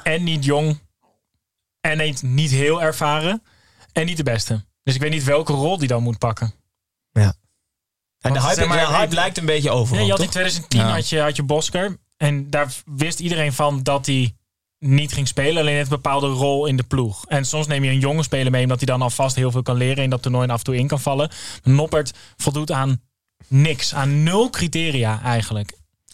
en 0.02 0.22
niet 0.22 0.44
jong. 0.44 0.78
En 1.80 1.98
niet- 1.98 2.22
niet 2.22 2.50
heel 2.50 2.82
ervaren. 2.82 3.42
En 3.92 4.06
niet 4.06 4.16
de 4.16 4.22
beste. 4.22 4.64
Dus 4.82 4.94
ik 4.94 5.00
weet 5.00 5.10
niet 5.10 5.24
welke 5.24 5.52
rol 5.52 5.78
die 5.78 5.88
dan 5.88 6.02
moet 6.02 6.18
pakken. 6.18 6.54
En 8.20 8.32
de 8.32 8.40
hype, 8.40 8.54
zeg 8.54 8.66
maar, 8.68 8.86
de 8.86 8.92
hype 8.92 9.14
lijkt 9.14 9.38
een 9.38 9.46
beetje 9.46 9.70
over. 9.70 9.96
Nee, 9.96 10.04
je 10.04 10.10
had 10.10 10.18
in 10.20 10.24
toch? 10.24 10.34
2010 10.34 10.80
Ja. 10.80 10.92
had, 10.92 11.08
je, 11.08 11.20
had 11.20 11.36
je 11.36 11.42
Bosker. 11.42 11.96
En 12.16 12.50
daar 12.50 12.74
wist 12.86 13.20
iedereen 13.20 13.52
van 13.52 13.82
dat 13.82 14.06
hij 14.06 14.34
niet 14.78 15.12
ging 15.12 15.28
spelen. 15.28 15.56
Alleen 15.62 15.76
een 15.80 15.88
bepaalde 15.88 16.26
rol 16.26 16.66
in 16.66 16.76
de 16.76 16.82
ploeg. 16.82 17.26
En 17.26 17.44
soms 17.44 17.66
neem 17.66 17.84
je 17.84 17.90
een 17.90 17.98
jonge 17.98 18.22
speler 18.22 18.50
mee. 18.52 18.62
Omdat 18.62 18.76
hij 18.76 18.86
dan 18.86 19.02
alvast 19.02 19.36
heel 19.36 19.50
veel 19.50 19.62
kan 19.62 19.76
leren. 19.76 20.04
In 20.04 20.10
dat 20.10 20.22
toernooi 20.22 20.44
en 20.44 20.50
af 20.50 20.58
en 20.58 20.64
toe 20.64 20.76
in 20.76 20.86
kan 20.86 21.00
vallen. 21.00 21.30
Noppert 21.62 22.12
voldoet 22.36 22.70
aan 22.70 23.00
niks. 23.48 23.94
Aan 23.94 24.22
nul 24.22 24.50
criteria 24.50 25.22
eigenlijk. 25.22 25.72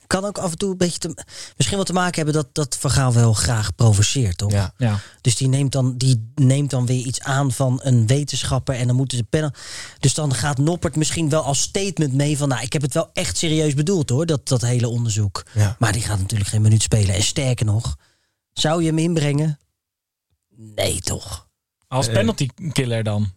Kan 0.09 0.24
ook 0.24 0.38
af 0.38 0.50
en 0.50 0.59
toe 0.59 0.70
een 0.70 0.76
beetje 0.76 0.98
te, 0.98 1.24
misschien 1.56 1.76
wel 1.76 1.86
te 1.86 1.92
maken 1.92 2.14
hebben 2.16 2.34
dat, 2.34 2.54
dat 2.54 2.76
Van 2.76 2.90
Gaal 2.90 3.12
wel 3.12 3.32
graag 3.32 3.74
provoceert, 3.74 4.38
toch? 4.38 4.52
Ja. 4.52 4.72
Ja. 4.76 4.98
Dus 5.20 5.36
die 5.36 5.48
neemt, 5.48 5.72
dan, 5.72 5.96
die 5.96 6.30
neemt 6.34 6.70
dan 6.70 6.86
weer 6.86 7.06
iets 7.06 7.20
aan 7.20 7.52
van 7.52 7.80
een 7.82 8.06
wetenschapper 8.06 8.74
en 8.74 8.86
dan 8.86 8.96
moeten 8.96 9.18
ze 9.18 9.24
pennen. 9.24 9.52
Dus 9.98 10.14
dan 10.14 10.34
gaat 10.34 10.59
Noppert 10.59 10.96
misschien 10.96 11.28
wel 11.28 11.42
als 11.42 11.61
statement 11.61 12.12
mee 12.12 12.38
van... 12.38 12.48
nou, 12.48 12.62
ik 12.62 12.72
heb 12.72 12.82
het 12.82 12.94
wel 12.94 13.11
echt 13.12 13.36
serieus 13.36 13.74
bedoeld 13.74 14.09
hoor, 14.11 14.26
dat, 14.26 14.48
dat 14.48 14.62
hele 14.62 14.88
onderzoek. 14.88 15.42
Ja. 15.54 15.76
Maar 15.78 15.92
die 15.92 16.02
gaat 16.02 16.18
natuurlijk 16.18 16.50
geen 16.50 16.62
minuut 16.62 16.82
spelen. 16.82 17.14
En 17.14 17.22
sterker 17.22 17.66
nog, 17.66 17.96
zou 18.52 18.80
je 18.82 18.88
hem 18.88 18.98
inbrengen? 18.98 19.59
Nee, 20.56 21.00
toch? 21.00 21.46
Als 21.88 22.06
Eh. 22.09 22.12
penalty 22.14 22.48
killer 22.72 23.02
dan. 23.02 23.32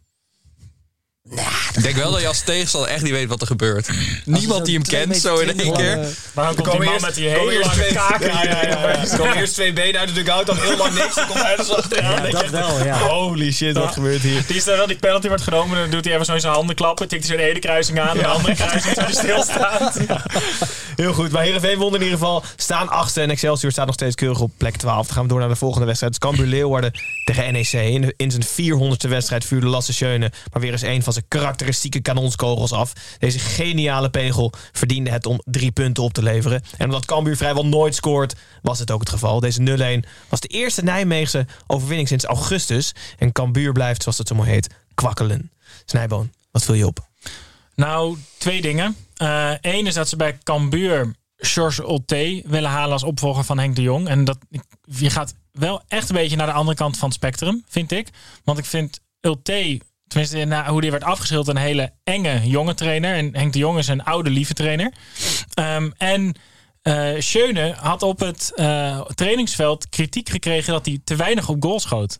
Ik 1.76 1.84
denk 1.84 1.96
wel 1.96 2.12
dat 2.12 2.22
je 2.22 2.28
als 2.28 2.42
tegenstander 2.44 2.90
echt 2.90 3.04
niet 3.04 3.12
weet 3.12 3.28
wat 3.28 3.42
er 3.42 3.48
gebeurt. 3.48 3.90
Niemand 4.26 4.66
die 4.66 4.76
hem 4.76 4.86
kent, 4.86 5.18
zo 5.18 5.38
in 5.38 5.60
één 5.60 5.74
keer. 5.74 6.08
Waarom 6.34 6.56
komt 6.56 6.72
die 6.72 6.90
man 6.90 7.02
met 7.02 7.16
die 7.16 7.28
hele 7.28 7.60
lange 7.60 7.90
kaken 7.94 8.28
Ja, 8.28 8.44
ja, 8.44 8.50
ja, 8.52 8.70
ja. 8.70 8.98
Er 8.98 9.18
komen 9.18 9.38
eerst 9.38 9.54
twee 9.54 9.74
benen 9.74 10.00
uit 10.00 10.10
de 10.10 10.16
dugout, 10.16 10.46
dan 10.46 10.58
helemaal 10.58 10.92
niks. 10.92 11.16
Dan 11.16 11.28
komt 11.28 11.42
hij 11.42 11.58
er 11.58 11.64
zo 11.64 11.74
achteraan. 11.74 12.26
Ja, 12.26 12.32
dat 12.32 12.50
wel, 12.50 12.84
ja. 12.86 12.98
Holy 12.98 13.52
shit, 13.52 13.78
wat 13.78 13.94
gebeurt 13.94 14.22
hier? 14.22 14.44
Die 14.48 14.56
is 14.56 14.64
dan 14.64 14.78
wel 14.78 14.88
die 14.88 14.96
penalty 14.96 15.28
wordt 15.28 15.44
genomen. 15.44 15.78
Dan 15.78 15.90
doet 15.90 16.06
hij 16.06 16.14
even 16.14 16.26
zo 16.26 16.34
in 16.34 16.40
zijn 16.40 16.54
handen 16.54 16.76
klappen. 16.76 17.08
Tikt 17.08 17.28
hij 17.28 17.38
zo 17.38 17.44
de 17.44 17.50
ene 17.50 17.60
kruising 17.60 18.00
aan. 18.00 18.10
En 18.10 18.18
de 18.18 18.28
andere 18.28 18.56
kruising 18.56 18.94
terwijl 18.94 19.08
hij 19.08 19.24
stilstaat. 19.24 20.00
Heel 20.96 21.14
goed. 21.14 21.32
Maar 21.32 21.44
Heerenveen 21.44 21.78
won 21.78 21.96
in 21.96 22.02
ieder 22.02 22.18
geval. 22.18 22.44
Staan 22.56 22.90
achtste 22.90 23.22
en 23.22 23.30
Excelsior 23.30 23.72
staat 23.72 23.86
nog 23.86 23.96
steeds 23.96 24.16
keurig 24.16 24.40
op 24.40 24.52
plek 24.58 24.76
12. 24.76 25.06
Dan 25.06 25.16
gaan 25.16 25.24
we 25.24 25.30
door 25.30 25.40
naar 25.40 25.50
de 25.50 25.56
volgende 25.56 25.86
wedstrijd. 25.86 26.14
Het 26.14 26.24
is 26.24 26.30
Cambuur 26.30 26.48
Leeuwarden 26.48 26.92
tegen 27.24 27.54
NEC. 27.54 27.72
In, 27.72 28.14
in 28.18 28.32
zijn 28.32 28.46
400ste 28.46 29.10
wedstrijd 29.10 29.46
vuurde 29.46 29.68
Lasse 29.68 29.94
Schöne 29.94 30.32
maar 30.52 30.62
weer 30.62 30.72
eens 30.72 30.82
een 30.82 31.04
van 31.04 31.11
zijn 31.14 31.26
karakteristieke 31.28 32.00
kanonskogels 32.00 32.72
af. 32.72 32.94
Deze 33.20 33.40
geniale 33.40 34.10
pegel 34.10 34.54
verdiende 34.72 35.10
het 35.10 35.26
om 35.26 35.42
drie 35.46 35.72
punten 35.72 36.04
op 36.04 36.14
te 36.14 36.24
leveren. 36.24 36.64
En 36.78 36.86
omdat 36.86 37.06
Cambuur 37.06 37.38
vrijwel 37.38 37.66
nooit 37.66 37.96
scoort, 37.96 38.36
was 38.62 38.80
het 38.80 38.92
ook 38.92 39.00
het 39.00 39.10
geval. 39.10 39.40
Deze 39.40 40.02
0-1 40.04 40.10
was 40.30 40.40
de 40.40 40.48
eerste 40.48 40.84
Nijmeegse 40.84 41.46
overwinning 41.68 42.08
sinds 42.08 42.26
augustus. 42.26 42.96
En 43.18 43.32
Cambuur 43.32 43.72
blijft, 43.72 44.02
zoals 44.02 44.18
het 44.18 44.28
zo 44.28 44.36
mooi 44.36 44.50
heet, 44.50 44.76
kwakkelen. 44.94 45.52
Snijboon, 45.86 46.32
wat 46.52 46.64
viel 46.64 46.76
je 46.76 46.88
op? 46.88 47.10
Nou, 47.76 48.18
twee 48.38 48.62
dingen. 48.62 48.96
Eén 49.62 49.88
is 49.88 49.94
dat 49.94 50.10
ze 50.10 50.16
bij 50.16 50.38
Cambuur 50.44 51.16
George 51.38 51.86
Olte 51.86 52.44
willen 52.46 52.70
halen 52.70 52.92
als 52.92 53.04
opvolger 53.04 53.44
van 53.44 53.60
Henk 53.60 53.76
de 53.76 53.82
Jong. 53.82 54.08
En 54.08 54.24
dat, 54.24 54.38
je 54.82 55.10
gaat 55.10 55.36
wel 55.52 55.82
echt 55.88 56.10
een 56.10 56.16
beetje 56.16 56.36
naar 56.36 56.48
de 56.48 56.54
andere 56.54 56.78
kant 56.78 56.98
van 56.98 57.08
het 57.08 57.18
spectrum, 57.18 57.64
vind 57.68 57.92
ik. 57.92 58.10
Want 58.44 58.58
ik 58.58 58.66
vind 58.66 59.00
Ulte, 59.22 59.82
tenminste 60.12 60.64
hoe 60.68 60.82
die 60.82 60.92
werd 60.92 61.04
afgeschilderd, 61.04 61.58
een 61.58 61.64
hele 61.64 61.94
enge 62.04 62.40
jonge 62.44 62.74
trainer. 62.74 63.16
En 63.16 63.36
Henk 63.36 63.54
de 63.54 63.60
Jong 63.60 63.78
is 63.78 63.88
een 63.88 64.04
oude 64.04 64.30
lieve 64.30 64.54
trainer. 64.54 64.94
Ehm, 65.54 65.90
en 65.98 66.36
eh 66.82 67.20
Schöne 67.20 67.74
had 67.78 68.04
op 68.04 68.20
het 68.20 68.52
eh, 68.56 69.02
trainingsveld 69.02 69.90
kritiek 69.90 70.30
gekregen 70.30 70.74
dat 70.74 70.86
hij 70.86 71.00
te 71.04 71.16
weinig 71.16 71.50
op 71.50 71.64
goal 71.64 71.80
schoot. 71.80 72.20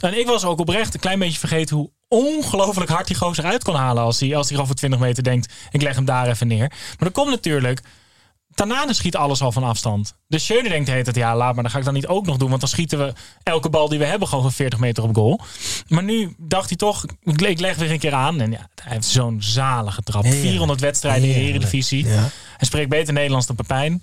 En 0.00 0.18
ik 0.18 0.26
was 0.26 0.44
ook 0.44 0.58
oprecht 0.58 0.94
een 0.94 1.00
klein 1.00 1.18
beetje 1.18 1.38
vergeten 1.38 1.76
hoe 1.76 1.90
ongelooflijk 2.08 2.90
hard 2.90 3.06
die 3.06 3.16
gozer 3.16 3.44
uit 3.44 3.64
kon 3.64 3.74
halen 3.74 4.02
als 4.02 4.20
hij, 4.20 4.36
als 4.36 4.50
hij 4.50 4.58
over 4.58 4.74
20 4.74 5.00
meter 5.00 5.22
denkt, 5.22 5.52
ik 5.70 5.82
leg 5.82 5.94
hem 5.94 6.04
daar 6.04 6.28
even 6.28 6.46
neer. 6.46 6.68
Maar 6.68 6.96
dat 6.98 7.12
komt 7.12 7.30
natuurlijk, 7.30 7.80
Tanane 8.58 8.92
schiet 8.94 9.16
alles 9.16 9.40
al 9.42 9.52
van 9.52 9.64
afstand. 9.64 10.14
Dus 10.28 10.44
Schöne 10.44 10.68
denkt 10.68 10.86
de 10.86 10.92
hele 10.92 11.04
tijd, 11.04 11.16
ja 11.16 11.36
laat 11.36 11.54
maar, 11.54 11.62
dan 11.62 11.72
ga 11.72 11.78
ik 11.78 11.84
dat 11.84 11.94
niet 11.94 12.06
ook 12.06 12.26
nog 12.26 12.36
doen. 12.36 12.48
Want 12.48 12.60
dan 12.60 12.70
schieten 12.70 12.98
we 12.98 13.12
elke 13.42 13.68
bal 13.70 13.88
die 13.88 13.98
we 13.98 14.04
hebben 14.04 14.28
gewoon 14.28 14.42
van 14.44 14.52
40 14.52 14.78
meter 14.78 15.02
op 15.02 15.14
goal. 15.14 15.40
Maar 15.88 16.02
nu 16.02 16.34
dacht 16.38 16.68
hij 16.68 16.76
toch, 16.76 17.04
ik 17.22 17.40
le- 17.40 17.48
ik 17.48 17.60
leg 17.60 17.76
weer 17.76 17.90
een 17.90 17.98
keer 17.98 18.14
aan. 18.14 18.40
En 18.40 18.50
ja, 18.50 18.68
hij 18.82 18.92
heeft 18.92 19.06
zo'n 19.06 19.36
zalige 19.42 20.02
trap. 20.02 20.22
Heerlijk. 20.22 20.44
400 20.46 20.80
wedstrijden 20.80 21.28
in 21.28 21.34
de. 21.34 21.40
Eredivisie. 21.40 22.06
Hij 22.06 22.30
spreekt 22.66 22.88
beter 22.88 23.12
Nederlands 23.12 23.46
dan 23.46 23.56
Pepijn. 23.56 24.02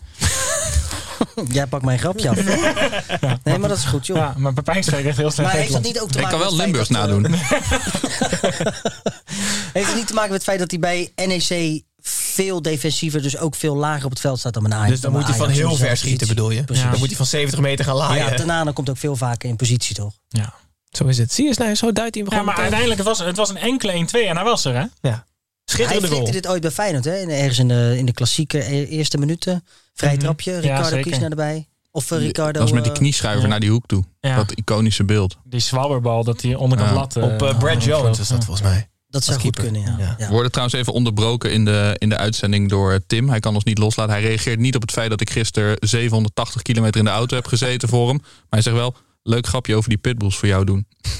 Jij 1.51 1.67
pakt 1.67 1.85
mijn 1.85 1.99
grapje 1.99 2.29
af. 2.29 2.35
Nee, 3.43 3.57
maar 3.57 3.69
dat 3.69 3.77
is 3.77 3.83
goed, 3.85 4.05
joh. 4.05 4.17
Ja, 4.17 4.33
maar 4.37 4.53
Pepijn 4.53 4.83
spreekt 4.83 5.07
echt 5.07 5.17
heel 5.17 5.31
slecht 5.31 5.49
Maar 5.51 5.59
heeft 5.61 5.71
dat 5.73 5.81
Nederlands. 5.81 6.15
niet 6.15 6.23
ook 6.25 6.31
te 6.31 6.37
Ik 6.37 6.43
maken 6.47 6.57
kan 6.57 6.67
met 6.67 6.87
wel 6.87 6.87
het 6.87 6.87
Limburgs 6.87 6.89
dat, 6.89 6.97
eh, 6.97 7.03
nadoen. 7.07 8.73
Heeft 9.73 9.87
het 9.87 9.95
niet 9.95 10.07
te 10.07 10.13
maken 10.13 10.31
met 10.31 10.41
het 10.41 10.43
feit 10.43 10.59
dat 10.59 10.71
hij 10.71 10.79
bij 10.79 11.11
NEC 11.27 11.81
veel 12.07 12.61
defensiever, 12.61 13.21
dus 13.21 13.37
ook 13.37 13.55
veel 13.55 13.75
lager 13.75 14.05
op 14.05 14.09
het 14.11 14.19
veld 14.19 14.39
staat 14.39 14.53
dan 14.53 14.63
bij 14.63 14.71
Ajax? 14.71 14.89
Dus 14.91 14.99
dan 15.01 15.11
moet 15.11 15.23
hij 15.27 15.35
van 15.35 15.49
heel 15.49 15.75
ver 15.75 15.97
schieten, 15.97 16.27
bedoel 16.27 16.49
je? 16.51 16.63
Precies. 16.63 16.83
Dan 16.89 16.97
moet 16.99 17.07
hij 17.07 17.15
van 17.17 17.25
70 17.25 17.59
meter 17.59 17.85
gaan 17.85 17.95
laaien. 17.95 18.25
Ja, 18.25 18.33
Tanane 18.35 18.71
komt 18.73 18.89
ook 18.89 18.97
veel 18.97 19.15
vaker 19.15 19.49
in 19.49 19.55
positie, 19.55 19.95
toch? 19.95 20.13
Ja. 20.27 20.53
Zo 20.89 21.05
is 21.05 21.17
het. 21.17 21.33
Zie 21.33 21.45
je 21.47 21.53
nou, 21.57 21.75
zo 21.75 21.91
duidt 21.91 22.15
hij 22.15 22.23
hem 22.23 22.33
Ja, 22.33 22.37
gewoon 22.39 22.45
maar 22.55 22.63
meteen. 22.63 22.79
uiteindelijk 22.79 23.03
was 23.03 23.19
het 23.27 23.37
was 23.37 23.49
een 23.49 23.57
enkele 23.57 23.91
1-2 24.25 24.27
en 24.27 24.35
hij 24.35 24.43
was 24.45 24.65
er, 24.65 24.73
hè? 24.73 24.79
Ja. 24.79 24.89
Hij 25.01 25.23
Schitterende 25.65 26.07
flikte 26.07 26.15
goal. 26.25 26.31
dit 26.41 26.47
ooit 26.47 26.61
bij 26.61 26.71
Feyenoord, 26.71 27.05
hè? 27.05 27.17
In- 27.17 27.29
Ergens 27.29 27.59
in 27.59 27.67
de, 27.67 27.93
in 27.97 28.05
de 28.05 28.13
klassieke 28.13 28.57
e- 28.73 28.85
eerste 28.85 29.17
minuten. 29.17 29.65
Vrij 29.93 30.11
Mhm. 30.11 30.19
trapje, 30.19 30.51
Ja, 30.51 30.59
Ricardo 30.59 30.83
zeker. 30.89 31.03
Kiesner 31.03 31.29
erbij. 31.29 31.67
Of 31.91 32.11
uh, 32.11 32.17
Ricardo... 32.19 32.51
Dat 32.51 32.61
was 32.61 32.71
met 32.71 32.83
die 32.83 32.91
eh, 32.91 32.97
knieschuiver 32.97 33.43
ja. 33.43 33.47
naar 33.49 33.59
die 33.59 33.69
hoek 33.69 33.85
toe. 33.87 34.03
Ja. 34.19 34.35
Dat 34.35 34.51
iconische 34.51 35.03
beeld. 35.03 35.37
Die 35.43 35.59
swabberbal 35.59 36.23
dat 36.23 36.41
hij 36.41 36.55
onderkant 36.55 36.89
Ja. 36.89 36.95
lat... 36.95 37.15
eh, 37.15 37.23
Op 37.23 37.41
eh, 37.43 37.57
Brad 37.57 37.83
Jones 37.83 38.19
is 38.19 38.27
dat 38.27 38.37
Ja. 38.39 38.45
volgens 38.45 38.67
mij. 38.67 38.89
Dat 39.07 39.23
zou 39.23 39.39
goed 39.39 39.55
keeper. 39.55 39.71
kunnen, 39.73 39.97
ja. 39.97 40.15
We 40.17 40.27
worden 40.27 40.51
trouwens 40.51 40.77
even 40.77 40.93
onderbroken 40.93 41.51
in 41.51 41.65
de, 41.65 41.95
in 41.97 42.09
de 42.09 42.17
uitzending 42.17 42.69
door 42.69 42.91
eh, 42.91 42.99
Tim. 43.07 43.29
Hij 43.29 43.39
kan 43.39 43.55
ons 43.55 43.63
niet 43.63 43.77
loslaten. 43.77 44.13
Hij 44.13 44.21
reageert 44.23 44.59
niet 44.59 44.75
op 44.75 44.81
het 44.81 44.91
feit 44.91 45.09
dat 45.09 45.21
ik 45.21 45.29
gisteren 45.29 45.77
780 45.79 46.61
kilometer 46.61 46.99
in 46.99 47.05
de 47.05 47.11
auto 47.11 47.35
heb 47.35 47.47
gezeten 47.47 47.89
voor 47.89 48.07
hem. 48.07 48.17
Maar 48.21 48.43
hij 48.49 48.61
zegt 48.61 48.75
wel, 48.75 48.95
leuk 49.23 49.47
grapje 49.47 49.75
over 49.75 49.89
die 49.89 49.97
pitbulls 49.97 50.37
voor 50.37 50.47
jou 50.47 50.65
doen. 50.65 50.87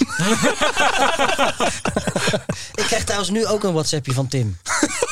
Ik 2.74 2.84
krijg 2.86 3.04
trouwens 3.04 3.32
nu 3.32 3.46
ook 3.46 3.64
een 3.64 3.74
WhatsAppje 3.74 4.14
van 4.14 4.28
Tim. 4.28 4.58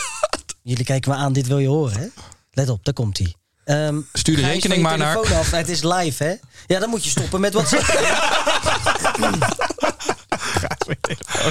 Jullie 0.64 0.86
kijken 0.86 1.12
me 1.12 1.18
aan, 1.18 1.34
dit 1.34 1.48
wil 1.48 1.60
je 1.60 1.68
horen, 1.68 2.00
hè? 2.00 2.06
Let 2.52 2.70
op, 2.70 2.86
daar 2.86 2.94
komt 2.94 3.18
hij. 3.18 3.34
Ehm 3.64 4.00
Stuur 4.14 4.36
de 4.36 4.42
rekening 4.42 4.82
maar 4.82 4.98
naar- 4.98 5.14
telefoon 5.16 5.38
Af. 5.38 5.52
Het 5.52 5.70
is 5.70 5.84
live, 5.84 6.24
hè? 6.24 6.34
Ja, 6.68 6.80
dan 6.80 6.90
moet 6.90 7.04
je 7.04 7.10
stoppen 7.10 7.42
met 7.42 7.54
WhatsApp. 7.54 7.84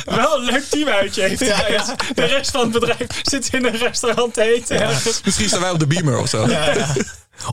Wel 0.05 0.39
een 0.39 0.45
leuk 0.45 0.65
teamuitje 0.71 1.23
heeft 1.23 1.41
hij. 1.41 1.49
Ja, 1.49 1.69
ja. 1.69 1.97
De 2.15 2.25
rest 2.25 2.51
van 2.51 2.61
het 2.61 2.71
bedrijf 2.71 3.07
zit 3.23 3.49
in 3.53 3.65
een 3.65 3.77
restaurant 3.77 4.35
te 4.35 4.43
eten. 4.43 4.89
Misschien 5.25 5.49
staan 5.49 5.61
wij 5.61 5.71
op 5.71 5.79
de 5.79 5.87
beamer 5.87 6.19
of 6.19 6.29
zo. 6.29 6.47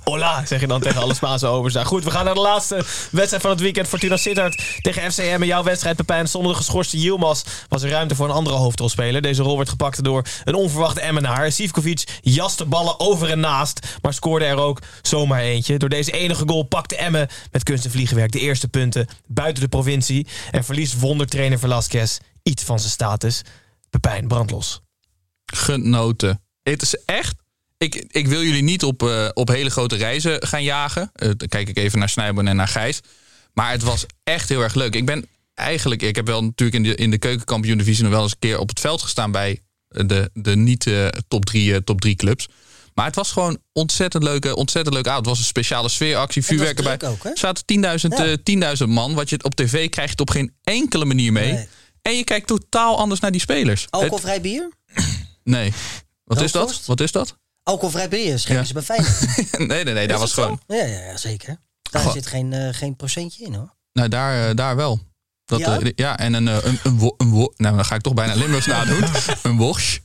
Hola, 0.03 0.45
zeg 0.45 0.59
je 0.59 0.67
dan 0.67 0.81
tegen 0.81 1.01
alle 1.01 1.13
Spaanse 1.13 1.47
overstaan. 1.47 1.85
Goed, 1.85 2.03
we 2.03 2.11
gaan 2.11 2.25
naar 2.25 2.33
de 2.33 2.39
laatste 2.39 2.85
wedstrijd 3.11 3.41
van 3.41 3.51
het 3.51 3.59
weekend. 3.59 3.87
Fortuna 3.87 4.17
Sittard 4.17 4.63
tegen 4.81 5.11
FCM. 5.11 5.37
En 5.41 5.45
jouw 5.45 5.63
wedstrijd, 5.63 5.95
Pepijn, 5.95 6.27
zonder 6.27 6.51
de 6.51 6.57
geschorste 6.57 6.97
Yilmaz... 6.97 7.43
was 7.67 7.83
er 7.83 7.89
ruimte 7.89 8.15
voor 8.15 8.25
een 8.25 8.35
andere 8.35 8.55
hoofdrolspeler. 8.55 9.21
Deze 9.21 9.41
rol 9.41 9.57
werd 9.57 9.69
gepakt 9.69 10.03
door 10.03 10.25
een 10.43 10.53
onverwachte 10.53 11.01
Emmenaar. 11.01 11.51
Sivkovic 11.51 12.19
jaste 12.21 12.65
ballen 12.65 12.99
over 12.99 13.29
en 13.29 13.39
naast... 13.39 13.97
maar 14.01 14.13
scoorde 14.13 14.45
er 14.45 14.57
ook 14.57 14.79
zomaar 15.01 15.41
eentje. 15.41 15.77
Door 15.77 15.89
deze 15.89 16.11
enige 16.11 16.43
goal 16.47 16.63
pakte 16.63 16.95
Emmen 16.95 17.27
met 17.51 17.63
kunst 17.63 17.85
en 17.85 17.91
vliegenwerk... 17.91 18.31
de 18.31 18.39
eerste 18.39 18.67
punten 18.67 19.07
buiten 19.27 19.63
de 19.63 19.69
provincie. 19.69 20.27
En 20.51 20.63
verliest 20.63 20.99
wondertrainer 20.99 21.59
Velasquez 21.59 22.17
iets 22.43 22.63
van 22.63 22.79
zijn 22.79 22.91
status. 22.91 23.41
Pepijn, 23.89 24.27
brandlos. 24.27 24.81
Genoten. 25.45 26.43
Het 26.63 26.81
is 26.81 26.95
echt... 27.05 27.35
Ik, 27.79 28.05
ik 28.07 28.27
wil 28.27 28.43
jullie 28.43 28.63
niet 28.63 28.83
op, 28.83 29.03
eh, 29.03 29.29
op 29.33 29.47
hele 29.47 29.69
grote 29.69 29.95
reizen 29.95 30.47
gaan 30.47 30.63
jagen. 30.63 31.09
Eh, 31.13 31.29
dan 31.37 31.47
kijk 31.47 31.69
ik 31.69 31.77
even 31.77 31.99
naar 31.99 32.09
Snijboon 32.09 32.47
en 32.47 32.55
naar 32.55 32.67
Gijs. 32.67 32.99
Maar 33.53 33.71
het 33.71 33.83
was 33.83 34.05
echt 34.23 34.49
heel 34.49 34.61
erg 34.61 34.73
leuk. 34.73 34.95
Ik 34.95 35.05
ben 35.05 35.25
eigenlijk... 35.53 36.01
Ik 36.01 36.15
heb 36.15 36.27
wel 36.27 36.43
natuurlijk 36.43 36.77
in 36.77 36.91
de, 36.91 36.95
in 36.95 37.11
de 37.11 37.17
keukenkampioen-divisie... 37.17 38.03
nog 38.03 38.11
wel 38.13 38.21
eens 38.21 38.31
een 38.31 38.39
keer 38.39 38.59
op 38.59 38.69
het 38.69 38.79
veld 38.79 39.01
gestaan... 39.01 39.31
bij 39.31 39.61
de, 39.87 40.29
de 40.33 40.55
niet 40.55 40.87
eh, 40.87 41.07
top, 41.27 41.45
drie, 41.45 41.83
top 41.83 42.01
drie 42.01 42.15
clubs. 42.15 42.47
Maar 42.93 43.05
het 43.05 43.15
was 43.15 43.31
gewoon 43.31 43.59
ontzettend 43.73 44.23
leuke, 44.23 44.55
ontzettend 44.55 44.93
leuke 44.95 45.09
avond. 45.09 45.25
Het 45.25 45.35
was 45.35 45.43
een 45.43 45.49
speciale 45.49 45.89
sfeeractie, 45.89 46.45
vuurwerk 46.45 46.77
erbij. 46.77 46.97
druk 46.97 47.11
ook, 47.11 47.23
hè? 47.23 47.29
Er 47.29 47.37
zaten 47.37 47.63
10.000 47.65 48.17
Ja. 48.17 48.25
eh, 48.25 48.77
10.000 48.83 48.87
man. 48.87 49.13
Wat 49.13 49.29
je 49.29 49.43
op 49.43 49.55
tv 49.55 49.89
krijgt 49.89 50.19
op 50.19 50.29
geen 50.29 50.53
enkele 50.63 51.05
manier 51.05 51.31
mee. 51.31 51.51
Nee. 51.53 51.67
En 52.01 52.15
je 52.15 52.23
kijkt 52.23 52.47
totaal 52.47 52.97
anders 52.97 53.19
naar 53.19 53.31
die 53.31 53.41
spelers. 53.41 53.87
Alcoholvrij 53.89 54.41
bier? 54.41 54.71
Nee. 55.43 55.73
Wat 56.23 56.41
is 56.41 56.51
dat? 56.51 56.85
Wat 56.85 56.99
is 56.99 57.11
dat? 57.11 57.37
Alcoholvrij 57.69 58.09
bier 58.09 58.39
schenken 58.39 58.67
ze 58.67 58.73
bij 58.73 58.81
Feyenoord. 58.81 59.19
nee, 59.57 59.83
nee, 59.83 59.93
nee. 59.93 60.07
Daar 60.07 60.19
was 60.19 60.33
gewoon... 60.33 60.61
Ja, 60.67 60.75
ja, 60.75 60.99
ja 61.03 61.17
zeker. 61.17 61.57
Daar 61.91 62.01
Goh. 62.01 62.11
zit 62.11 62.27
geen, 62.27 62.53
eh, 62.53 62.67
geen 62.71 62.95
procentje 62.95 63.45
in 63.45 63.53
hoor. 63.53 63.73
Nou, 63.93 64.09
daar, 64.09 64.49
eh, 64.49 64.55
daar 64.55 64.75
wel. 64.75 64.99
Dat, 65.49 65.59
Ja? 65.59 65.79
ja? 65.83 65.91
ja, 65.95 66.17
en 66.19 66.33
een, 66.33 66.47
eh, 66.47 66.55
een, 66.63 66.79
een, 66.83 66.97
wo- 66.97 67.13
een 67.17 67.29
wo- 67.29 67.53
Nou, 67.57 67.75
dan 67.75 67.85
ga 67.85 67.95
ik 67.95 68.01
toch 68.01 68.13
bijna 68.13 68.33
Limburgs 68.35 68.65
nadoen. 68.75 69.03
een 69.43 69.57
worsch. 69.57 69.97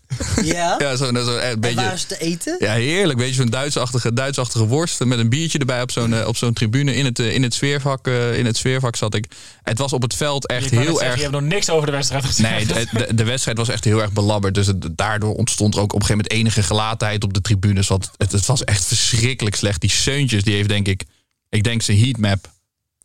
Ja? 0.42 0.74
Ja, 0.80 0.97
zo, 0.97 1.05
zo, 1.07 1.12
eh, 1.14 1.24
een 1.24 1.40
En 1.40 1.61
beetje... 1.61 1.76
waar 1.76 1.92
is 1.92 2.01
het 2.01 2.09
te 2.09 2.18
eten? 2.18 2.57
Ja, 2.59 2.72
heerlijk. 2.72 3.18
Beetje 3.18 3.34
zo'n 3.34 3.47
Duitsachtige, 3.51 4.12
Duitsachtige 4.12 4.66
worst 4.66 5.05
met 5.05 5.18
een 5.18 5.28
biertje 5.28 5.59
erbij 5.59 5.82
op 5.82 5.90
zo'n 5.90 6.14
eh, 6.14 6.26
op 6.26 6.36
zo'n 6.36 6.53
tribune. 6.53 6.95
In 6.95 7.05
het, 7.05 7.18
eh, 7.18 7.34
in, 7.34 7.42
het 7.42 7.55
sfeervak, 7.55 8.07
eh, 8.07 8.38
in 8.38 8.47
het 8.47 8.57
sfeervak 8.57 8.97
zat 8.97 9.14
ik. 9.14 9.26
Het 9.62 9.78
was 9.78 9.92
op 9.92 10.03
het 10.03 10.14
veld 10.14 10.47
echt 10.47 10.70
heel 10.70 10.82
zeggen, 10.84 11.07
erg... 11.07 11.14
Je 11.14 11.20
hebt 11.20 11.32
nog 11.32 11.42
niks 11.42 11.70
over 11.70 11.86
de 11.86 11.92
wedstrijd 11.92 12.24
gezegd. 12.24 12.51
Nee, 12.51 12.66
de, 12.66 12.86
de, 13.07 13.14
de 13.14 13.24
wedstrijd 13.24 13.57
was 13.59 13.68
echt 13.68 13.84
heel 13.84 14.03
erg 14.03 14.12
belabberd. 14.12 14.55
Dus 14.55 14.66
het- 14.66 14.88
daardoor 14.97 15.34
ontstond 15.34 15.74
er 15.74 15.80
ook 15.80 15.92
op 15.95 16.01
een 16.01 16.07
gegeven 16.07 16.26
moment 16.32 16.47
enige 16.49 16.62
gelatenheid 16.66 17.24
op 17.24 17.34
de 17.34 17.40
tribunes. 17.40 17.88
Want 17.88 18.11
het, 18.16 18.32
het 18.32 18.47
was 18.47 18.64
echt 18.64 18.84
verschrikkelijk 18.84 19.57
slecht. 19.57 19.80
Die 19.80 19.90
Seuntjes, 19.90 20.42
die 20.42 20.55
heeft 20.55 20.68
denk 20.68 20.86
ik... 20.88 21.03
Ik 21.49 21.62
denk 21.64 21.82
zijn 21.82 21.99
heatmap. 21.99 22.53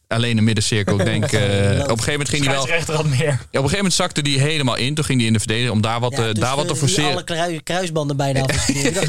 Alleen 0.10 0.36
de 0.36 0.42
middencirkel. 0.42 1.00
Ik 1.00 1.06
denk, 1.06 1.24
eh, 1.32 1.40
op 1.40 1.90
een 1.90 2.04
gegeven 2.04 2.12
moment 2.12 2.30
ging 2.30 2.46
hij 2.46 2.54
wel... 2.54 3.04
Meer. 3.04 3.18
Ja, 3.26 3.32
op 3.34 3.38
een 3.52 3.52
gegeven 3.52 3.76
moment 3.76 3.94
zakte 3.94 4.22
die 4.22 4.40
helemaal 4.40 4.76
in. 4.76 4.94
Toen 4.96 5.04
ging 5.06 5.18
hij 5.18 5.28
in 5.28 5.34
de 5.34 5.40
verdediging 5.40 5.72
om 5.74 5.82
daar 5.82 6.00
wat, 6.00 6.12
Ja, 6.16 6.18
dus, 6.24 6.34
daar 6.34 6.56
wat 6.56 6.68
te 6.68 6.76
forceren. 6.76 7.12
alle 7.12 7.24
krui- 7.24 7.60
kruisbanden 7.64 8.18
bijna 8.18 8.40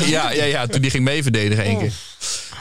ja, 0.07 0.31
ja, 0.33 0.45
ja, 0.45 0.67
toen 0.67 0.81
die 0.81 0.91
ging 0.91 1.05
mee 1.05 1.23
verdedigen 1.23 1.65
één 1.65 1.79
keer. 1.79 1.93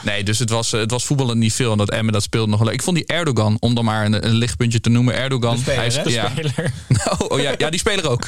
Nee, 0.02 0.24
dus 0.24 0.38
het 0.38 0.50
was, 0.50 0.72
eh, 0.72 0.80
het 0.80 0.90
was 0.90 1.04
voetballen 1.06 1.38
niet 1.38 1.52
veel. 1.52 1.72
En 1.72 1.78
dat 1.78 1.90
Emmen, 1.90 2.12
dat 2.12 2.22
speelde 2.22 2.50
nog 2.50 2.58
wel 2.58 2.68
leuk. 2.68 2.76
Ik 2.76 2.82
vond 2.82 2.96
die 2.96 3.06
Erdogan, 3.06 3.56
om 3.60 3.74
dan 3.74 3.84
maar 3.84 4.04
een, 4.04 4.26
een 4.26 4.34
lichtpuntje 4.34 4.80
te 4.80 4.88
noemen. 4.90 5.14
Erdogan. 5.14 5.54
De 5.54 5.60
speler, 5.60 5.78
hij 5.78 5.86
is- 5.86 5.96
hè? 5.96 6.02
De 6.02 6.10
ja. 6.10 6.28
speler. 6.30 6.54
Nou, 7.04 7.16
oh 7.28 7.40
ja, 7.40 7.54
ja, 7.58 7.70
die 7.70 7.80
speler 7.80 8.10
ook. 8.10 8.26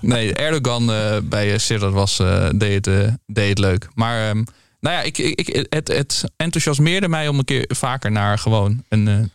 nee, 0.00 0.34
Erdogan 0.34 0.92
eh, 0.92 1.16
bij 1.22 1.52
uh, 1.52 1.58
Sittard 1.58 1.92
was, 1.92 2.18
eh, 2.18 2.48
deed, 2.54 2.84
het, 2.86 3.16
deed 3.26 3.48
het 3.48 3.58
leuk. 3.58 3.88
Maar 3.94 4.28
ehm, 4.28 4.36
nou 4.80 4.96
ja, 4.96 5.02
ik, 5.02 5.18
ik, 5.18 5.40
ik- 5.40 5.66
het, 5.70 5.88
het 5.88 6.24
enthousiasmeerde 6.36 7.08
mij 7.08 7.28
om 7.28 7.38
een 7.38 7.44
keer 7.44 7.64
vaker 7.68 8.10
naar 8.12 8.38
gewoon 8.38 8.84
een 8.88 9.30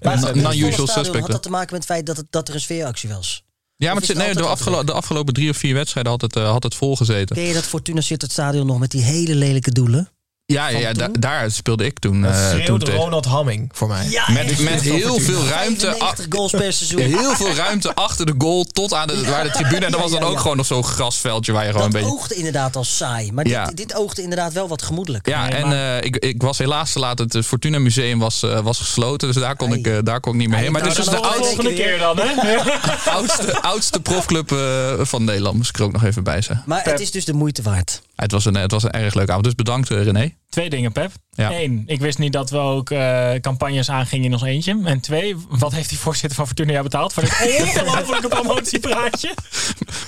non-usual 0.00 0.86
suspect. 0.86 1.20
Had 1.20 1.30
dat 1.30 1.42
te 1.42 1.50
maken 1.50 1.72
met 1.74 1.82
het 1.82 1.92
feit 1.92 2.06
dat, 2.06 2.16
het, 2.16 2.26
dat 2.30 2.48
er 2.48 2.54
een 2.54 2.60
sfeeractie 2.60 3.08
was? 3.08 3.44
Ja, 3.76 3.86
maar 3.86 3.96
het 3.96 4.06
zit, 4.06 4.16
het 4.16 4.26
nee, 4.26 4.34
de, 4.34 4.42
afgelo- 4.42 4.84
de 4.84 4.92
afgelopen 4.92 5.34
drie 5.34 5.50
of 5.50 5.56
vier 5.56 5.74
wedstrijden 5.74 6.12
had 6.12 6.20
het, 6.20 6.36
eh, 6.36 6.50
had 6.50 6.62
het 6.62 6.74
volgezeten. 6.74 7.36
Ken 7.36 7.44
je 7.44 7.54
dat 7.54 7.64
Fortuna 7.64 8.00
Sittard 8.00 8.32
stadion 8.32 8.66
nog 8.66 8.78
met 8.78 8.90
die 8.90 9.02
hele 9.02 9.34
lelijke 9.34 9.70
doelen? 9.70 10.10
Ja, 10.52 10.68
ja, 10.68 10.78
ja 10.78 10.92
da- 10.92 11.08
daar 11.18 11.50
speelde 11.50 11.84
ik 11.84 11.98
toen. 11.98 12.22
Dat 12.22 12.32
eh, 12.32 12.64
toen. 12.64 12.84
Ronald 12.84 13.24
Hamming 13.24 13.70
voor 13.72 13.88
mij. 13.88 14.08
Ja, 14.08 14.30
Met, 14.32 14.58
met 14.58 14.80
heel 14.80 15.18
veel 15.20 15.46
ruimte. 15.46 15.86
95 15.86 16.26
goals 16.28 16.50
per 16.50 16.72
seizoen. 16.72 17.00
Heel 17.20 17.34
veel 17.34 17.54
ruimte 17.54 17.94
achter 17.94 18.26
de 18.26 18.34
goal 18.38 18.64
tot 18.64 18.94
aan 18.94 19.06
de, 19.06 19.24
waar 19.24 19.44
de 19.44 19.50
tribune. 19.50 19.84
En 19.84 19.92
dat 19.92 20.00
was 20.00 20.10
dan 20.10 20.20
ja, 20.20 20.26
ook 20.26 20.34
ja. 20.34 20.40
gewoon 20.40 20.56
nog 20.56 20.66
zo'n 20.66 20.84
grasveldje 20.84 21.52
waar 21.52 21.64
je 21.64 21.70
gewoon 21.72 21.90
Dat 21.90 21.94
een 21.94 22.00
beetje. 22.06 22.16
oogde 22.16 22.34
inderdaad 22.34 22.76
als 22.76 22.96
saai. 22.96 23.32
Maar 23.32 23.48
Ja. 23.48 23.66
dit, 23.66 23.76
dit 23.76 23.94
oogde 23.94 24.22
inderdaad 24.22 24.52
wel 24.52 24.68
wat 24.68 24.82
gemoedelijk. 24.82 25.28
Ja, 25.28 25.50
en 25.50 25.72
eh, 25.72 25.96
ik, 26.04 26.16
ik 26.16 26.42
was 26.42 26.58
helaas 26.58 26.92
te 26.92 26.98
laat. 26.98 27.18
Het 27.18 27.38
Fortuna 27.46 27.78
Museum 27.78 28.18
was, 28.18 28.42
eh, 28.42 28.60
was 28.60 28.78
gesloten. 28.78 29.28
Dus 29.32 29.36
daar 29.36 29.56
kon, 29.56 29.72
ik, 29.72 30.04
daar 30.04 30.20
kon 30.20 30.32
ik 30.32 30.38
niet 30.38 30.48
meer 30.48 30.58
heen. 30.58 30.72
Maar 30.72 30.80
het 30.82 30.90
is 30.90 30.96
dus 30.96 31.08
de 31.08 31.16
oudste, 31.22 31.44
volgende 31.44 31.72
keer 31.74 31.98
dan, 31.98 32.18
hè? 32.18 32.56
oudste, 33.18 33.62
oudste 33.62 34.00
profclub 34.00 34.52
eh, 34.52 34.58
van 34.98 35.24
Nederland. 35.24 35.56
Moest 35.56 35.68
ik 35.68 35.76
er 35.78 35.82
ook 35.84 35.92
nog 35.92 36.04
even 36.04 36.24
bij 36.24 36.42
zeggen. 36.42 36.64
Maar 36.66 36.84
het 36.84 37.00
is 37.00 37.10
dus 37.10 37.24
de 37.24 37.32
moeite 37.32 37.62
waard. 37.62 38.00
Het 38.20 38.32
was 38.32 38.44
een, 38.44 38.54
het 38.56 38.70
was 38.70 38.82
een 38.82 38.90
erg 38.90 39.14
leuke 39.14 39.30
avond. 39.30 39.44
Dus 39.44 39.54
bedankt 39.54 39.90
eh, 39.90 40.02
René. 40.02 40.34
Twee 40.50 40.70
dingen, 40.70 40.92
Pep. 40.92 41.12
Ja. 41.30 41.52
Eén, 41.52 41.82
ik 41.86 42.00
wist 42.00 42.18
niet 42.18 42.32
dat 42.32 42.50
we 42.50 42.56
ook 42.58 42.90
eh, 42.90 43.30
campagnes 43.40 43.90
aangingen 43.90 44.24
in 44.24 44.32
ons 44.32 44.42
eentje. 44.42 44.80
En 44.84 45.00
twee, 45.00 45.36
wat 45.48 45.72
heeft 45.72 45.88
die 45.88 45.98
voorzitter 45.98 46.36
van 46.36 46.46
Fortuna 46.46 46.70
jou 46.70 46.82
betaald 46.82 47.12
voor 47.12 47.22
dit 47.22 47.32
ongelofelijke 47.84 48.28
promotiepraatje? 48.28 49.34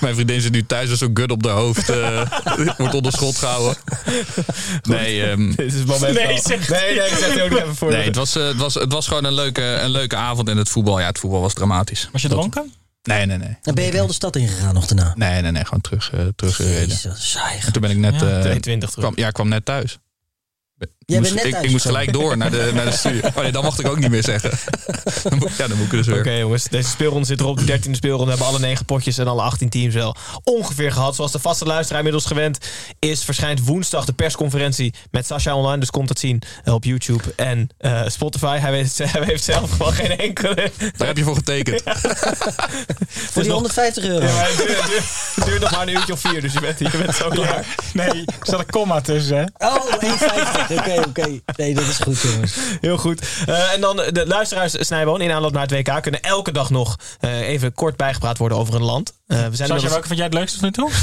Mijn 0.01 0.13
vriendin 0.15 0.41
zit 0.41 0.51
nu 0.51 0.65
thuis 0.65 0.89
met 0.89 0.97
zo'n 0.97 1.11
gut 1.13 1.31
op 1.31 1.43
de 1.43 1.49
hoofd. 1.49 1.89
eh, 1.89 2.21
wordt 2.77 2.93
onder 2.93 3.11
schot 3.11 3.37
gehouden. 3.37 3.75
Nee, 4.81 5.23
ehm, 5.23 5.47
Dit 5.55 5.59
is 5.59 5.73
het 5.73 5.85
moment 5.87 6.13
Nee, 6.13 6.39
zeg- 6.39 6.69
nee, 6.69 6.95
nee, 6.95 7.07
ik 7.09 7.15
zet 7.17 7.33
het 7.33 7.41
ook 7.41 7.51
even 7.59 7.75
voor. 7.75 7.91
nee 7.91 8.03
het, 8.05 8.15
was, 8.15 8.33
het, 8.33 8.57
was, 8.57 8.73
het 8.73 8.93
was 8.93 9.07
gewoon 9.07 9.23
een 9.23 9.33
leuke, 9.33 9.61
een 9.63 9.89
leuke 9.91 10.15
avond. 10.15 10.49
En 10.49 10.57
het 10.57 10.69
voetbal, 10.69 10.99
ja, 10.99 11.05
het 11.05 11.19
voetbal 11.19 11.41
was 11.41 11.53
dramatisch. 11.53 12.09
Was 12.11 12.21
je 12.21 12.27
dronken? 12.27 12.73
Nee, 13.03 13.25
nee, 13.25 13.37
nee. 13.37 13.57
Dan 13.61 13.75
ben 13.75 13.83
je 13.83 13.91
wel 13.91 14.07
de 14.07 14.13
stad 14.13 14.35
ingegaan 14.35 14.73
nog 14.73 14.85
daarna. 14.85 15.13
Nee, 15.15 15.41
nee, 15.41 15.51
nee. 15.51 15.63
Gewoon 15.63 15.81
terug, 15.81 16.13
eh, 16.13 16.27
teruggereden. 16.35 16.87
Jezus, 16.87 17.31
saai. 17.31 17.59
En 17.59 17.71
toen 17.71 17.81
ben 17.81 17.91
ik 17.91 17.97
net... 17.97 18.19
Ja, 18.19 18.35
eh, 18.35 18.41
22 18.41 18.89
terug. 18.89 19.05
kwam, 19.05 19.17
ja, 19.17 19.27
ik 19.27 19.33
kwam 19.33 19.47
net 19.47 19.65
thuis. 19.65 19.99
Jij 21.05 21.19
Moest- 21.19 21.33
bent 21.33 21.51
net 21.51 21.63
ik, 21.63 21.71
moest 21.71 21.85
gelijk 21.85 22.13
door 22.13 22.37
naar 22.37 22.51
de, 22.51 22.71
naar 22.75 22.85
de 22.85 22.91
studio. 22.91 23.21
Oh 23.35 23.41
nee, 23.41 23.51
dat 23.51 23.63
mocht 23.63 23.79
ik 23.79 23.87
ook 23.87 23.99
niet 23.99 24.09
meer 24.09 24.23
zeggen. 24.23 24.51
Dan 25.29 25.49
ja, 25.57 25.67
dan 25.67 25.77
moet 25.77 25.85
ik 25.85 25.91
dus 25.91 26.07
weer. 26.07 26.19
Oké 26.19 26.31
jongens, 26.31 26.63
deze 26.63 26.89
speelronde 26.89 27.25
zit 27.25 27.39
erop. 27.39 27.57
De 27.67 27.79
13e 27.79 27.91
speelronde 27.91 28.29
hebben 28.29 28.47
alle 28.47 28.59
9 28.59 28.85
potjes 28.85 29.17
en 29.17 29.27
alle 29.27 29.41
18 29.41 29.69
teams 29.69 29.93
wel 29.93 30.15
ongeveer 30.43 30.91
gehad. 30.91 31.15
Zoals 31.15 31.31
de 31.31 31.39
vaste 31.39 31.65
luisteraar 31.65 31.97
inmiddels 31.99 32.25
gewend 32.25 32.57
is, 32.99 33.23
verschijnt 33.23 33.65
woensdag 33.65 34.05
de 34.05 34.13
persconferentie 34.13 34.93
met 35.11 35.25
Sasha 35.25 35.55
online. 35.55 35.79
Dus 35.79 35.89
komt 35.89 36.09
het 36.09 36.19
zien 36.19 36.41
op 36.65 36.83
YouTube 36.83 37.23
en 37.35 37.69
eh, 37.77 38.01
Spotify. 38.07 38.57
Hij, 38.57 38.71
weet, 38.71 38.97
hij 39.03 39.23
heeft 39.23 39.43
zelf 39.43 39.71
gewoon 39.71 39.93
geen 39.93 40.17
enkele... 40.17 40.71
Daar 40.97 41.07
heb 41.07 41.17
je 41.17 41.23
voor 41.23 41.35
getekend. 41.35 41.81
Voor 43.07 43.43
die 43.43 43.51
150 43.51 44.03
euro. 44.03 44.25
Ja, 44.25 44.31
het 44.31 44.57
duurt, 44.57 44.77
het 44.81 44.87
duurt- 44.89 45.03
het 45.35 45.45
duurt 45.45 45.61
nog 45.61 45.71
maar 45.71 45.81
een 45.81 45.89
uurtje 45.93 46.13
of 46.13 46.19
vier, 46.19 46.41
dus 46.41 46.53
je 46.53 46.59
bent, 46.59 46.79
je 46.79 46.97
bent 46.97 47.15
zo 47.15 47.29
klaar. 47.29 47.65
Nee, 47.93 48.07
er 48.07 48.23
zat 48.41 48.59
een 48.59 48.65
komma 48.69 49.01
tussen, 49.01 49.37
hè? 49.37 49.67
Oh, 49.67 49.85
1,50. 50.69 50.75
Oké, 50.77 50.92
oké. 50.99 51.39
Nee, 51.55 51.73
dat 51.73 51.87
is 51.87 51.97
goed, 51.97 52.19
jongens. 52.21 52.53
Heel 52.81 52.97
goed. 52.97 53.21
Eh, 53.45 53.73
en 53.73 53.81
dan 53.81 53.95
de 53.95 54.23
luisteraars 54.27 54.75
Snijboon 54.79 55.21
in 55.21 55.31
aanloop 55.31 55.53
naar 55.53 55.67
het 55.67 55.71
WK 55.71 56.01
kunnen 56.01 56.21
elke 56.21 56.51
dag 56.51 56.69
nog 56.69 56.95
eh, 57.19 57.39
even 57.39 57.73
kort 57.73 57.97
bijgepraat 57.97 58.37
worden 58.37 58.57
over 58.57 58.75
een 58.75 58.83
land. 58.83 59.13
Eh, 59.27 59.47
we 59.47 59.55
zijn 59.55 59.69
Sascha, 59.69 59.89
welke 59.89 60.07
vond 60.07 60.17
jij 60.17 60.27
het 60.27 60.35
leukste 60.35 60.59
tot 60.59 60.65
nu 60.65 60.71
toe? 60.71 60.91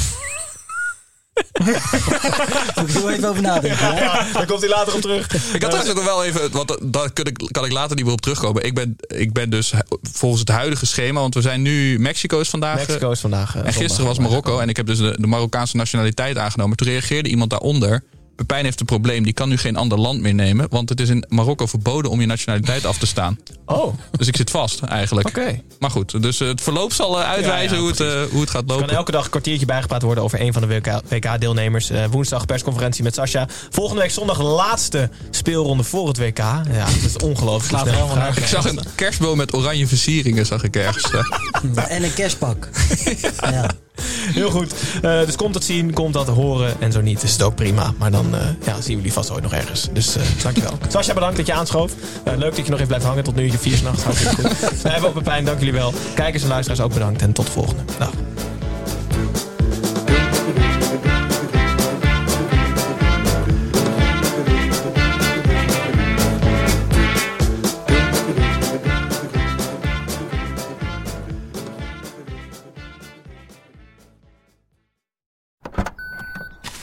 Moet 2.81 2.89
ik 2.89 2.95
er 2.95 3.09
even 3.09 3.29
over 3.29 3.43
nadenken. 3.43 3.95
hè? 3.95 4.01
Ja, 4.01 4.27
daar 4.33 4.47
komt 4.47 4.61
hij 4.61 4.69
later 4.69 4.95
op 4.95 5.01
terug. 5.01 5.25
Ik 5.55 5.63
had 5.63 5.71
trouwens 5.71 5.89
ook 5.91 5.97
nog 5.97 6.05
wel 6.05 6.25
even, 6.25 6.51
want 6.51 6.77
daar 6.83 7.11
kan 7.11 7.27
ik, 7.27 7.49
kan 7.51 7.65
ik 7.65 7.73
later 7.73 7.97
niet 7.97 8.05
meer 8.05 8.15
op 8.15 8.21
terugkomen. 8.21 8.65
Ik 8.65 8.75
ben, 8.75 8.97
ik 9.07 9.33
ben 9.33 9.51
dus 9.51 9.73
volgens 10.13 10.41
het 10.41 10.49
huidige 10.49 10.87
schema, 10.87 11.21
want 11.21 11.35
we 11.35 11.41
zijn 11.41 11.63
nu, 11.63 11.99
Mexico 11.99 12.41
is 12.41 12.49
vandaag. 12.49 12.77
Mexico 12.77 13.11
is 13.11 13.21
vandaag. 13.21 13.57
En 13.57 13.73
gisteren 13.73 14.07
was. 14.07 14.19
Marokko 14.19 14.59
en 14.59 14.69
ik 14.69 14.77
heb 14.77 14.87
dus 14.87 14.99
de, 14.99 15.17
de 15.21 15.27
Marokkaanse 15.27 15.77
nationaliteit 15.77 16.39
aangenomen. 16.39 16.77
Toen 16.77 16.89
reageerde 16.89 17.29
iemand 17.29 17.51
daaronder. 17.51 18.03
Pepijn 18.41 18.65
heeft 18.65 18.81
een 18.81 18.87
probleem, 18.87 19.23
die 19.23 19.33
kan 19.33 19.49
nu 19.49 19.57
geen 19.57 19.77
ander 19.77 19.99
land 19.99 20.21
meer 20.21 20.35
nemen. 20.35 20.67
Want 20.71 20.89
het 20.89 21.01
is 21.01 21.09
in 21.09 21.25
Marokko 21.29 21.67
verboden 21.67 22.11
om 22.11 22.21
je 22.21 22.27
nationaliteit 22.27 22.85
af 22.85 22.99
te 22.99 23.07
staan. 23.07 23.39
Oh, 23.67 23.95
Dus 24.11 24.27
ik 24.29 24.37
zit 24.37 24.51
vast 24.51 24.83
eigenlijk. 24.83 25.29
oké. 25.29 25.61
Maar 25.79 25.91
goed, 25.91 26.23
dus 26.23 26.41
eh, 26.41 26.49
het 26.49 26.61
verloop 26.61 26.93
zal 26.93 27.21
eh, 27.21 27.29
uitwijzen 27.29 27.69
Ja, 27.69 27.75
ja, 27.75 27.81
hoe, 27.81 27.89
het, 27.91 28.01
eh, 28.01 28.33
hoe 28.33 28.41
het 28.41 28.51
gaat 28.51 28.63
Er 28.63 28.69
lopen. 28.69 28.87
kan 28.87 28.97
elke 28.97 29.11
dag 29.11 29.25
een 29.25 29.31
kwartiertje 29.31 29.67
bijgepraat 29.67 30.03
worden 30.03 30.25
over 30.25 30.41
een 30.41 30.53
van 30.53 30.63
de 30.63 30.69
WK 30.69 31.01
WK-deelnemers. 31.09 31.91
Eh, 31.91 32.05
woensdag 32.11 32.47
persconferentie 32.47 33.03
met 33.05 33.15
Sascha. 33.15 33.47
Volgende 33.71 34.01
week 34.03 34.11
zondag 34.11 34.41
laatste 34.43 35.11
speelronde 35.31 35.83
voor 35.83 36.09
het 36.09 36.19
WK. 36.19 36.39
Ja, 36.39 36.63
het 36.71 37.05
is 37.05 37.17
ongelooflijk. 37.17 37.83
Slaat 37.83 37.95
helemaal. 37.97 38.29
Ik 38.37 38.47
zag 38.47 38.65
een 38.65 38.81
kerstboom 38.95 39.37
met 39.37 39.55
oranje 39.55 39.87
versieringen, 39.87 40.47
zag 40.47 40.63
ik 40.65 40.77
ergens. 40.77 41.11
En 41.89 42.03
een 42.03 42.15
kerstpak. 42.15 42.69
Ja. 43.51 43.71
Heel 44.41 44.51
goed. 44.51 44.75
Eh, 45.03 45.25
dus 45.25 45.37
komt 45.37 45.55
het 45.55 45.65
zien, 45.65 45.93
komt 45.93 46.15
dat 46.15 46.27
horen. 46.27 46.81
En 46.81 46.93
zo 46.93 47.01
niet 47.01 47.23
is 47.23 47.33
het 47.33 47.43
ook 47.43 47.55
prima. 47.55 47.93
Maar 47.99 48.11
dan 48.11 48.35
eh, 48.35 48.41
ja, 48.67 48.75
zien 48.75 48.83
we 48.85 48.93
jullie 48.93 49.13
vast 49.13 49.31
ooit 49.31 49.43
nog 49.43 49.53
ergens. 49.53 49.89
Dus 49.93 50.17
eh 50.17 50.23
dankjewel. 50.43 50.79
Sascha, 50.89 51.15
bedankt 51.15 51.37
dat 51.37 51.47
je 51.47 51.53
aanschoof. 51.53 51.93
Leuk 52.25 52.57
dat 52.57 52.65
je 52.65 52.71
nog 52.71 52.75
even 52.75 52.87
blijft 52.87 53.05
hangen 53.05 53.25
tot 53.25 53.35
nu 53.35 53.51
je 53.51 53.59
vier 53.59 53.77
s'nachts. 53.77 54.03
Hartstikke 54.03 54.35
goed. 54.35 54.59
Wij 54.83 54.93
hebben 54.93 55.09
ook 55.09 55.15
Pepijn, 55.15 55.45
dank 55.45 55.59
jullie 55.59 55.75
wel. 55.75 55.93
Kijkers 56.15 56.43
en 56.43 56.49
luisteraars 56.49 56.81
ook 56.81 56.93
bedankt. 56.93 57.23
En 57.23 57.33
tot 57.33 57.47
de 57.47 57.53
volgende. 57.53 57.83
Dag. 57.99 58.11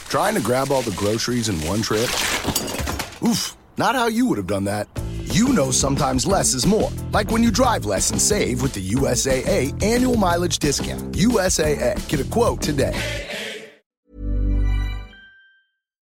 Trying 0.08 0.34
to 0.36 0.40
grab 0.40 0.70
all 0.70 0.80
the 0.80 0.92
groceries 0.92 1.50
in 1.50 1.60
one 1.68 1.82
trip? 1.82 2.08
Oof, 3.22 3.54
not 3.76 3.94
how 3.94 4.06
you 4.06 4.24
would 4.24 4.38
have 4.38 4.46
done 4.46 4.64
that. 4.64 4.88
You 5.24 5.52
know 5.52 5.70
sometimes 5.70 6.26
less 6.26 6.54
is 6.54 6.64
more. 6.64 6.90
Like 7.12 7.30
when 7.30 7.42
you 7.42 7.50
drive 7.50 7.84
less 7.84 8.10
and 8.10 8.18
save 8.18 8.62
with 8.62 8.72
the 8.72 8.90
USAA 8.92 9.82
annual 9.82 10.16
mileage 10.16 10.60
discount. 10.60 11.12
USAA. 11.12 12.08
Get 12.08 12.20
a 12.20 12.24
quote 12.24 12.62
today. 12.62 12.96